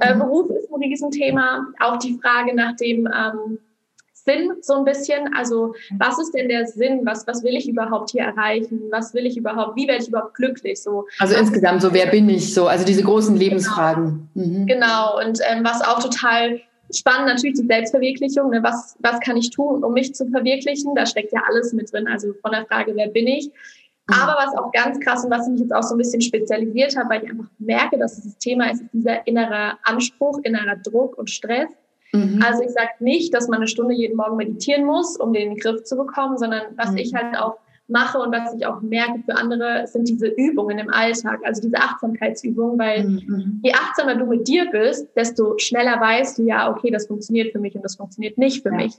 Äh, 0.00 0.14
mhm. 0.14 0.20
Beruf 0.20 0.50
ist 0.50 0.59
ein 0.80 0.88
Riesenthema. 0.88 1.66
Auch 1.80 1.98
die 1.98 2.18
Frage 2.20 2.54
nach 2.54 2.76
dem 2.76 3.06
ähm, 3.06 3.58
Sinn 4.12 4.52
so 4.60 4.74
ein 4.74 4.84
bisschen. 4.84 5.32
Also 5.34 5.74
was 5.98 6.18
ist 6.18 6.32
denn 6.32 6.48
der 6.48 6.66
Sinn? 6.66 7.00
Was, 7.04 7.26
was 7.26 7.42
will 7.42 7.56
ich 7.56 7.68
überhaupt 7.68 8.10
hier 8.10 8.22
erreichen? 8.22 8.82
Was 8.90 9.14
will 9.14 9.26
ich 9.26 9.36
überhaupt? 9.36 9.76
Wie 9.76 9.88
werde 9.88 10.02
ich 10.02 10.08
überhaupt 10.08 10.34
glücklich? 10.34 10.82
So, 10.82 11.06
also 11.18 11.34
insgesamt 11.34 11.82
so, 11.82 11.92
wer 11.92 12.06
bin 12.06 12.28
ich? 12.28 12.52
So, 12.52 12.66
also 12.66 12.84
diese 12.84 13.02
großen 13.02 13.34
genau. 13.34 13.44
Lebensfragen. 13.44 14.28
Genau, 14.34 14.46
mhm. 14.46 14.66
genau. 14.66 15.20
und 15.20 15.40
ähm, 15.50 15.64
was 15.64 15.82
auch 15.82 16.02
total 16.02 16.60
spannend 16.92 17.28
natürlich 17.28 17.58
die 17.58 17.66
Selbstverwirklichung. 17.66 18.50
Ne? 18.50 18.62
Was, 18.62 18.96
was 19.00 19.20
kann 19.20 19.36
ich 19.36 19.50
tun, 19.50 19.84
um 19.84 19.92
mich 19.92 20.14
zu 20.14 20.26
verwirklichen? 20.28 20.94
Da 20.94 21.06
steckt 21.06 21.32
ja 21.32 21.42
alles 21.48 21.72
mit 21.72 21.92
drin. 21.92 22.08
Also 22.08 22.32
von 22.42 22.52
der 22.52 22.66
Frage, 22.66 22.94
wer 22.96 23.08
bin 23.08 23.26
ich? 23.26 23.50
Mhm. 24.10 24.22
Aber 24.22 24.36
was 24.38 24.56
auch 24.56 24.72
ganz 24.72 24.98
krass 25.00 25.24
und 25.24 25.30
was 25.30 25.46
ich 25.46 25.52
mich 25.52 25.60
jetzt 25.62 25.74
auch 25.74 25.82
so 25.82 25.94
ein 25.94 25.98
bisschen 25.98 26.20
spezialisiert 26.20 26.96
habe, 26.96 27.10
weil 27.10 27.24
ich 27.24 27.30
einfach 27.30 27.50
merke, 27.58 27.98
dass 27.98 28.16
dieses 28.16 28.38
Thema 28.38 28.70
ist, 28.70 28.82
ist 28.82 28.92
dieser 28.92 29.26
innere 29.26 29.78
Anspruch, 29.84 30.40
innerer 30.42 30.76
Druck 30.76 31.16
und 31.16 31.30
Stress. 31.30 31.68
Mhm. 32.12 32.42
Also 32.44 32.62
ich 32.62 32.70
sage 32.70 32.90
nicht, 32.98 33.32
dass 33.34 33.48
man 33.48 33.58
eine 33.58 33.68
Stunde 33.68 33.94
jeden 33.94 34.16
Morgen 34.16 34.36
meditieren 34.36 34.84
muss, 34.84 35.16
um 35.16 35.32
den 35.32 35.56
Griff 35.56 35.84
zu 35.84 35.96
bekommen, 35.96 36.38
sondern 36.38 36.62
was 36.76 36.90
mhm. 36.90 36.98
ich 36.98 37.14
halt 37.14 37.38
auch 37.38 37.58
mache 37.90 38.18
und 38.18 38.32
was 38.32 38.54
ich 38.54 38.64
auch 38.66 38.80
merke 38.80 39.20
für 39.24 39.34
andere, 39.34 39.86
sind 39.86 40.08
diese 40.08 40.28
Übungen 40.28 40.78
im 40.78 40.90
Alltag, 40.90 41.40
also 41.44 41.60
diese 41.60 41.76
Achtsamkeitsübungen, 41.76 42.78
weil 42.78 43.04
mhm. 43.04 43.60
je 43.62 43.72
achtsamer 43.72 44.14
du 44.14 44.26
mit 44.26 44.46
dir 44.46 44.70
bist, 44.70 45.08
desto 45.16 45.58
schneller 45.58 46.00
weißt 46.00 46.38
du 46.38 46.44
ja, 46.44 46.70
okay, 46.70 46.90
das 46.90 47.08
funktioniert 47.08 47.52
für 47.52 47.58
mich 47.58 47.74
und 47.74 47.82
das 47.82 47.96
funktioniert 47.96 48.38
nicht 48.38 48.62
für 48.62 48.70
ja. 48.70 48.76
mich. 48.76 48.92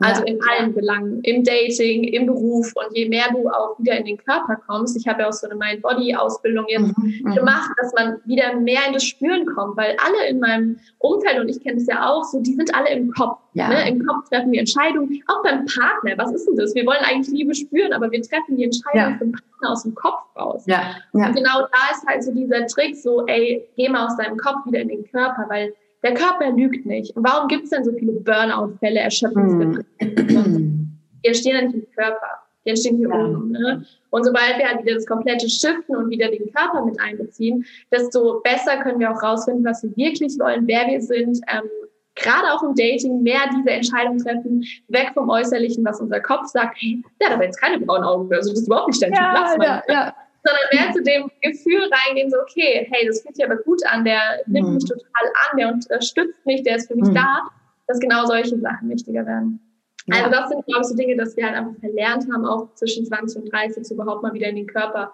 Also 0.00 0.22
ja. 0.22 0.28
in 0.28 0.38
allen 0.48 0.74
Belangen, 0.74 1.20
im 1.22 1.42
Dating, 1.42 2.04
im 2.04 2.26
Beruf 2.26 2.72
und 2.76 2.96
je 2.96 3.08
mehr 3.08 3.26
du 3.32 3.48
auch 3.48 3.76
wieder 3.78 3.98
in 3.98 4.04
den 4.04 4.16
Körper 4.16 4.56
kommst, 4.66 4.96
ich 4.96 5.08
habe 5.08 5.22
ja 5.22 5.28
auch 5.28 5.32
so 5.32 5.48
eine 5.48 5.58
Mind-Body-Ausbildung 5.58 6.66
jetzt 6.68 6.96
mhm, 6.96 7.20
mhm. 7.24 7.34
gemacht, 7.34 7.70
dass 7.80 7.92
man 7.94 8.20
wieder 8.24 8.54
mehr 8.54 8.86
in 8.86 8.92
das 8.92 9.02
Spüren 9.02 9.44
kommt, 9.46 9.76
weil 9.76 9.96
alle 9.98 10.28
in 10.28 10.38
meinem 10.38 10.78
Umfeld, 10.98 11.40
und 11.40 11.48
ich 11.48 11.60
kenne 11.60 11.78
es 11.78 11.86
ja 11.88 12.08
auch, 12.08 12.22
so, 12.22 12.40
die 12.40 12.54
sind 12.54 12.72
alle 12.76 12.90
im 12.90 13.10
Kopf. 13.10 13.38
Ja. 13.54 13.68
Ne? 13.68 13.88
Im 13.88 14.06
Kopf 14.06 14.28
treffen 14.28 14.52
wir 14.52 14.60
Entscheidungen, 14.60 15.20
auch 15.26 15.42
beim 15.42 15.66
Partner, 15.66 16.16
was 16.16 16.32
ist 16.32 16.46
denn 16.46 16.56
das? 16.56 16.76
Wir 16.76 16.86
wollen 16.86 17.02
eigentlich 17.02 17.34
Liebe 17.36 17.54
spüren, 17.54 17.92
aber 17.92 18.08
wir 18.12 18.22
treffen 18.22 18.56
die 18.56 18.64
Entscheidung 18.64 19.00
ja. 19.00 19.18
den 19.18 19.32
Partner 19.32 19.72
aus 19.72 19.82
dem 19.82 19.96
Kopf 19.96 20.20
raus. 20.36 20.62
Ja. 20.66 20.94
Und 21.12 21.34
genau 21.34 21.62
da 21.62 21.92
ist 21.92 22.06
halt 22.06 22.22
so 22.22 22.32
dieser 22.32 22.66
Trick, 22.68 22.94
so, 22.94 23.26
ey, 23.26 23.68
geh 23.74 23.88
mal 23.88 24.06
aus 24.06 24.16
deinem 24.16 24.36
Kopf 24.36 24.64
wieder 24.66 24.78
in 24.78 24.88
den 24.88 25.10
Körper, 25.10 25.46
weil 25.48 25.74
der 26.02 26.14
Körper 26.14 26.50
lügt 26.52 26.86
nicht. 26.86 27.16
Und 27.16 27.24
warum 27.24 27.48
gibt 27.48 27.64
es 27.64 27.70
denn 27.70 27.84
so 27.84 27.92
viele 27.92 28.12
Burnout-Fälle, 28.12 29.00
Erschöpfungsdepressionen? 29.00 30.62
Mm. 30.62 30.98
Die 31.22 31.28
entstehen 31.28 31.56
ja 31.56 31.62
nicht 31.62 31.74
im 31.74 31.90
Körper, 31.96 32.26
die 32.64 32.70
entstehen 32.70 32.98
hier 32.98 33.08
ja. 33.08 33.14
oben. 33.14 33.50
Ne? 33.50 33.84
Und 34.10 34.24
sobald 34.24 34.58
wir 34.58 34.68
halt 34.68 34.82
wieder 34.82 34.94
das 34.94 35.06
komplette 35.06 35.48
Shiften 35.48 35.96
und 35.96 36.10
wieder 36.10 36.28
den 36.28 36.52
Körper 36.52 36.84
mit 36.84 37.00
einbeziehen, 37.00 37.64
desto 37.90 38.40
besser 38.40 38.76
können 38.78 39.00
wir 39.00 39.10
auch 39.10 39.22
rausfinden, 39.22 39.64
was 39.64 39.82
wir 39.82 39.96
wirklich 39.96 40.38
wollen, 40.38 40.66
wer 40.66 40.86
wir 40.86 41.00
sind. 41.00 41.40
Ähm, 41.52 41.68
Gerade 42.14 42.52
auch 42.52 42.64
im 42.64 42.74
Dating 42.74 43.22
mehr 43.22 43.42
diese 43.56 43.70
Entscheidung 43.70 44.18
treffen, 44.18 44.64
weg 44.88 45.12
vom 45.14 45.28
Äußerlichen, 45.28 45.84
was 45.84 46.00
unser 46.00 46.18
Kopf 46.20 46.46
sagt, 46.46 46.76
hey, 46.80 47.00
der 47.20 47.28
hat 47.28 47.34
aber 47.36 47.44
jetzt 47.44 47.60
keine 47.60 47.78
braunen 47.78 48.02
Augen 48.02 48.26
mehr, 48.26 48.38
also 48.38 48.50
das 48.50 48.60
ist 48.60 48.66
überhaupt 48.66 48.88
nicht 48.88 49.00
dein 49.00 49.12
ja, 49.12 49.18
Typ, 49.18 49.40
lass 49.40 49.56
mal. 49.56 49.82
Ja, 49.86 49.94
ja 49.94 50.16
sondern 50.44 50.62
mehr 50.72 50.92
zu 50.92 51.02
dem 51.02 51.30
Gefühl 51.42 51.88
reingehen, 51.90 52.30
so, 52.30 52.38
okay, 52.40 52.86
hey, 52.90 53.06
das 53.06 53.22
fühlt 53.22 53.36
sich 53.36 53.44
aber 53.44 53.56
gut 53.56 53.84
an, 53.86 54.04
der 54.04 54.20
nimmt 54.46 54.68
mhm. 54.68 54.74
mich 54.74 54.84
total 54.84 55.26
an, 55.50 55.58
der 55.58 55.72
unterstützt 55.72 56.44
mich, 56.46 56.62
der 56.62 56.76
ist 56.76 56.88
für 56.88 56.96
mich 56.96 57.08
mhm. 57.08 57.14
da, 57.14 57.48
dass 57.86 57.98
genau 57.98 58.24
solche 58.26 58.58
Sachen 58.58 58.88
wichtiger 58.88 59.26
werden. 59.26 59.60
Ja. 60.06 60.16
Also 60.16 60.30
das 60.30 60.48
sind, 60.48 60.64
glaube 60.66 60.80
ich, 60.82 60.86
so 60.88 60.96
Dinge, 60.96 61.16
dass 61.16 61.36
wir 61.36 61.44
halt 61.44 61.56
einfach 61.56 61.78
verlernt 61.80 62.26
haben, 62.32 62.46
auch 62.46 62.72
zwischen 62.74 63.04
20 63.04 63.42
und 63.42 63.52
30 63.52 63.90
überhaupt 63.90 64.22
mal 64.22 64.32
wieder 64.32 64.48
in 64.48 64.56
den 64.56 64.66
Körper 64.66 65.12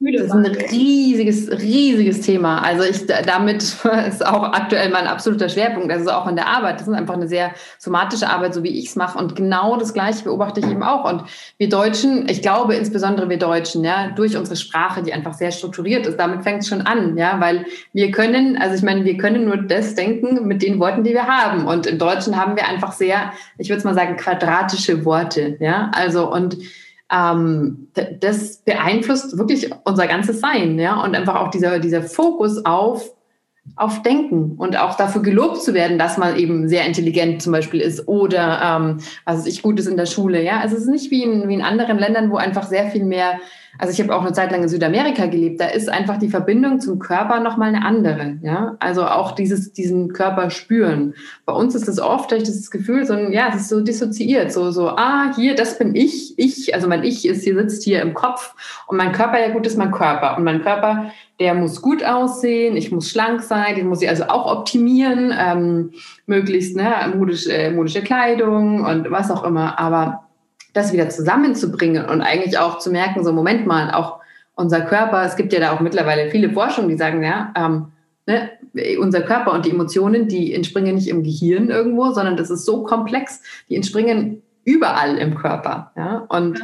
reinspüren. 0.00 0.44
das 0.44 0.56
ist 0.56 0.62
ein 0.62 0.70
riesiges, 0.70 1.50
riesiges 1.50 2.20
Thema. 2.20 2.62
Also 2.62 2.84
ich, 2.84 3.06
damit 3.06 3.62
ist 4.08 4.26
auch 4.26 4.42
aktuell 4.52 4.90
mein 4.90 5.06
absoluter 5.06 5.48
Schwerpunkt. 5.48 5.90
Also 5.90 6.10
auch 6.10 6.26
in 6.26 6.36
der 6.36 6.46
Arbeit. 6.46 6.80
Das 6.80 6.88
ist 6.88 6.94
einfach 6.94 7.14
eine 7.14 7.28
sehr 7.28 7.52
somatische 7.78 8.28
Arbeit, 8.28 8.54
so 8.54 8.62
wie 8.62 8.78
ich 8.78 8.86
es 8.86 8.96
mache. 8.96 9.18
Und 9.18 9.36
genau 9.36 9.76
das 9.76 9.94
Gleiche 9.94 10.24
beobachte 10.24 10.60
ich 10.60 10.66
eben 10.66 10.82
auch. 10.82 11.10
Und 11.10 11.24
wir 11.58 11.68
Deutschen, 11.68 12.28
ich 12.28 12.42
glaube 12.42 12.74
insbesondere 12.74 13.28
wir 13.28 13.38
Deutschen, 13.38 13.84
ja, 13.84 14.08
durch 14.08 14.36
unsere 14.36 14.56
Sprache, 14.56 15.02
die 15.02 15.12
einfach 15.12 15.34
sehr 15.34 15.50
strukturiert 15.50 16.06
ist, 16.06 16.18
damit 16.18 16.42
fängt 16.42 16.62
es 16.62 16.68
schon 16.68 16.82
an, 16.82 17.16
ja, 17.16 17.40
weil 17.40 17.66
wir 17.92 18.10
können, 18.10 18.56
also 18.56 18.74
ich 18.74 18.82
meine, 18.82 19.04
wir 19.04 19.16
können 19.16 19.44
nur 19.44 19.56
das 19.56 19.94
denken 19.94 20.46
mit 20.46 20.62
den 20.62 20.78
Worten, 20.78 21.04
die 21.04 21.12
wir 21.12 21.26
haben. 21.26 21.66
Und 21.66 21.86
im 21.86 21.98
Deutschen 21.98 22.36
haben 22.36 22.56
wir 22.56 22.66
einfach 22.66 22.92
sehr, 22.92 23.32
ich 23.58 23.68
würde 23.68 23.78
es 23.78 23.84
mal 23.84 23.94
sagen, 23.94 24.16
quadratische 24.16 25.04
Worte, 25.04 25.56
ja. 25.60 25.90
Also 25.94 26.30
und 26.30 26.56
ähm, 27.10 27.88
das 28.20 28.58
beeinflusst 28.58 29.38
wirklich 29.38 29.70
unser 29.84 30.06
ganzes 30.06 30.40
Sein, 30.40 30.78
ja, 30.78 31.02
und 31.02 31.14
einfach 31.14 31.36
auch 31.36 31.50
dieser, 31.50 31.78
dieser 31.78 32.02
Fokus 32.02 32.64
auf, 32.64 33.12
auf 33.76 34.02
Denken 34.02 34.54
und 34.58 34.76
auch 34.76 34.96
dafür 34.96 35.22
gelobt 35.22 35.62
zu 35.62 35.74
werden, 35.74 35.98
dass 35.98 36.18
man 36.18 36.36
eben 36.36 36.68
sehr 36.68 36.86
intelligent 36.86 37.42
zum 37.42 37.52
Beispiel 37.52 37.80
ist 37.80 38.06
oder 38.08 38.60
ähm, 38.62 38.98
was 39.24 39.40
ist 39.40 39.46
ich 39.46 39.62
gut 39.62 39.78
ist 39.78 39.86
in 39.86 39.96
der 39.96 40.06
Schule, 40.06 40.42
ja. 40.42 40.60
Also 40.60 40.76
es 40.76 40.82
ist 40.82 40.88
nicht 40.88 41.10
wie 41.10 41.22
in, 41.22 41.48
wie 41.48 41.54
in 41.54 41.62
anderen 41.62 41.98
Ländern, 41.98 42.30
wo 42.30 42.36
einfach 42.36 42.64
sehr 42.64 42.90
viel 42.90 43.04
mehr 43.04 43.38
also 43.78 43.92
ich 43.92 44.00
habe 44.00 44.14
auch 44.14 44.22
eine 44.22 44.32
Zeit 44.32 44.50
lang 44.50 44.62
in 44.62 44.68
Südamerika 44.68 45.26
gelebt, 45.26 45.60
da 45.60 45.66
ist 45.66 45.88
einfach 45.88 46.18
die 46.18 46.28
Verbindung 46.28 46.80
zum 46.80 46.98
Körper 46.98 47.40
nochmal 47.40 47.68
eine 47.68 47.84
andere, 47.84 48.38
ja. 48.42 48.76
Also 48.80 49.04
auch 49.06 49.32
dieses, 49.32 49.72
diesen 49.72 50.12
Körper 50.12 50.50
spüren. 50.50 51.14
Bei 51.44 51.52
uns 51.52 51.74
ist 51.74 51.88
es 51.88 52.00
oft, 52.00 52.32
ich 52.32 52.44
das 52.44 52.70
Gefühl, 52.70 53.04
so 53.04 53.14
ein, 53.14 53.32
ja, 53.32 53.48
es 53.50 53.62
ist 53.62 53.68
so 53.68 53.80
dissoziiert, 53.80 54.52
so, 54.52 54.70
so, 54.70 54.88
ah, 54.88 55.32
hier, 55.34 55.54
das 55.54 55.78
bin 55.78 55.94
ich, 55.94 56.38
ich, 56.38 56.74
also 56.74 56.88
mein 56.88 57.04
Ich 57.04 57.26
ist 57.26 57.44
hier, 57.44 57.54
sitzt 57.54 57.84
hier 57.84 58.02
im 58.02 58.14
Kopf 58.14 58.54
und 58.86 58.96
mein 58.96 59.12
Körper, 59.12 59.40
ja 59.40 59.50
gut, 59.50 59.66
ist 59.66 59.78
mein 59.78 59.90
Körper 59.90 60.36
und 60.36 60.44
mein 60.44 60.62
Körper, 60.62 61.10
der 61.38 61.54
muss 61.54 61.82
gut 61.82 62.04
aussehen, 62.04 62.76
ich 62.76 62.90
muss 62.90 63.10
schlank 63.10 63.42
sein, 63.42 63.74
den 63.74 63.88
muss 63.88 64.02
ich 64.02 64.08
also 64.08 64.24
auch 64.24 64.50
optimieren, 64.50 65.34
ähm, 65.38 65.92
möglichst, 66.26 66.76
ne, 66.76 67.12
modische, 67.14 67.52
äh, 67.52 67.70
modische 67.70 68.02
Kleidung 68.02 68.84
und 68.84 69.10
was 69.10 69.30
auch 69.30 69.44
immer, 69.44 69.78
aber 69.78 70.25
das 70.76 70.92
wieder 70.92 71.08
zusammenzubringen 71.08 72.04
und 72.06 72.20
eigentlich 72.20 72.58
auch 72.58 72.78
zu 72.78 72.90
merken, 72.90 73.24
so 73.24 73.32
Moment 73.32 73.66
mal, 73.66 73.92
auch 73.92 74.20
unser 74.54 74.80
Körper, 74.80 75.24
es 75.24 75.36
gibt 75.36 75.52
ja 75.52 75.60
da 75.60 75.72
auch 75.72 75.80
mittlerweile 75.80 76.30
viele 76.30 76.50
Forschungen, 76.50 76.88
die 76.88 76.96
sagen, 76.96 77.22
ja, 77.22 77.52
ähm, 77.56 77.86
ne, 78.26 78.50
unser 78.98 79.22
Körper 79.22 79.52
und 79.52 79.66
die 79.66 79.70
Emotionen, 79.70 80.28
die 80.28 80.54
entspringen 80.54 80.94
nicht 80.94 81.08
im 81.08 81.22
Gehirn 81.22 81.70
irgendwo, 81.70 82.12
sondern 82.12 82.36
das 82.36 82.50
ist 82.50 82.64
so 82.64 82.82
komplex, 82.82 83.42
die 83.68 83.76
entspringen 83.76 84.42
überall 84.64 85.16
im 85.16 85.34
Körper. 85.34 85.92
Ja? 85.96 86.26
Und 86.28 86.60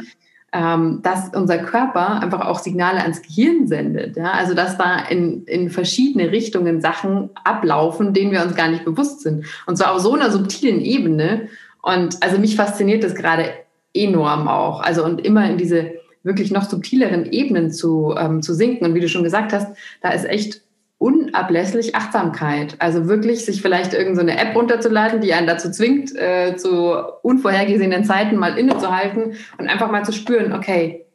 ähm, 0.51 0.99
dass 1.01 1.29
unser 1.29 1.57
Körper 1.57 2.21
einfach 2.21 2.41
auch 2.41 2.59
Signale 2.59 3.01
ans 3.01 3.23
Gehirn 3.23 3.65
sendet. 3.65 4.17
Ja? 4.17 4.31
Also 4.33 4.53
dass 4.53 4.77
da 4.77 4.99
in, 5.09 5.45
in 5.45 5.71
verschiedene 5.71 6.31
Richtungen 6.31 6.81
Sachen 6.81 7.31
ablaufen, 7.43 8.13
denen 8.13 8.31
wir 8.31 8.43
uns 8.43 8.55
gar 8.55 8.67
nicht 8.67 8.85
bewusst 8.85 9.21
sind. 9.21 9.45
Und 9.65 9.77
zwar 9.77 9.93
auf 9.95 10.01
so 10.01 10.13
einer 10.13 10.29
subtilen 10.29 10.79
Ebene. 10.81 11.47
Und 11.81 12.21
also 12.21 12.37
mich 12.37 12.55
fasziniert 12.55 13.03
das 13.03 13.15
gerade 13.15 13.45
enorm 13.93 14.47
auch. 14.47 14.81
Also 14.81 15.03
und 15.05 15.25
immer 15.25 15.49
in 15.49 15.57
diese 15.57 15.93
wirklich 16.23 16.51
noch 16.51 16.63
subtileren 16.63 17.31
Ebenen 17.31 17.71
zu, 17.71 18.15
ähm, 18.17 18.41
zu 18.41 18.53
sinken. 18.53 18.85
Und 18.85 18.93
wie 18.93 19.01
du 19.01 19.09
schon 19.09 19.23
gesagt 19.23 19.53
hast, 19.53 19.75
da 20.01 20.09
ist 20.09 20.25
echt 20.25 20.61
unablässlich 20.97 21.95
Achtsamkeit. 21.95 22.75
Also 22.79 23.09
wirklich 23.09 23.43
sich 23.43 23.61
vielleicht 23.61 23.93
irgendeine 23.93 24.31
so 24.31 24.37
App 24.37 24.55
runterzuladen, 24.55 25.19
die 25.19 25.33
einen 25.33 25.47
dazu 25.47 25.69
zwingt, 25.69 26.15
äh, 26.15 26.55
zu 26.55 26.95
unvorhergesehenen 27.23 28.05
Zeiten 28.05 28.37
mal 28.37 28.57
innezuhalten 28.57 29.33
und 29.57 29.67
einfach 29.67 29.91
mal 29.91 30.05
zu 30.05 30.13
spüren, 30.13 30.53
okay, 30.53 31.05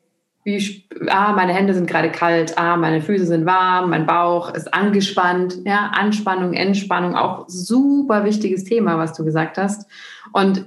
wie, 0.45 0.85
ah, 1.09 1.33
meine 1.33 1.55
Hände 1.55 1.75
sind 1.75 1.89
gerade 1.89 2.11
kalt, 2.11 2.59
ah, 2.59 2.77
meine 2.77 3.01
Füße 3.01 3.27
sind 3.27 3.47
warm, 3.47 3.91
mein 3.91 4.07
Bauch 4.07 4.55
ist 4.55 4.73
angespannt, 4.73 5.59
ja, 5.65 5.91
Anspannung, 5.95 6.53
Entspannung, 6.53 7.15
auch 7.15 7.45
super 7.49 8.25
wichtiges 8.25 8.65
Thema, 8.65 8.99
was 8.99 9.15
du 9.15 9.25
gesagt 9.25 9.59
hast. 9.59 9.87
Und 10.33 10.67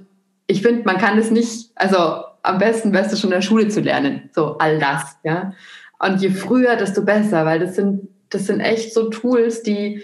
ich 0.51 0.61
finde, 0.61 0.83
man 0.83 0.97
kann 0.97 1.17
es 1.17 1.31
nicht, 1.31 1.71
also 1.75 2.23
am 2.43 2.57
besten 2.57 2.91
wärst 2.93 3.13
du 3.13 3.17
schon 3.17 3.29
in 3.29 3.35
der 3.35 3.41
Schule 3.41 3.69
zu 3.69 3.79
lernen, 3.79 4.29
so 4.33 4.57
all 4.57 4.79
das, 4.79 5.17
ja. 5.23 5.53
Und 5.99 6.21
je 6.21 6.31
früher, 6.31 6.75
desto 6.75 7.03
besser, 7.03 7.45
weil 7.45 7.59
das 7.59 7.75
sind, 7.75 8.09
das 8.29 8.47
sind 8.47 8.59
echt 8.59 8.93
so 8.93 9.09
Tools, 9.09 9.63
die, 9.63 10.03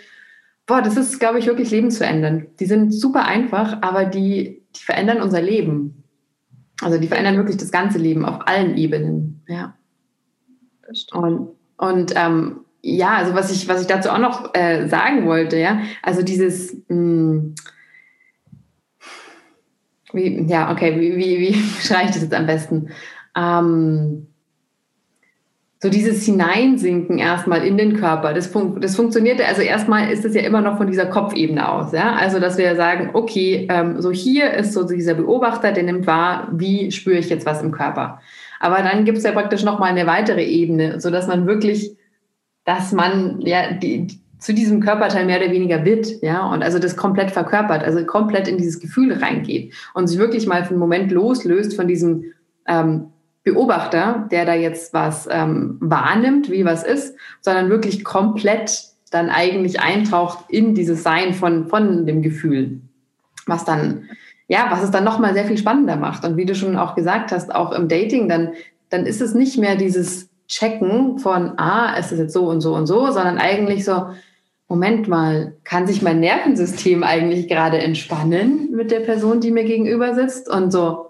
boah, 0.65 0.81
das 0.81 0.95
ist, 0.95 1.19
glaube 1.19 1.39
ich, 1.39 1.47
wirklich 1.47 1.71
lebensverändernd. 1.71 2.60
Die 2.60 2.65
sind 2.65 2.93
super 2.93 3.25
einfach, 3.25 3.81
aber 3.81 4.05
die, 4.05 4.63
die 4.75 4.83
verändern 4.83 5.21
unser 5.21 5.41
Leben. 5.41 6.03
Also 6.81 6.99
die 6.99 7.07
verändern 7.07 7.38
wirklich 7.38 7.57
das 7.57 7.71
ganze 7.71 7.97
Leben 7.97 8.23
auf 8.23 8.47
allen 8.47 8.77
Ebenen, 8.77 9.43
ja. 9.47 9.75
Und, 11.12 11.49
und 11.77 12.13
ähm, 12.15 12.62
ja, 12.81 13.17
also 13.17 13.33
was 13.33 13.51
ich, 13.51 13.67
was 13.67 13.81
ich 13.81 13.88
dazu 13.88 14.10
auch 14.10 14.19
noch 14.19 14.53
äh, 14.53 14.88
sagen 14.88 15.25
wollte, 15.25 15.57
ja, 15.57 15.81
also 16.03 16.21
dieses, 16.21 16.73
mh, 16.88 16.89
hm, 16.89 17.55
wie, 20.17 20.45
ja, 20.47 20.71
okay, 20.71 20.99
wie, 20.99 21.15
wie, 21.15 21.39
wie 21.39 21.53
schreibe 21.82 22.06
ich 22.06 22.12
das 22.12 22.23
jetzt 22.23 22.34
am 22.34 22.45
besten? 22.45 22.89
Ähm, 23.38 24.27
so 25.80 25.89
dieses 25.89 26.25
Hineinsinken 26.25 27.19
erstmal 27.19 27.63
in 27.63 27.77
den 27.77 27.95
Körper, 27.97 28.34
das, 28.34 28.47
fun 28.47 28.82
das 28.82 28.95
funktioniert, 28.95 29.39
also 29.47 29.62
erstmal 29.62 30.12
ist 30.12 30.25
es 30.25 30.34
ja 30.34 30.41
immer 30.41 30.62
noch 30.62 30.77
von 30.77 30.88
dieser 30.88 31.06
Kopfebene 31.06 31.69
aus, 31.69 31.91
ja, 31.91 32.13
also 32.15 32.39
dass 32.39 32.58
wir 32.58 32.75
sagen, 32.75 33.12
okay, 33.13 33.67
ähm, 33.69 34.01
so 34.01 34.12
hier 34.12 34.53
ist 34.53 34.73
so 34.73 34.84
dieser 34.84 35.13
Beobachter, 35.13 35.71
der 35.71 35.84
nimmt 35.84 36.08
wahr, 36.08 36.47
wie 36.51 36.91
spüre 36.91 37.19
ich 37.19 37.30
jetzt 37.30 37.45
was 37.45 37.62
im 37.62 37.71
Körper. 37.71 38.19
Aber 38.60 38.77
dann 38.77 39.06
gibt 39.06 39.19
es 39.19 39.23
ja 39.23 39.32
praktisch 39.32 39.63
nochmal 39.63 39.91
eine 39.91 40.08
weitere 40.08 40.43
Ebene, 40.43 40.99
so 40.99 41.12
dass 41.12 41.27
man 41.27 41.45
wirklich, 41.45 41.95
dass 42.65 42.91
man 42.91 43.39
ja 43.41 43.71
die, 43.71 44.08
zu 44.39 44.54
diesem 44.54 44.82
Körperteil 44.82 45.26
mehr 45.26 45.39
oder 45.41 45.52
weniger 45.52 45.84
wird, 45.84 46.21
ja, 46.21 46.45
und 46.52 46.63
also 46.63 46.80
das 46.80 46.95
komplett 46.95 47.32
verkörpert, 47.32 47.84
also 47.84 48.06
komplett 48.06 48.47
in 48.47 48.58
dieses 48.58 48.80
Gefühl 48.80 49.13
reingeht 49.13 49.73
und 49.93 50.08
sich 50.08 50.19
wirklich 50.19 50.45
mal 50.45 50.63
für 50.63 50.71
einen 50.71 50.80
Moment 50.80 51.12
loslöst 51.12 51.76
von 51.76 51.88
diesem 51.88 52.34
ähm, 52.67 53.08
Beobachter, 53.43 54.28
der 54.30 54.45
da 54.45 54.54
jetzt 54.54 54.93
was 54.93 55.28
ähm, 55.32 55.78
wahrnimmt, 55.80 56.52
wie 56.52 56.65
was 56.65 56.84
ist, 56.84 57.15
sondern 57.41 57.69
wirklich 57.69 58.04
komplett 58.04 58.84
dann 59.10 59.30
eigentlich 59.30 59.80
eintaucht 59.80 60.39
in 60.50 60.76
dieses 60.76 61.02
Sein 61.02 61.34
von, 61.34 61.67
von 61.67 62.06
dem 62.06 62.21
Gefühl, 62.21 62.82
was 63.45 63.63
dann, 63.63 64.10
ja, 64.50 64.67
was 64.69 64.84
es 64.84 64.91
dann 64.91 65.06
nochmal 65.06 65.34
sehr 65.34 65.45
viel 65.45 65.58
spannender 65.58 65.95
macht. 65.95 66.26
Und 66.26 66.36
wie 66.36 66.45
du 66.45 66.56
schon 66.56 66.76
auch 66.76 66.93
gesagt 66.93 67.32
hast, 67.32 67.56
auch 67.56 67.71
im 67.71 67.88
Dating, 67.88 68.28
dann, 68.28 68.50
dann 68.89 69.06
ist 69.06 69.21
es 69.21 69.34
nicht 69.34 69.58
mehr 69.58 69.78
dieses 69.78 70.30
Checken 70.47 71.19
von, 71.19 71.58
ah, 71.58 71.95
ist 71.97 72.12
es 72.12 72.19
jetzt 72.19 72.34
so 72.34 72.50
und 72.50 72.62
so 72.62 72.76
und 72.76 72.86
so, 72.86 73.12
sondern 73.12 73.38
eigentlich 73.38 73.86
so, 73.86 74.08
Moment 74.69 75.08
mal, 75.08 75.56
kann 75.63 75.88
sich 75.88 76.01
mein 76.01 76.19
Nervensystem 76.19 77.03
eigentlich 77.03 77.47
gerade 77.47 77.77
entspannen 77.77 78.71
mit 78.71 78.91
der 78.91 78.99
Person, 78.99 79.39
die 79.39 79.51
mir 79.51 79.63
gegenüber 79.63 80.13
sitzt? 80.13 80.49
Und 80.49 80.71
so, 80.71 81.08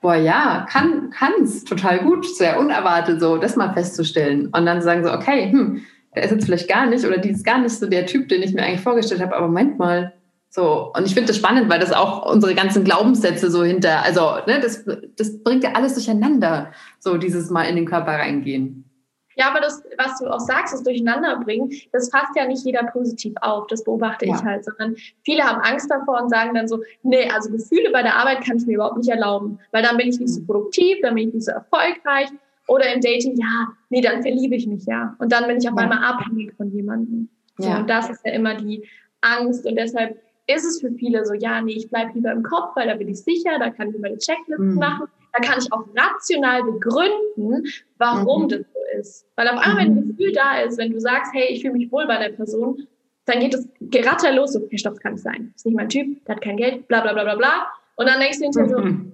boah, 0.00 0.16
ja, 0.16 0.66
kann, 0.68 1.10
kann's 1.10 1.64
total 1.64 2.00
gut, 2.00 2.26
sehr 2.26 2.58
unerwartet 2.58 3.20
so, 3.20 3.36
das 3.36 3.56
mal 3.56 3.72
festzustellen. 3.72 4.48
Und 4.48 4.66
dann 4.66 4.82
sagen 4.82 5.04
so, 5.04 5.12
okay, 5.12 5.50
hm, 5.52 5.82
der 6.14 6.24
ist 6.24 6.32
jetzt 6.32 6.44
vielleicht 6.46 6.68
gar 6.68 6.86
nicht 6.86 7.04
oder 7.04 7.18
die 7.18 7.30
ist 7.30 7.44
gar 7.44 7.58
nicht 7.58 7.74
so 7.74 7.88
der 7.88 8.06
Typ, 8.06 8.28
den 8.28 8.42
ich 8.42 8.52
mir 8.52 8.62
eigentlich 8.62 8.80
vorgestellt 8.80 9.22
habe, 9.22 9.36
aber 9.36 9.46
Moment 9.46 9.78
mal, 9.78 10.12
so, 10.50 10.92
und 10.96 11.04
ich 11.04 11.14
finde 11.14 11.28
das 11.28 11.36
spannend, 11.36 11.68
weil 11.68 11.80
das 11.80 11.92
auch 11.92 12.30
unsere 12.30 12.54
ganzen 12.54 12.84
Glaubenssätze 12.84 13.50
so 13.50 13.64
hinter, 13.64 14.04
also, 14.04 14.36
ne, 14.46 14.60
das, 14.60 14.84
das 15.16 15.42
bringt 15.42 15.64
ja 15.64 15.72
alles 15.72 15.94
durcheinander, 15.94 16.70
so 17.00 17.16
dieses 17.16 17.50
Mal 17.50 17.64
in 17.64 17.74
den 17.74 17.86
Körper 17.86 18.12
reingehen. 18.12 18.84
Ja, 19.36 19.50
aber 19.50 19.60
das, 19.60 19.82
was 19.98 20.18
du 20.18 20.26
auch 20.26 20.40
sagst, 20.40 20.74
das 20.74 20.82
Durcheinanderbringen, 20.82 21.70
das 21.92 22.10
fasst 22.10 22.36
ja 22.36 22.46
nicht 22.46 22.64
jeder 22.64 22.84
positiv 22.84 23.34
auf. 23.40 23.66
Das 23.68 23.84
beobachte 23.84 24.26
ja. 24.26 24.36
ich 24.36 24.42
halt, 24.42 24.64
sondern 24.64 24.96
viele 25.22 25.42
haben 25.42 25.60
Angst 25.60 25.90
davor 25.90 26.22
und 26.22 26.30
sagen 26.30 26.54
dann 26.54 26.68
so, 26.68 26.80
nee, 27.02 27.28
also 27.30 27.50
Gefühle 27.50 27.90
bei 27.92 28.02
der 28.02 28.14
Arbeit 28.16 28.42
kann 28.44 28.56
ich 28.56 28.66
mir 28.66 28.74
überhaupt 28.74 28.98
nicht 28.98 29.10
erlauben, 29.10 29.58
weil 29.72 29.82
dann 29.82 29.96
bin 29.96 30.08
ich 30.08 30.18
nicht 30.18 30.32
so 30.32 30.40
mhm. 30.40 30.46
produktiv, 30.46 30.98
dann 31.02 31.14
bin 31.14 31.28
ich 31.28 31.34
nicht 31.34 31.46
so 31.46 31.52
erfolgreich. 31.52 32.28
Oder 32.66 32.94
im 32.94 33.00
Dating, 33.00 33.36
ja, 33.36 33.68
nee, 33.90 34.00
dann 34.00 34.22
verliebe 34.22 34.54
ich 34.54 34.66
mich 34.66 34.86
ja. 34.86 35.14
Und 35.18 35.32
dann 35.32 35.46
bin 35.46 35.58
ich 35.58 35.68
auf 35.68 35.76
ja. 35.76 35.82
einmal 35.82 36.02
abhängig 36.02 36.54
von 36.56 36.70
jemandem. 36.70 37.28
So, 37.58 37.68
ja. 37.68 37.78
Und 37.78 37.90
das 37.90 38.08
ist 38.08 38.24
ja 38.24 38.32
immer 38.32 38.54
die 38.54 38.88
Angst. 39.20 39.66
Und 39.66 39.76
deshalb 39.76 40.18
ist 40.46 40.64
es 40.64 40.80
für 40.80 40.92
viele 40.92 41.24
so, 41.24 41.34
ja, 41.34 41.60
nee, 41.60 41.72
ich 41.72 41.88
bleibe 41.88 42.12
lieber 42.14 42.32
im 42.32 42.42
Kopf, 42.42 42.76
weil 42.76 42.88
da 42.88 42.94
bin 42.94 43.08
ich 43.08 43.22
sicher, 43.22 43.58
da 43.58 43.70
kann 43.70 43.90
ich 43.90 43.98
meine 43.98 44.18
Checklisten 44.18 44.74
mhm. 44.74 44.78
machen. 44.78 45.06
Da 45.32 45.40
kann 45.40 45.58
ich 45.58 45.72
auch 45.72 45.84
rational 45.96 46.62
begründen, 46.62 47.66
warum 47.98 48.44
mhm. 48.44 48.48
das 48.48 48.60
so 48.60 48.98
ist. 48.98 49.26
Weil 49.36 49.48
auf 49.48 49.58
einmal, 49.58 49.84
wenn 49.84 49.96
ein 49.96 50.08
Gefühl 50.08 50.32
da 50.32 50.60
ist, 50.60 50.78
wenn 50.78 50.92
du 50.92 51.00
sagst, 51.00 51.32
hey, 51.34 51.48
ich 51.52 51.62
fühle 51.62 51.74
mich 51.74 51.90
wohl 51.90 52.06
bei 52.06 52.18
der 52.18 52.34
Person, 52.36 52.86
dann 53.24 53.40
geht 53.40 53.54
es 53.54 53.68
geratter 53.80 54.32
los, 54.32 54.52
so, 54.52 54.60
okay, 54.60 54.78
stopp, 54.78 54.94
das 54.94 55.02
kann 55.02 55.14
nicht 55.14 55.22
sein. 55.22 55.50
Das 55.52 55.62
ist 55.62 55.66
nicht 55.66 55.76
mein 55.76 55.88
Typ, 55.88 56.24
der 56.26 56.36
hat 56.36 56.42
kein 56.42 56.56
Geld, 56.56 56.86
bla, 56.88 57.00
bla, 57.00 57.14
bla, 57.14 57.24
bla, 57.24 57.34
bla. 57.34 57.66
Und 57.96 58.06
dann 58.06 58.20
denkst 58.20 58.38
du 58.38 58.44
hinterher 58.44 58.68
so, 58.68 58.78
mhm. 58.78 59.12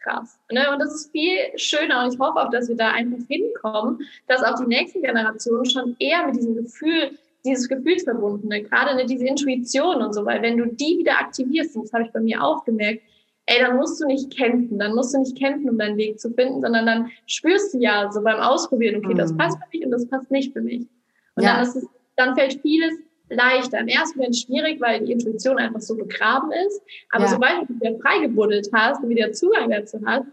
krass. 0.00 0.38
Ne? 0.50 0.70
Und 0.72 0.80
das 0.80 0.94
ist 0.94 1.12
viel 1.12 1.38
schöner 1.56 2.04
und 2.04 2.12
ich 2.12 2.18
hoffe 2.18 2.40
auch, 2.40 2.50
dass 2.50 2.68
wir 2.68 2.76
da 2.76 2.90
einfach 2.90 3.24
hinkommen, 3.28 4.00
dass 4.26 4.42
auch 4.42 4.58
die 4.58 4.66
nächsten 4.66 5.02
Generationen 5.02 5.64
schon 5.64 5.96
eher 6.00 6.26
mit 6.26 6.36
diesem 6.36 6.56
Gefühl, 6.56 7.12
dieses 7.44 7.68
Gefühlsverbundene, 7.68 8.62
gerade 8.62 8.94
ne, 8.96 9.06
diese 9.06 9.26
Intuition 9.26 10.02
und 10.02 10.14
so, 10.14 10.24
weil 10.24 10.42
wenn 10.42 10.56
du 10.56 10.66
die 10.66 10.98
wieder 10.98 11.18
aktivierst, 11.18 11.76
und 11.76 11.84
das 11.84 11.92
habe 11.92 12.04
ich 12.04 12.12
bei 12.12 12.20
mir 12.20 12.42
auch 12.42 12.64
gemerkt, 12.64 13.02
ey, 13.46 13.60
dann 13.60 13.76
musst 13.76 14.00
du 14.00 14.06
nicht 14.06 14.36
kämpfen, 14.36 14.78
dann 14.78 14.94
musst 14.94 15.14
du 15.14 15.18
nicht 15.18 15.36
kämpfen, 15.36 15.68
um 15.68 15.78
deinen 15.78 15.96
Weg 15.96 16.20
zu 16.20 16.30
finden, 16.30 16.60
sondern 16.60 16.86
dann 16.86 17.10
spürst 17.26 17.74
du 17.74 17.78
ja 17.78 18.10
so 18.12 18.22
beim 18.22 18.38
Ausprobieren, 18.38 19.04
okay, 19.04 19.14
das 19.14 19.32
mhm. 19.32 19.38
passt 19.38 19.58
für 19.58 19.76
mich 19.76 19.84
und 19.84 19.90
das 19.90 20.08
passt 20.08 20.30
nicht 20.30 20.52
für 20.52 20.60
mich. 20.60 20.86
Und 21.34 21.44
ja. 21.44 21.54
dann, 21.54 21.62
ist 21.62 21.76
es, 21.76 21.86
dann 22.16 22.36
fällt 22.36 22.60
vieles 22.62 22.94
leichter. 23.28 23.78
Im 23.80 23.88
ersten 23.88 24.18
Moment 24.18 24.36
schwierig, 24.36 24.80
weil 24.80 25.04
die 25.04 25.12
Intuition 25.12 25.58
einfach 25.58 25.80
so 25.80 25.96
begraben 25.96 26.52
ist. 26.66 26.82
Aber 27.10 27.24
ja. 27.24 27.30
sobald 27.30 27.62
du 27.62 27.66
dich 27.72 27.80
wieder 27.80 27.98
freigebuddelt 27.98 28.68
hast 28.72 29.02
und 29.02 29.08
wieder 29.08 29.32
Zugang 29.32 29.70
dazu 29.70 29.98
hast, 30.04 30.26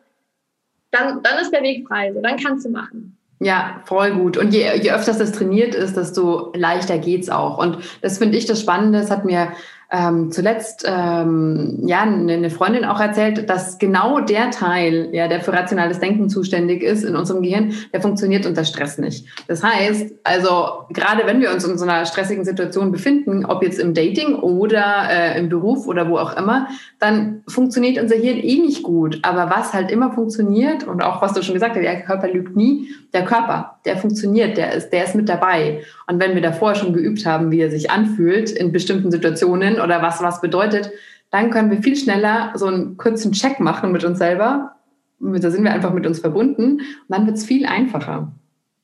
dann, 0.91 1.24
dann 1.24 1.39
ist 1.39 1.51
der 1.51 1.64
Weg 1.64 1.88
frei. 1.88 2.14
So, 2.14 2.22
dann 2.22 2.38
kannst 2.38 2.66
du 2.66 2.70
machen. 2.70 3.18
Ja, 3.40 3.82
voll 3.86 4.12
gut. 4.12 4.36
Und 4.36 4.54
je, 4.54 4.66
je 4.82 4.92
öfters 4.92 5.18
das 5.18 5.32
trainiert 5.32 5.74
ist, 5.74 5.96
desto 5.96 6.52
leichter 6.56 6.98
geht's 6.98 7.30
auch. 7.30 7.58
Und 7.58 7.78
das 8.02 8.18
finde 8.18 8.38
ich 8.38 8.46
das 8.46 8.60
Spannende. 8.60 9.00
Das 9.00 9.10
hat 9.10 9.24
mir 9.24 9.54
ähm, 9.92 10.32
zuletzt 10.32 10.86
ähm, 10.88 11.80
ja 11.84 12.02
eine 12.02 12.50
Freundin 12.52 12.86
auch 12.86 13.00
erzählt, 13.00 13.50
dass 13.50 13.80
genau 13.80 14.20
der 14.20 14.52
Teil, 14.52 15.10
ja, 15.14 15.28
der 15.28 15.42
für 15.42 15.52
rationales 15.52 16.00
Denken 16.00 16.30
zuständig 16.30 16.84
ist 16.84 17.04
in 17.04 17.16
unserem 17.16 17.42
Gehirn, 17.42 17.74
der 17.92 18.02
funktioniert 18.02 18.46
unter 18.46 18.66
Stress 18.66 19.00
nicht. 19.00 19.26
Das 19.48 19.64
heißt, 19.64 20.14
also 20.24 20.86
gerade 20.92 21.26
wenn 21.26 21.42
wir 21.42 21.52
uns 21.52 21.66
in 21.66 21.78
so 21.78 21.86
einer 21.86 22.06
stressigen 22.06 22.46
Situation 22.46 22.92
befinden, 22.92 23.46
ob 23.46 23.64
jetzt 23.64 23.80
im 23.80 23.96
Dating 23.96 24.36
oder 24.36 25.10
äh, 25.10 25.40
im 25.40 25.50
Beruf 25.50 25.88
oder 25.88 26.08
wo 26.08 26.18
auch 26.18 26.38
immer, 26.38 26.68
dann 27.00 27.42
funktioniert 27.48 28.00
unser 28.00 28.16
Hirn 28.16 28.38
eh 28.38 28.60
nicht 28.60 28.84
gut. 28.84 29.20
Aber 29.24 29.50
was 29.50 29.74
halt 29.74 29.90
immer 29.90 30.12
funktioniert 30.12 30.84
und 30.84 31.02
auch 31.02 31.22
was 31.24 31.34
du 31.34 31.42
schon 31.42 31.56
gesagt 31.56 31.76
hast, 31.76 31.82
der 31.82 32.02
Körper 32.02 32.28
lügt 32.28 32.56
nie, 32.56 32.90
der 33.14 33.26
Körper, 33.26 33.80
der 33.86 33.98
funktioniert, 33.98 34.56
der 34.58 34.74
ist, 34.74 34.92
der 34.92 35.06
ist 35.06 35.16
mit 35.16 35.30
dabei. 35.30 35.82
Und 36.08 36.20
wenn 36.20 36.36
wir 36.36 36.44
davor 36.44 36.76
schon 36.76 36.94
geübt 36.94 37.26
haben, 37.26 37.50
wie 37.50 37.62
er 37.62 37.72
sich 37.72 37.90
anfühlt 37.90 38.52
in 38.52 38.72
bestimmten 38.72 39.10
Situationen 39.10 39.78
oder 39.82 40.01
was 40.01 40.21
was 40.21 40.41
bedeutet, 40.41 40.91
dann 41.32 41.51
können 41.51 41.71
wir 41.71 41.82
viel 41.82 41.95
schneller 41.95 42.51
so 42.55 42.67
einen 42.67 42.97
kurzen 42.97 43.32
Check 43.32 43.59
machen 43.59 43.91
mit 43.91 44.03
uns 44.03 44.17
selber. 44.17 44.75
Da 45.19 45.51
sind 45.51 45.63
wir 45.63 45.73
einfach 45.73 45.93
mit 45.93 46.07
uns 46.07 46.19
verbunden 46.19 46.80
und 46.80 47.09
dann 47.09 47.25
wird 47.25 47.38
es 47.38 47.45
viel 47.45 47.65
einfacher. 47.65 48.32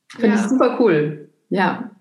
Finde 0.09 0.35
ja. 0.35 0.43
ich 0.43 0.49
super 0.49 0.77
cool. 0.79 1.29
Ja. 1.49 1.91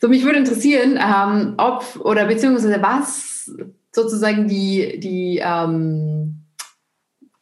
So, 0.00 0.08
mich 0.08 0.24
würde 0.24 0.38
interessieren, 0.38 0.98
ähm, 1.00 1.54
ob 1.56 1.84
oder 2.04 2.26
beziehungsweise 2.26 2.80
was 2.82 3.50
sozusagen 3.92 4.46
die, 4.46 5.00
die 5.00 5.40
ähm, 5.42 6.42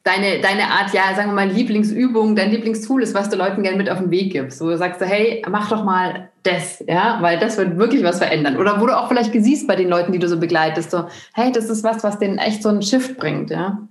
deine, 0.04 0.40
deine 0.40 0.70
Art, 0.70 0.94
ja, 0.94 1.14
sagen 1.16 1.30
wir 1.30 1.34
mal, 1.34 1.48
Lieblingsübung, 1.48 2.36
dein 2.36 2.52
Lieblingstool 2.52 3.02
ist, 3.02 3.14
was 3.14 3.28
du 3.28 3.36
Leuten 3.36 3.62
gerne 3.62 3.76
mit 3.76 3.90
auf 3.90 3.98
den 3.98 4.10
Weg 4.10 4.32
gibst. 4.32 4.60
Wo 4.60 4.68
du 4.68 4.78
sagst, 4.78 5.00
hey, 5.00 5.44
mach 5.48 5.68
doch 5.68 5.84
mal 5.84 6.30
das, 6.44 6.84
ja, 6.86 7.18
weil 7.20 7.38
das 7.38 7.56
wird 7.56 7.78
wirklich 7.78 8.04
was 8.04 8.18
verändern. 8.18 8.58
Oder 8.58 8.80
wo 8.80 8.86
du 8.86 8.96
auch 8.96 9.08
vielleicht 9.08 9.32
siehst 9.32 9.66
bei 9.66 9.76
den 9.76 9.88
Leuten, 9.88 10.12
die 10.12 10.18
du 10.18 10.28
so 10.28 10.38
begleitest, 10.38 10.90
so, 10.90 11.06
hey, 11.34 11.50
das 11.50 11.70
ist 11.70 11.82
was, 11.82 12.04
was 12.04 12.18
denen 12.18 12.38
echt 12.38 12.62
so 12.62 12.68
einen 12.68 12.82
Shift 12.82 13.16
bringt, 13.16 13.50
ja. 13.50 13.88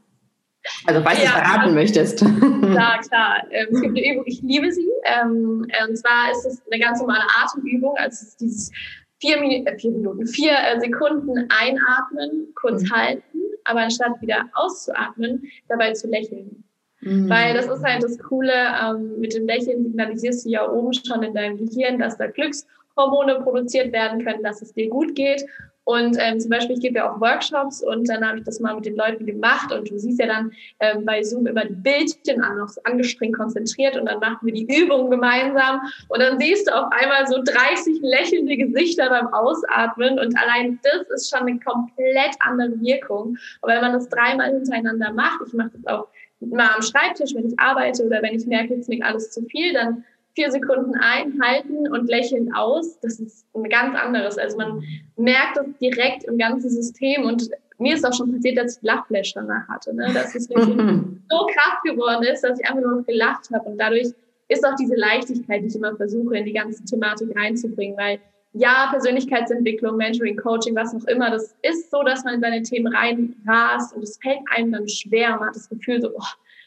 Also, 0.85 1.01
falls 1.01 1.17
ja, 1.17 1.25
du 1.25 1.29
es 1.29 1.33
verraten 1.33 1.73
möchtest. 1.73 2.19
Klar, 2.19 2.99
klar. 3.09 3.43
Ähm, 3.51 3.67
es 3.71 3.81
gibt 3.81 3.97
eine 3.97 4.13
Übung, 4.13 4.23
ich 4.25 4.41
liebe 4.41 4.71
sie. 4.71 4.87
Ähm, 5.03 5.67
und 5.87 5.97
zwar 5.97 6.31
ist 6.31 6.45
es 6.45 6.61
eine 6.71 6.81
ganz 6.81 6.99
normale 6.99 7.23
Atemübung. 7.43 7.97
Also, 7.97 8.13
es 8.13 8.21
ist 8.21 8.41
dieses 8.41 8.71
vier, 9.19 9.39
Minuten, 9.39 9.67
äh, 9.67 9.77
vier 9.77 9.91
Minuten, 9.91 10.27
vier 10.27 10.53
äh, 10.53 10.79
Sekunden 10.79 11.47
einatmen, 11.49 12.53
kurz 12.55 12.83
mhm. 12.83 12.91
halten, 12.91 13.39
aber 13.65 13.81
anstatt 13.81 14.21
wieder 14.21 14.45
auszuatmen, 14.53 15.43
dabei 15.67 15.93
zu 15.93 16.07
lächeln. 16.07 16.63
Mhm. 17.03 17.29
Weil 17.29 17.53
das 17.53 17.67
ist 17.67 17.83
halt 17.83 18.03
das 18.03 18.17
Coole, 18.19 18.53
ähm, 18.53 19.19
mit 19.19 19.33
dem 19.33 19.45
Lächeln 19.45 19.83
signalisierst 19.83 20.45
du 20.45 20.49
ja 20.49 20.69
oben 20.69 20.93
schon 20.93 21.23
in 21.23 21.33
deinem 21.33 21.57
Gehirn, 21.57 21.99
dass 21.99 22.17
da 22.17 22.27
Glückshormone 22.27 23.41
produziert 23.41 23.91
werden 23.91 24.23
können, 24.23 24.43
dass 24.43 24.61
es 24.61 24.73
dir 24.73 24.89
gut 24.89 25.15
geht. 25.15 25.45
Und 25.85 26.17
ähm, 26.17 26.39
zum 26.39 26.49
Beispiel, 26.49 26.77
ich 26.77 26.81
gebe 26.81 26.95
ja 26.95 27.11
auch 27.11 27.19
Workshops 27.19 27.83
und 27.83 28.07
dann 28.07 28.25
habe 28.25 28.37
ich 28.37 28.45
das 28.45 28.59
mal 28.61 28.73
mit 28.75 28.85
den 28.85 28.95
Leuten 28.95 29.25
gemacht 29.25 29.71
und 29.73 29.89
du 29.89 29.97
siehst 29.97 30.19
ja 30.19 30.27
dann 30.27 30.51
ähm, 30.79 31.05
bei 31.05 31.21
Zoom 31.23 31.45
immer 31.45 31.65
die 31.65 31.73
Bildchen 31.73 32.41
an, 32.41 32.57
noch 32.57 32.69
so 32.69 32.81
angestrengt 32.83 33.35
konzentriert 33.35 33.97
und 33.97 34.05
dann 34.05 34.19
machen 34.19 34.39
wir 34.43 34.53
die 34.53 34.65
Übungen 34.65 35.11
gemeinsam 35.11 35.81
und 36.07 36.21
dann 36.21 36.39
siehst 36.39 36.69
du 36.69 36.71
auf 36.73 36.89
einmal 36.91 37.27
so 37.27 37.35
30 37.43 37.99
lächelnde 38.01 38.55
Gesichter 38.55 39.09
beim 39.09 39.27
Ausatmen 39.33 40.19
und 40.19 40.37
allein 40.37 40.79
das 40.83 41.09
ist 41.15 41.29
schon 41.29 41.47
eine 41.47 41.59
komplett 41.59 42.35
andere 42.39 42.79
Wirkung. 42.79 43.37
Und 43.61 43.69
wenn 43.69 43.81
man 43.81 43.91
das 43.91 44.07
dreimal 44.07 44.51
hintereinander 44.51 45.11
macht, 45.11 45.41
ich 45.45 45.53
mache 45.53 45.71
das 45.73 45.85
auch 45.93 46.07
mal 46.47 46.69
am 46.75 46.81
Schreibtisch, 46.81 47.33
wenn 47.35 47.47
ich 47.47 47.59
arbeite 47.59 48.05
oder 48.05 48.21
wenn 48.21 48.35
ich 48.35 48.45
merke, 48.45 48.75
jetzt 48.75 48.89
mir 48.89 49.05
alles 49.05 49.31
zu 49.31 49.43
viel, 49.45 49.73
dann 49.73 50.03
vier 50.35 50.51
Sekunden 50.51 50.95
einhalten 50.95 51.87
und 51.91 52.07
lächelnd 52.07 52.55
aus. 52.55 52.99
Das 53.01 53.19
ist 53.19 53.45
ein 53.53 53.69
ganz 53.69 53.95
anderes. 53.95 54.37
Also 54.37 54.57
man 54.57 54.83
merkt 55.15 55.57
es 55.57 55.77
direkt 55.79 56.23
im 56.23 56.37
ganzen 56.37 56.69
System 56.69 57.25
und 57.25 57.49
mir 57.77 57.95
ist 57.95 58.05
auch 58.05 58.13
schon 58.13 58.33
passiert, 58.33 58.57
dass 58.57 58.77
ich 58.77 58.83
Lachflash 58.83 59.33
danach 59.33 59.67
hatte. 59.67 59.93
Ne? 59.93 60.09
Dass 60.13 60.33
es 60.35 60.49
wirklich 60.49 60.75
so 61.29 61.45
krass 61.47 61.81
geworden 61.83 62.23
ist, 62.23 62.43
dass 62.43 62.59
ich 62.59 62.65
einfach 62.65 62.81
nur 62.81 62.97
noch 62.97 63.05
gelacht 63.05 63.49
habe 63.53 63.69
und 63.69 63.77
dadurch 63.77 64.13
ist 64.49 64.65
auch 64.65 64.75
diese 64.75 64.95
Leichtigkeit, 64.95 65.61
die 65.63 65.67
ich 65.67 65.75
immer 65.75 65.95
versuche, 65.95 66.37
in 66.37 66.45
die 66.45 66.53
ganze 66.53 66.83
Thematik 66.83 67.35
reinzubringen, 67.35 67.97
weil 67.97 68.19
ja, 68.53 68.87
Persönlichkeitsentwicklung, 68.91 69.97
Mentoring, 69.97 70.37
Coaching, 70.37 70.75
was 70.75 70.93
auch 70.95 71.05
immer, 71.05 71.31
das 71.31 71.55
ist 71.63 71.89
so, 71.89 72.03
dass 72.03 72.23
man 72.23 72.35
in 72.35 72.41
seine 72.41 72.61
Themen 72.61 72.93
reinrast 72.93 73.95
und 73.95 74.03
es 74.03 74.17
fällt 74.21 74.39
einem 74.55 74.71
dann 74.71 74.87
schwer. 74.87 75.31
Man 75.37 75.47
hat 75.47 75.55
das 75.55 75.69
Gefühl 75.69 76.01
so, 76.01 76.11
oh, 76.15 76.23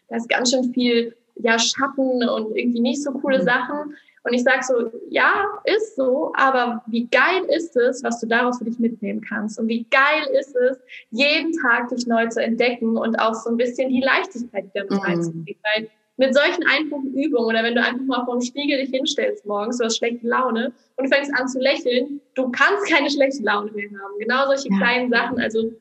da 0.09 0.17
ist 0.17 0.29
ganz 0.29 0.51
schön 0.51 0.73
viel 0.73 1.15
ja, 1.37 1.59
Schatten 1.59 2.29
und 2.29 2.57
irgendwie 2.57 2.81
nicht 2.81 3.03
so 3.03 3.13
coole 3.13 3.39
mhm. 3.39 3.45
Sachen. 3.45 3.97
Und 4.25 4.33
ich 4.33 4.43
sage 4.43 4.63
so, 4.65 4.91
ja, 5.09 5.45
ist 5.65 5.95
so, 5.95 6.33
aber 6.37 6.83
wie 6.89 7.07
geil 7.07 7.45
ist 7.57 7.77
es, 7.77 8.03
was 8.03 8.19
du 8.21 8.27
daraus 8.27 8.59
für 8.59 8.65
dich 8.65 8.81
mitnehmen 8.81 9.21
kannst? 9.21 9.61
Und 9.61 9.69
wie 9.69 9.85
geil 9.85 10.25
ist 10.41 10.57
es, 10.57 10.79
jeden 11.11 11.53
Tag 11.53 11.91
dich 11.91 12.09
neu 12.09 12.27
zu 12.27 12.43
entdecken 12.43 12.97
und 12.97 13.15
auch 13.21 13.35
so 13.35 13.51
ein 13.51 13.57
bisschen 13.57 13.89
die 13.89 14.01
Leichtigkeit 14.01 14.65
wieder 14.75 14.85
mit 14.85 14.91
mhm. 14.95 14.99
reinzubringen. 14.99 15.61
Weil 15.63 15.89
mit 16.17 16.35
solchen 16.35 16.65
einfachen 16.67 17.15
Übungen 17.15 17.47
oder 17.47 17.63
wenn 17.63 17.75
du 17.75 17.83
einfach 17.83 18.05
mal 18.05 18.25
vor 18.25 18.39
dem 18.39 18.43
Spiegel 18.43 18.79
dich 18.79 18.91
hinstellst 18.91 19.45
morgens, 19.47 19.79
du 19.79 19.85
hast 19.85 19.99
schlechte 19.99 20.27
Laune 20.27 20.73
und 20.97 21.05
du 21.05 21.15
fängst 21.15 21.33
an 21.35 21.47
zu 21.49 21.59
lächeln, 21.59 22.21
du 22.35 22.51
kannst 22.51 22.89
keine 22.89 23.11
schlechte 23.11 23.43
Laune 23.43 23.71
mehr 23.73 23.89
haben. 23.89 24.19
Genau 24.19 24.47
solche 24.47 24.69
ja. 24.71 24.77
kleinen 24.79 25.11
Sachen. 25.11 25.39
Also 25.39 25.73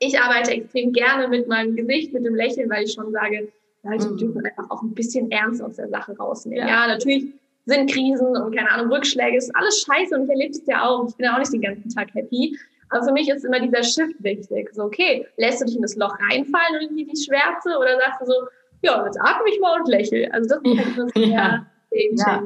ich 0.00 0.18
arbeite 0.18 0.52
extrem 0.52 0.92
gerne 0.92 1.28
mit 1.28 1.48
meinem 1.48 1.74
Gesicht, 1.74 2.12
mit 2.12 2.24
dem 2.24 2.34
Lächeln, 2.34 2.70
weil 2.70 2.84
ich 2.84 2.92
schon 2.92 3.10
sage, 3.12 3.48
Leute 3.82 4.10
mhm. 4.10 4.16
dürfen 4.18 4.46
einfach 4.46 4.70
auch 4.70 4.82
ein 4.82 4.94
bisschen 4.94 5.30
ernst 5.30 5.62
aus 5.62 5.76
der 5.76 5.88
Sache 5.88 6.16
rausnehmen. 6.16 6.66
Ja, 6.66 6.84
ja 6.84 6.86
natürlich 6.86 7.26
sind 7.64 7.90
Krisen 7.90 8.36
und 8.36 8.54
keine 8.54 8.70
Ahnung, 8.70 8.92
Rückschläge, 8.92 9.36
ist 9.36 9.54
alles 9.54 9.84
scheiße 9.86 10.14
und 10.14 10.24
ich 10.24 10.30
erlebe 10.30 10.50
es 10.50 10.66
ja 10.66 10.88
auch. 10.88 11.08
Ich 11.08 11.16
bin 11.16 11.26
ja 11.26 11.34
auch 11.34 11.38
nicht 11.38 11.52
den 11.52 11.60
ganzen 11.60 11.88
Tag 11.90 12.12
happy. 12.14 12.56
Aber 12.90 13.06
für 13.06 13.12
mich 13.12 13.28
ist 13.28 13.44
immer 13.44 13.58
dieser 13.58 13.82
Shift 13.82 14.22
wichtig. 14.22 14.70
So, 14.74 14.84
okay, 14.84 15.26
lässt 15.36 15.60
du 15.60 15.64
dich 15.64 15.76
in 15.76 15.82
das 15.82 15.96
Loch 15.96 16.14
reinfallen 16.20 16.74
und 16.74 16.82
irgendwie 16.82 17.06
die 17.06 17.16
Schwärze 17.16 17.78
oder 17.78 17.96
sagst 17.98 18.20
du 18.20 18.26
so, 18.26 18.34
ja, 18.82 19.04
jetzt 19.04 19.18
atme 19.20 19.48
ich 19.52 19.60
mal 19.60 19.80
und 19.80 19.88
lächle. 19.88 20.28
Also 20.32 20.48
das 20.50 20.58
ist 20.64 20.96
so 20.96 21.20
ja. 21.20 21.66
ja. 21.90 22.42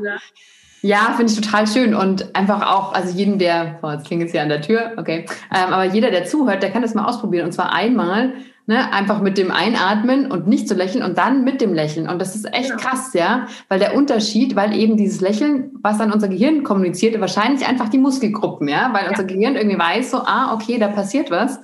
Ja, 0.83 1.15
finde 1.17 1.33
ich 1.33 1.41
total 1.41 1.67
schön 1.67 1.95
und 1.95 2.37
einfach 2.37 2.65
auch, 2.65 2.93
also 2.93 3.17
jeden, 3.17 3.39
der, 3.39 3.79
oh, 3.83 3.91
jetzt 3.91 4.07
klingelt 4.07 4.29
es 4.29 4.35
ja 4.35 4.43
an 4.43 4.51
der 4.51 4.61
Tür, 4.61 4.93
okay, 4.99 5.27
ähm, 5.53 5.73
aber 5.73 5.85
jeder, 5.85 6.13
der 6.13 6.27
zuhört, 6.27 6.63
der 6.63 6.71
kann 6.71 6.83
das 6.83 6.95
mal 6.95 7.07
ausprobieren 7.07 7.47
und 7.47 7.53
zwar 7.53 7.73
einmal 7.73 8.35
Ne, 8.69 8.93
einfach 8.93 9.21
mit 9.21 9.39
dem 9.39 9.53
Einatmen 9.53 10.29
und 10.29 10.49
nicht 10.49 10.67
zu 10.67 10.75
lächeln 10.75 11.05
und 11.05 11.17
dann 11.19 11.45
mit 11.45 11.61
dem 11.61 11.73
Lächeln. 11.73 12.09
Und 12.09 12.21
das 12.21 12.35
ist 12.35 12.53
echt 12.53 12.71
ja. 12.71 12.77
krass, 12.77 13.13
ja, 13.15 13.47
weil 13.69 13.79
der 13.79 13.95
Unterschied, 13.95 14.57
weil 14.57 14.75
eben 14.75 14.97
dieses 14.97 15.21
Lächeln, 15.21 15.71
was 15.83 16.01
an 16.01 16.11
unser 16.11 16.27
Gehirn 16.27 16.65
kommuniziert, 16.65 17.21
wahrscheinlich 17.21 17.65
einfach 17.65 17.89
die 17.89 17.99
Muskelgruppen, 17.99 18.67
ja, 18.67 18.93
weil 18.93 19.05
ja. 19.05 19.11
unser 19.11 19.23
Gehirn 19.23 19.55
irgendwie 19.55 19.79
weiß, 19.79 20.11
so, 20.11 20.19
ah, 20.19 20.53
okay, 20.53 20.79
da 20.79 20.89
passiert 20.89 21.31
was. 21.31 21.61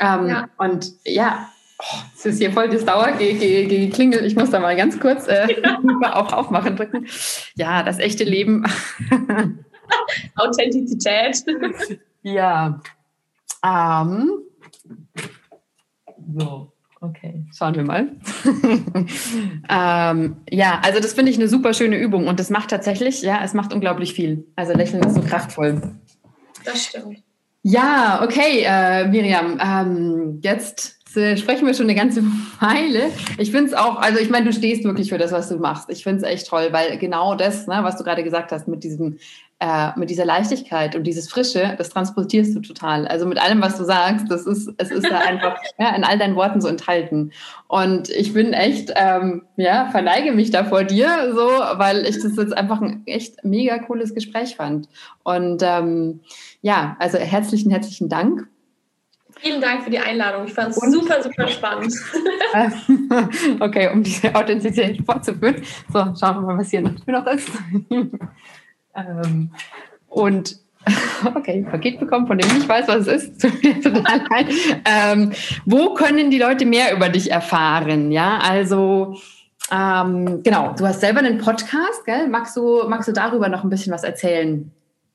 Ähm, 0.00 0.26
ja. 0.26 0.48
Und 0.58 0.90
ja, 1.04 1.46
oh, 1.80 1.96
es 2.14 2.26
ist 2.26 2.38
hier 2.38 2.52
voll 2.52 2.68
das 2.68 2.84
Dauergeklingel. 2.84 4.24
Ich 4.24 4.36
muss 4.36 4.50
da 4.50 4.60
mal 4.60 4.76
ganz 4.76 4.98
kurz 5.00 5.26
äh, 5.26 5.62
auf 6.10 6.32
Aufmachen 6.32 6.76
drücken. 6.76 7.06
Ja, 7.54 7.82
das 7.82 7.98
echte 7.98 8.24
Leben. 8.24 8.64
Authentizität. 10.36 11.44
ja. 12.22 12.80
Ähm, 13.64 14.30
so, 16.36 16.72
okay, 17.00 17.44
schauen 17.56 17.74
wir 17.74 17.82
mal. 17.82 18.08
ähm, 19.68 20.36
ja, 20.48 20.80
also 20.82 21.00
das 21.00 21.12
finde 21.14 21.32
ich 21.32 21.38
eine 21.38 21.48
super 21.48 21.74
schöne 21.74 21.98
Übung 21.98 22.28
und 22.28 22.38
das 22.38 22.50
macht 22.50 22.70
tatsächlich, 22.70 23.22
ja, 23.22 23.42
es 23.42 23.52
macht 23.52 23.72
unglaublich 23.72 24.14
viel. 24.14 24.46
Also 24.54 24.72
Lächeln 24.72 25.02
ist 25.02 25.14
so 25.14 25.22
kraftvoll. 25.22 25.82
Das 26.64 26.86
stimmt. 26.86 27.22
Ja, 27.62 28.22
okay, 28.22 28.62
äh, 28.64 29.08
Miriam, 29.08 29.58
ähm, 29.62 30.40
jetzt 30.42 30.99
äh, 31.16 31.36
sprechen 31.36 31.66
wir 31.66 31.74
schon 31.74 31.86
eine 31.86 31.94
ganze 31.94 32.22
Weile. 32.60 33.10
Ich 33.38 33.50
finde 33.50 33.70
es 33.70 33.74
auch, 33.74 33.96
also 33.96 34.18
ich 34.18 34.30
meine, 34.30 34.46
du 34.46 34.52
stehst 34.52 34.84
wirklich 34.84 35.10
für 35.10 35.18
das, 35.18 35.32
was 35.32 35.48
du 35.48 35.56
machst. 35.56 35.90
Ich 35.90 36.02
finde 36.02 36.18
es 36.18 36.30
echt 36.30 36.48
toll, 36.48 36.68
weil 36.72 36.98
genau 36.98 37.34
das, 37.34 37.66
ne, 37.66 37.80
was 37.82 37.96
du 37.96 38.04
gerade 38.04 38.22
gesagt 38.22 38.52
hast, 38.52 38.68
mit 38.68 38.84
diesem 38.84 39.18
äh, 39.62 39.90
mit 39.98 40.08
dieser 40.08 40.24
Leichtigkeit 40.24 40.96
und 40.96 41.04
dieses 41.04 41.28
Frische, 41.28 41.74
das 41.76 41.90
transportierst 41.90 42.56
du 42.56 42.60
total. 42.60 43.06
Also 43.06 43.26
mit 43.26 43.40
allem, 43.40 43.60
was 43.60 43.76
du 43.76 43.84
sagst, 43.84 44.30
das 44.30 44.46
ist, 44.46 44.72
es 44.78 44.90
ist 44.90 45.10
da 45.10 45.18
einfach 45.28 45.58
ja, 45.78 45.94
in 45.94 46.02
all 46.02 46.18
deinen 46.18 46.34
Worten 46.34 46.62
so 46.62 46.68
enthalten. 46.68 47.32
Und 47.68 48.08
ich 48.08 48.32
bin 48.32 48.54
echt, 48.54 48.90
ähm, 48.96 49.42
ja, 49.56 49.90
verneige 49.90 50.32
mich 50.32 50.50
da 50.50 50.64
vor 50.64 50.84
dir 50.84 51.34
so, 51.34 51.46
weil 51.78 52.06
ich 52.06 52.22
das 52.22 52.36
jetzt 52.36 52.56
einfach 52.56 52.80
ein 52.80 53.02
echt 53.04 53.44
mega 53.44 53.78
cooles 53.80 54.14
Gespräch 54.14 54.56
fand. 54.56 54.88
Und 55.24 55.62
ähm, 55.62 56.20
ja, 56.62 56.96
also 56.98 57.18
herzlichen, 57.18 57.70
herzlichen 57.70 58.08
Dank. 58.08 58.48
Vielen 59.42 59.60
Dank 59.60 59.82
für 59.84 59.90
die 59.90 59.98
Einladung. 59.98 60.46
Ich 60.46 60.52
fand 60.52 60.70
es 60.70 60.76
super, 60.76 61.22
super 61.22 61.48
spannend. 61.48 61.94
okay, 63.60 63.90
um 63.92 64.02
diese 64.02 64.34
Authentizität 64.34 65.04
fortzuführen. 65.04 65.62
So, 65.92 65.98
schauen 66.18 66.36
wir 66.36 66.40
mal, 66.42 66.58
was 66.58 66.70
hier 66.70 66.82
noch 66.82 67.26
ist. 67.26 67.48
ähm, 68.94 69.50
und 70.08 70.56
okay, 71.34 71.58
ein 71.58 71.66
Paket 71.66 72.00
bekommen, 72.00 72.26
von 72.26 72.38
dem 72.38 72.48
ich 72.48 72.54
nicht 72.54 72.68
weiß, 72.68 72.88
was 72.88 73.06
es 73.06 73.24
ist. 73.24 73.44
ähm, 74.84 75.32
wo 75.64 75.94
können 75.94 76.30
die 76.30 76.38
Leute 76.38 76.66
mehr 76.66 76.94
über 76.94 77.08
dich 77.08 77.30
erfahren? 77.30 78.10
Ja, 78.12 78.38
also 78.38 79.16
ähm, 79.70 80.42
genau, 80.42 80.74
du 80.76 80.86
hast 80.86 81.00
selber 81.00 81.20
einen 81.20 81.38
Podcast, 81.38 82.04
gell? 82.04 82.28
Magst 82.28 82.56
du, 82.56 82.84
magst 82.88 83.08
du 83.08 83.12
darüber 83.12 83.48
noch 83.48 83.62
ein 83.62 83.70
bisschen 83.70 83.92
was 83.92 84.04
erzählen? 84.04 84.70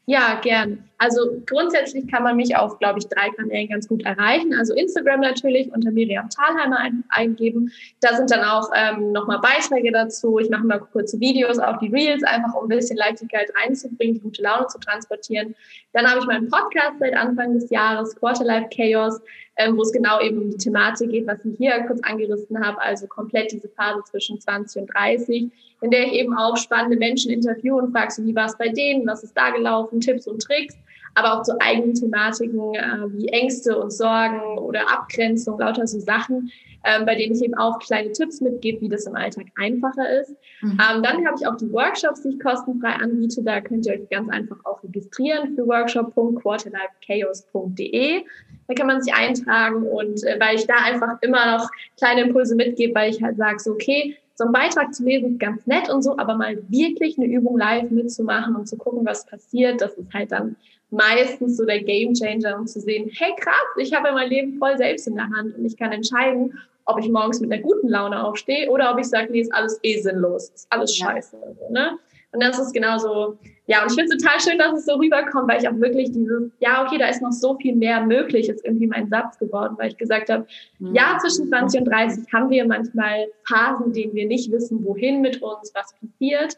Ja, 0.06 0.40
gern. 0.42 0.90
Also 0.98 1.42
grundsätzlich 1.46 2.08
kann 2.08 2.24
man 2.24 2.38
mich 2.38 2.56
auf, 2.56 2.80
glaube 2.80 3.00
ich, 3.00 3.08
drei 3.08 3.30
Kanälen 3.32 3.70
ganz 3.70 3.88
gut 3.88 4.04
erreichen. 4.04 4.54
Also 4.54 4.74
Instagram 4.74 5.20
natürlich 5.20 5.72
unter 5.74 5.92
Miriam 5.92 6.30
Thalheimer 6.30 6.78
ein, 6.78 7.04
eingeben. 7.10 7.72
Da 8.00 8.16
sind 8.16 8.32
dann 8.32 8.44
auch 8.44 8.70
ähm, 8.74 9.12
nochmal 9.12 9.40
Beiträge 9.40 9.92
dazu. 9.92 10.40
Ich 10.40 10.50
mache 10.50 10.64
mal 10.64 10.80
kurze 10.80 11.20
Videos 11.20 11.60
auf 11.60 11.80
die 11.80 11.90
Reels, 11.90 12.24
einfach 12.24 12.54
um 12.54 12.66
ein 12.66 12.70
bisschen 12.70 12.98
Leichtigkeit 12.98 13.52
reinzubringen, 13.62 14.16
die 14.16 14.22
gute 14.22 14.42
Laune 14.42 14.68
zu 14.68 14.80
transportieren. 14.80 15.54
Dann 15.92 16.10
habe 16.10 16.20
ich 16.20 16.26
meinen 16.26 16.50
Podcast 16.50 17.00
seit 17.00 17.16
Anfang 17.16 17.54
des 17.54 17.70
Jahres, 17.70 18.16
Quarterlife 18.16 18.70
Chaos, 18.74 19.20
ähm, 19.58 19.78
wo 19.78 19.82
es 19.82 19.92
genau 19.92 20.22
eben 20.22 20.38
um 20.38 20.50
die 20.50 20.58
Thematik 20.58 21.10
geht, 21.10 21.28
was 21.28 21.44
ich 21.44 21.58
hier 21.58 21.84
kurz 21.88 22.00
angerissen 22.04 22.66
habe. 22.66 22.82
Also 22.82 23.08
komplett 23.08 23.52
diese 23.52 23.68
Phase 23.70 24.02
zwischen 24.06 24.40
20 24.40 24.82
und 24.82 24.88
30 24.94 25.52
in 25.82 25.92
der 25.92 26.08
ich 26.08 26.14
eben 26.14 26.36
auch 26.36 26.58
spannende 26.58 26.98
Menschen 26.98 27.32
interviewe 27.32 27.76
und 27.76 27.92
frage, 27.92 28.12
so, 28.12 28.26
wie 28.26 28.36
war 28.36 28.48
es 28.48 28.58
bei 28.58 28.70
denen, 28.70 29.06
was 29.06 29.24
ist 29.24 29.36
da 29.36 29.52
gelaufen, 29.52 30.02
Tipps 30.02 30.28
und 30.28 30.42
Tricks, 30.42 30.76
aber 31.16 31.34
auch 31.34 31.42
zu 31.44 31.60
eigenen 31.60 31.96
Thematiken 31.96 32.76
äh, 32.76 33.12
wie 33.14 33.28
Ängste 33.30 33.78
und 33.78 33.92
Sorgen 33.92 34.58
oder 34.58 34.92
Abgrenzung, 34.92 35.60
lauter 35.60 35.88
so 35.88 36.00
Sachen, 36.00 36.52
ähm, 36.84 37.06
bei 37.06 37.16
denen 37.16 37.34
ich 37.36 37.44
eben 37.44 37.56
auch 37.56 37.80
kleine 37.80 38.12
Tipps 38.12 38.42
mitgebe, 38.42 38.82
wie 38.82 38.90
das 38.90 39.08
im 39.08 39.16
Alltag 39.16 39.46
einfacher 39.58 40.22
ist. 40.22 40.36
Mhm. 40.62 40.72
Ähm, 40.72 41.02
dann 41.02 41.26
habe 41.26 41.38
ich 41.40 41.48
auch 41.48 41.56
die 41.56 41.72
Workshops, 41.72 42.22
die 42.22 42.30
ich 42.30 42.40
kostenfrei 42.40 42.90
anbiete. 42.90 43.42
Da 43.42 43.60
könnt 43.62 43.88
ihr 43.88 43.94
euch 43.94 44.08
ganz 44.10 44.30
einfach 44.30 44.58
auch 44.66 44.84
registrieren 44.84 45.56
für 45.56 45.66
workshop.quarterlifechaos.de. 45.66 48.24
Da 48.68 48.74
kann 48.74 48.88
man 48.88 49.00
sich 49.02 49.14
eintragen 49.14 49.84
und 49.84 50.22
äh, 50.24 50.38
weil 50.40 50.56
ich 50.56 50.66
da 50.68 50.76
einfach 50.84 51.18
immer 51.22 51.58
noch 51.58 51.70
kleine 51.98 52.22
Impulse 52.22 52.56
mitgebe, 52.56 52.94
weil 52.94 53.12
ich 53.12 53.24
halt 53.24 53.38
sage, 53.38 53.60
so 53.60 53.72
okay, 53.72 54.18
so 54.36 54.44
einen 54.44 54.54
Beitrag 54.54 54.94
zu 54.94 55.04
lesen 55.04 55.34
ist 55.34 55.40
ganz 55.40 55.66
nett 55.66 55.90
und 55.90 56.04
so, 56.04 56.18
aber 56.18 56.36
mal 56.36 56.58
wirklich 56.68 57.18
eine 57.18 57.28
Übung 57.28 57.58
live 57.58 57.90
mitzumachen 57.90 58.56
und 58.56 58.68
zu 58.68 58.78
gucken, 58.78 59.06
was 59.06 59.26
passiert, 59.26 59.82
das 59.82 59.94
ist 59.94 60.14
halt 60.14 60.32
dann 60.32 60.58
meistens 60.90 61.58
so 61.58 61.66
der 61.66 61.84
Gamechanger, 61.84 62.58
um 62.58 62.68
zu 62.68 62.80
sehen, 62.80 63.10
hey 63.14 63.34
krass, 63.40 63.56
ich 63.78 63.94
habe 63.94 64.12
mein 64.12 64.30
Leben 64.30 64.58
voll 64.58 64.78
selbst 64.78 65.08
in 65.08 65.16
der 65.16 65.30
Hand 65.30 65.58
und 65.58 65.66
ich 65.66 65.78
kann 65.78 65.92
entscheiden, 65.92 66.54
ob 66.86 67.00
ich 67.00 67.10
morgens 67.10 67.40
mit 67.40 67.52
einer 67.52 67.62
guten 67.62 67.90
Laune 67.90 68.24
aufstehe 68.24 68.70
oder 68.70 68.92
ob 68.92 69.00
ich 69.00 69.08
sage, 69.08 69.32
nee, 69.32 69.42
ist 69.42 69.54
alles 69.54 69.80
eh 69.84 70.00
sinnlos, 70.00 70.50
ist 70.50 70.68
alles 70.70 70.98
ja. 70.98 71.08
scheiße. 71.08 71.38
Ne? 71.72 71.98
Und 72.32 72.44
das 72.44 72.60
ist 72.60 72.74
genauso, 72.74 73.38
ja, 73.66 73.82
und 73.82 73.90
ich 73.90 73.96
finde 73.96 74.14
es 74.14 74.22
total 74.22 74.40
schön, 74.40 74.60
dass 74.60 74.78
es 74.78 74.86
so 74.86 74.96
rüberkommt, 74.96 75.48
weil 75.48 75.62
ich 75.62 75.70
auch 75.70 75.80
wirklich 75.80 76.12
dieses, 76.12 76.52
ja, 76.60 76.86
okay, 76.86 76.98
da 76.98 77.08
ist 77.08 77.22
noch 77.22 77.32
so 77.32 77.56
viel 77.58 77.76
mehr 77.76 78.06
möglich, 78.06 78.50
ist 78.50 78.66
irgendwie 78.66 78.88
mein 78.88 79.08
Satz 79.08 79.40
geworden, 79.40 79.76
weil 79.80 79.88
ich 79.90 79.98
gesagt 79.98 80.30
habe, 80.30 80.46
mhm. 80.80 80.94
ja, 80.94 81.18
zwischen 81.20 81.48
20 81.48 81.82
und 81.82 81.86
30 81.86 82.34
haben 82.34 82.50
wir 82.50 82.68
manchmal 82.68 83.28
Phasen, 83.48 83.88
in 83.88 83.94
denen 83.94 84.14
wir 84.14 84.28
nicht 84.28 84.52
wissen, 84.52 84.84
wohin 84.84 85.22
mit 85.22 85.42
uns, 85.42 85.74
was 85.74 85.96
passiert. 85.96 86.58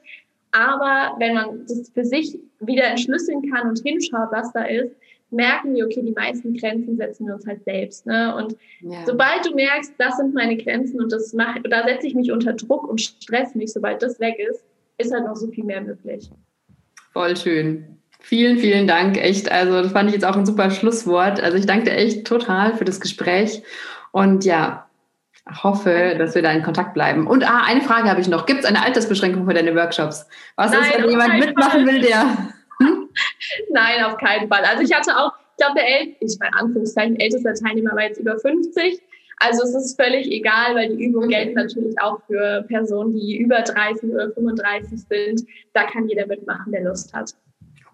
Aber 0.57 1.15
wenn 1.19 1.35
man 1.35 1.65
das 1.67 1.91
für 1.93 2.03
sich 2.03 2.39
wieder 2.59 2.85
entschlüsseln 2.85 3.47
kann 3.51 3.69
und 3.69 3.79
hinschaut, 3.79 4.29
was 4.31 4.51
da 4.53 4.63
ist, 4.63 4.95
merken 5.29 5.75
wir, 5.75 5.85
okay, 5.85 6.01
die 6.01 6.13
meisten 6.13 6.55
Grenzen 6.55 6.97
setzen 6.97 7.27
wir 7.27 7.35
uns 7.35 7.45
halt 7.45 7.63
selbst. 7.63 8.07
Ne? 8.07 8.33
Und 8.35 8.55
ja. 8.81 9.05
sobald 9.05 9.45
du 9.45 9.53
merkst, 9.53 9.93
das 9.99 10.17
sind 10.17 10.33
meine 10.33 10.57
Grenzen 10.57 10.99
und 10.99 11.11
das 11.11 11.33
mache, 11.33 11.61
da 11.61 11.83
setze 11.83 12.07
ich 12.07 12.15
mich 12.15 12.31
unter 12.31 12.53
Druck 12.53 12.87
und 12.87 12.99
stress 13.01 13.53
mich, 13.53 13.71
sobald 13.71 14.01
das 14.01 14.19
weg 14.19 14.37
ist, 14.49 14.63
ist 14.97 15.13
halt 15.13 15.25
noch 15.25 15.35
so 15.35 15.47
viel 15.51 15.63
mehr 15.63 15.81
möglich. 15.81 16.31
Voll 17.11 17.37
schön. 17.37 17.99
Vielen, 18.19 18.57
vielen 18.57 18.87
Dank. 18.87 19.17
Echt, 19.17 19.51
also 19.51 19.83
das 19.83 19.91
fand 19.91 20.09
ich 20.09 20.15
jetzt 20.15 20.25
auch 20.25 20.35
ein 20.35 20.45
super 20.47 20.71
Schlusswort. 20.71 21.39
Also 21.39 21.57
ich 21.57 21.67
danke 21.67 21.85
dir 21.85 21.97
echt 21.97 22.25
total 22.25 22.75
für 22.75 22.85
das 22.85 22.99
Gespräch 22.99 23.61
und 24.11 24.43
ja, 24.43 24.86
hoffe, 25.63 26.15
dass 26.17 26.35
wir 26.35 26.41
da 26.41 26.51
in 26.51 26.63
Kontakt 26.63 26.93
bleiben. 26.93 27.27
Und 27.27 27.49
ah, 27.49 27.63
eine 27.65 27.81
Frage 27.81 28.09
habe 28.09 28.21
ich 28.21 28.27
noch. 28.27 28.45
Gibt 28.45 28.61
es 28.61 28.65
eine 28.65 28.83
Altersbeschränkung 28.83 29.45
für 29.45 29.53
deine 29.53 29.75
Workshops? 29.75 30.27
Was 30.55 30.71
Nein, 30.71 30.81
ist, 30.81 30.97
wenn 30.97 31.09
jemand 31.09 31.39
mitmachen 31.39 31.71
Fall. 31.71 31.85
will, 31.85 32.01
der... 32.01 32.23
Hm? 32.79 33.09
Nein, 33.71 34.03
auf 34.03 34.17
keinen 34.17 34.47
Fall. 34.47 34.63
Also 34.63 34.83
ich 34.83 34.93
hatte 34.93 35.17
auch, 35.17 35.33
ich 35.51 35.57
glaube, 35.57 35.79
der 35.79 35.87
äl 35.87 36.15
ich 36.19 36.37
meine, 36.39 36.53
Anführungszeichen, 36.55 37.19
ältester 37.19 37.53
Teilnehmer 37.53 37.91
war 37.95 38.03
jetzt 38.03 38.19
über 38.19 38.37
50. 38.37 39.01
Also 39.39 39.63
es 39.63 39.75
ist 39.75 40.01
völlig 40.01 40.31
egal, 40.31 40.75
weil 40.75 40.95
die 40.95 41.05
Übungen 41.05 41.29
gelten 41.29 41.53
natürlich 41.53 41.99
auch 42.01 42.19
für 42.27 42.63
Personen, 42.67 43.13
die 43.13 43.37
über 43.37 43.61
30 43.61 44.11
oder 44.11 44.31
35 44.31 44.99
sind. 45.07 45.43
Da 45.73 45.83
kann 45.83 46.07
jeder 46.07 46.25
mitmachen, 46.25 46.71
der 46.71 46.83
Lust 46.83 47.13
hat. 47.13 47.33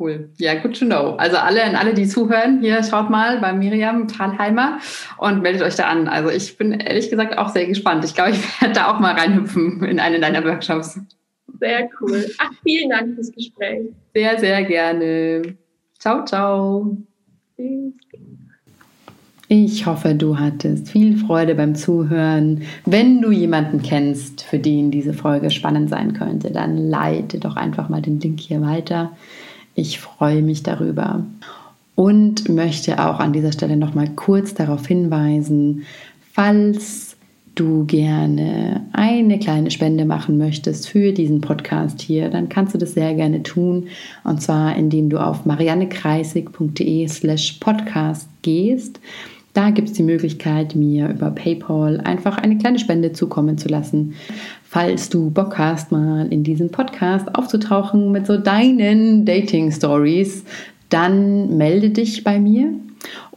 Cool. 0.04 0.30
Ja, 0.38 0.56
good 0.56 0.78
to 0.78 0.86
know. 0.86 1.16
Also 1.16 1.38
alle 1.38 1.64
an 1.64 1.76
alle, 1.76 1.94
die 1.94 2.06
zuhören, 2.06 2.60
hier 2.60 2.84
schaut 2.84 3.10
mal 3.10 3.40
bei 3.40 3.54
Miriam 3.54 4.10
Thalheimer 4.10 4.80
und 5.18 5.42
meldet 5.42 5.62
euch 5.62 5.78
da 5.78 5.86
an. 5.86 6.10
Also 6.10 6.30
ich 6.30 6.58
bin 6.58 6.74
ehrlich 6.74 7.10
gesagt 7.10 7.38
auch 7.38 7.48
sehr 7.48 7.68
gespannt. 7.68 8.04
Ich 8.04 8.14
glaube, 8.14 8.32
ich 8.32 8.62
werde 8.62 8.74
da 8.74 8.94
auch 8.94 9.00
mal 9.00 9.14
reinhüpfen 9.14 9.82
in 9.86 10.02
einen 10.02 10.22
deiner 10.22 10.44
Workshops. 10.44 11.00
Sehr 11.58 11.88
cool. 12.02 12.26
Ach, 12.38 12.52
vielen 12.64 12.90
Dank 12.90 13.16
fürs 13.16 13.32
Gespräch. 13.32 13.92
Sehr, 14.14 14.38
sehr 14.40 14.64
gerne. 14.66 15.56
Ciao, 16.00 16.26
ciao. 16.26 16.98
Tschüss. 17.56 17.94
Ich 19.48 19.86
hoffe, 19.86 20.16
du 20.16 20.40
hattest 20.40 20.90
viel 20.90 21.16
Freude 21.16 21.56
beim 21.56 21.76
Zuhören. 21.76 22.64
Wenn 22.86 23.22
du 23.22 23.32
jemanden 23.32 23.82
kennst, 23.82 24.42
für 24.42 24.58
den 24.60 24.92
diese 24.92 25.14
Folge 25.14 25.50
spannend 25.50 25.90
sein 25.90 26.14
könnte, 26.14 26.52
dann 26.52 26.76
leite 26.90 27.40
doch 27.40 27.56
einfach 27.56 27.88
mal 27.88 28.02
den 28.02 28.20
Link 28.20 28.40
hier 28.40 28.62
weiter. 28.62 29.16
Ich 29.76 30.00
freue 30.00 30.42
mich 30.42 30.64
darüber 30.64 31.24
und 31.96 32.50
möchte 32.50 33.04
auch 33.04 33.20
an 33.20 33.34
dieser 33.34 33.52
Stelle 33.52 33.78
noch 33.78 33.94
mal 33.94 34.10
kurz 34.10 34.54
darauf 34.54 34.88
hinweisen, 34.88 35.84
falls 36.32 37.16
du 37.56 37.86
gerne 37.86 38.88
eine 38.94 39.38
kleine 39.38 39.70
Spende 39.70 40.06
machen 40.06 40.38
möchtest 40.38 40.90
für 40.90 41.12
diesen 41.12 41.42
Podcast 41.42 42.02
hier, 42.02 42.30
dann 42.30 42.50
kannst 42.50 42.74
du 42.74 42.80
das 42.80 42.94
sehr 42.94 43.14
gerne 43.14 43.44
tun. 43.44 43.88
Und 44.24 44.42
zwar, 44.42 44.76
indem 44.76 45.10
du 45.10 45.24
auf 45.24 45.46
mariannekreisig.de 45.46 47.08
slash 47.08 47.54
podcast 47.60 48.28
gehst. 48.42 49.00
Da 49.54 49.70
gibt 49.70 49.90
es 49.90 49.94
die 49.94 50.04
Möglichkeit, 50.04 50.74
mir 50.74 51.10
über 51.10 51.30
PayPal 51.30 52.02
einfach 52.02 52.40
eine 52.40 52.58
kleine 52.58 52.80
Spende 52.80 53.14
zukommen 53.14 53.60
zu 53.60 53.70
lassen. 53.70 54.16
Falls 54.74 55.08
du 55.08 55.30
Bock 55.30 55.60
hast, 55.60 55.92
mal 55.92 56.26
in 56.34 56.44
diesem 56.44 56.72
Podcast 56.72 57.36
aufzutauchen 57.36 58.12
mit 58.12 58.26
so 58.26 58.38
deinen 58.38 59.24
Dating-Stories, 59.24 60.46
dann 60.90 61.58
melde 61.58 61.92
dich 61.92 62.24
bei 62.24 62.40
mir. 62.40 62.74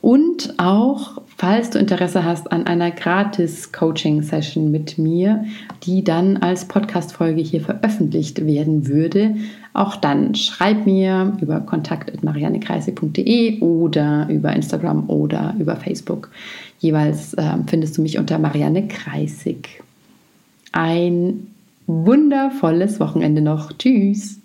Und 0.00 0.54
auch, 0.56 1.20
falls 1.36 1.68
du 1.68 1.78
Interesse 1.78 2.24
hast 2.24 2.50
an 2.50 2.66
einer 2.66 2.90
gratis 2.90 3.70
Coaching-Session 3.70 4.70
mit 4.70 4.96
mir, 4.96 5.44
die 5.82 6.02
dann 6.02 6.38
als 6.38 6.64
Podcast-Folge 6.64 7.42
hier 7.42 7.60
veröffentlicht 7.60 8.46
werden 8.46 8.88
würde, 8.88 9.34
auch 9.74 9.96
dann 9.96 10.34
schreib 10.34 10.86
mir 10.86 11.36
über 11.42 11.60
kontakt.mariannekreisig.de 11.60 13.60
oder 13.60 14.26
über 14.30 14.54
Instagram 14.54 15.10
oder 15.10 15.54
über 15.58 15.76
Facebook. 15.76 16.30
Jeweils 16.78 17.34
äh, 17.34 17.58
findest 17.66 17.98
du 17.98 18.00
mich 18.00 18.16
unter 18.16 18.38
Marianne 18.38 18.88
Kreisig. 18.88 19.82
Ein 20.72 21.48
wundervolles 21.86 23.00
Wochenende 23.00 23.40
noch. 23.40 23.72
Tschüss. 23.72 24.40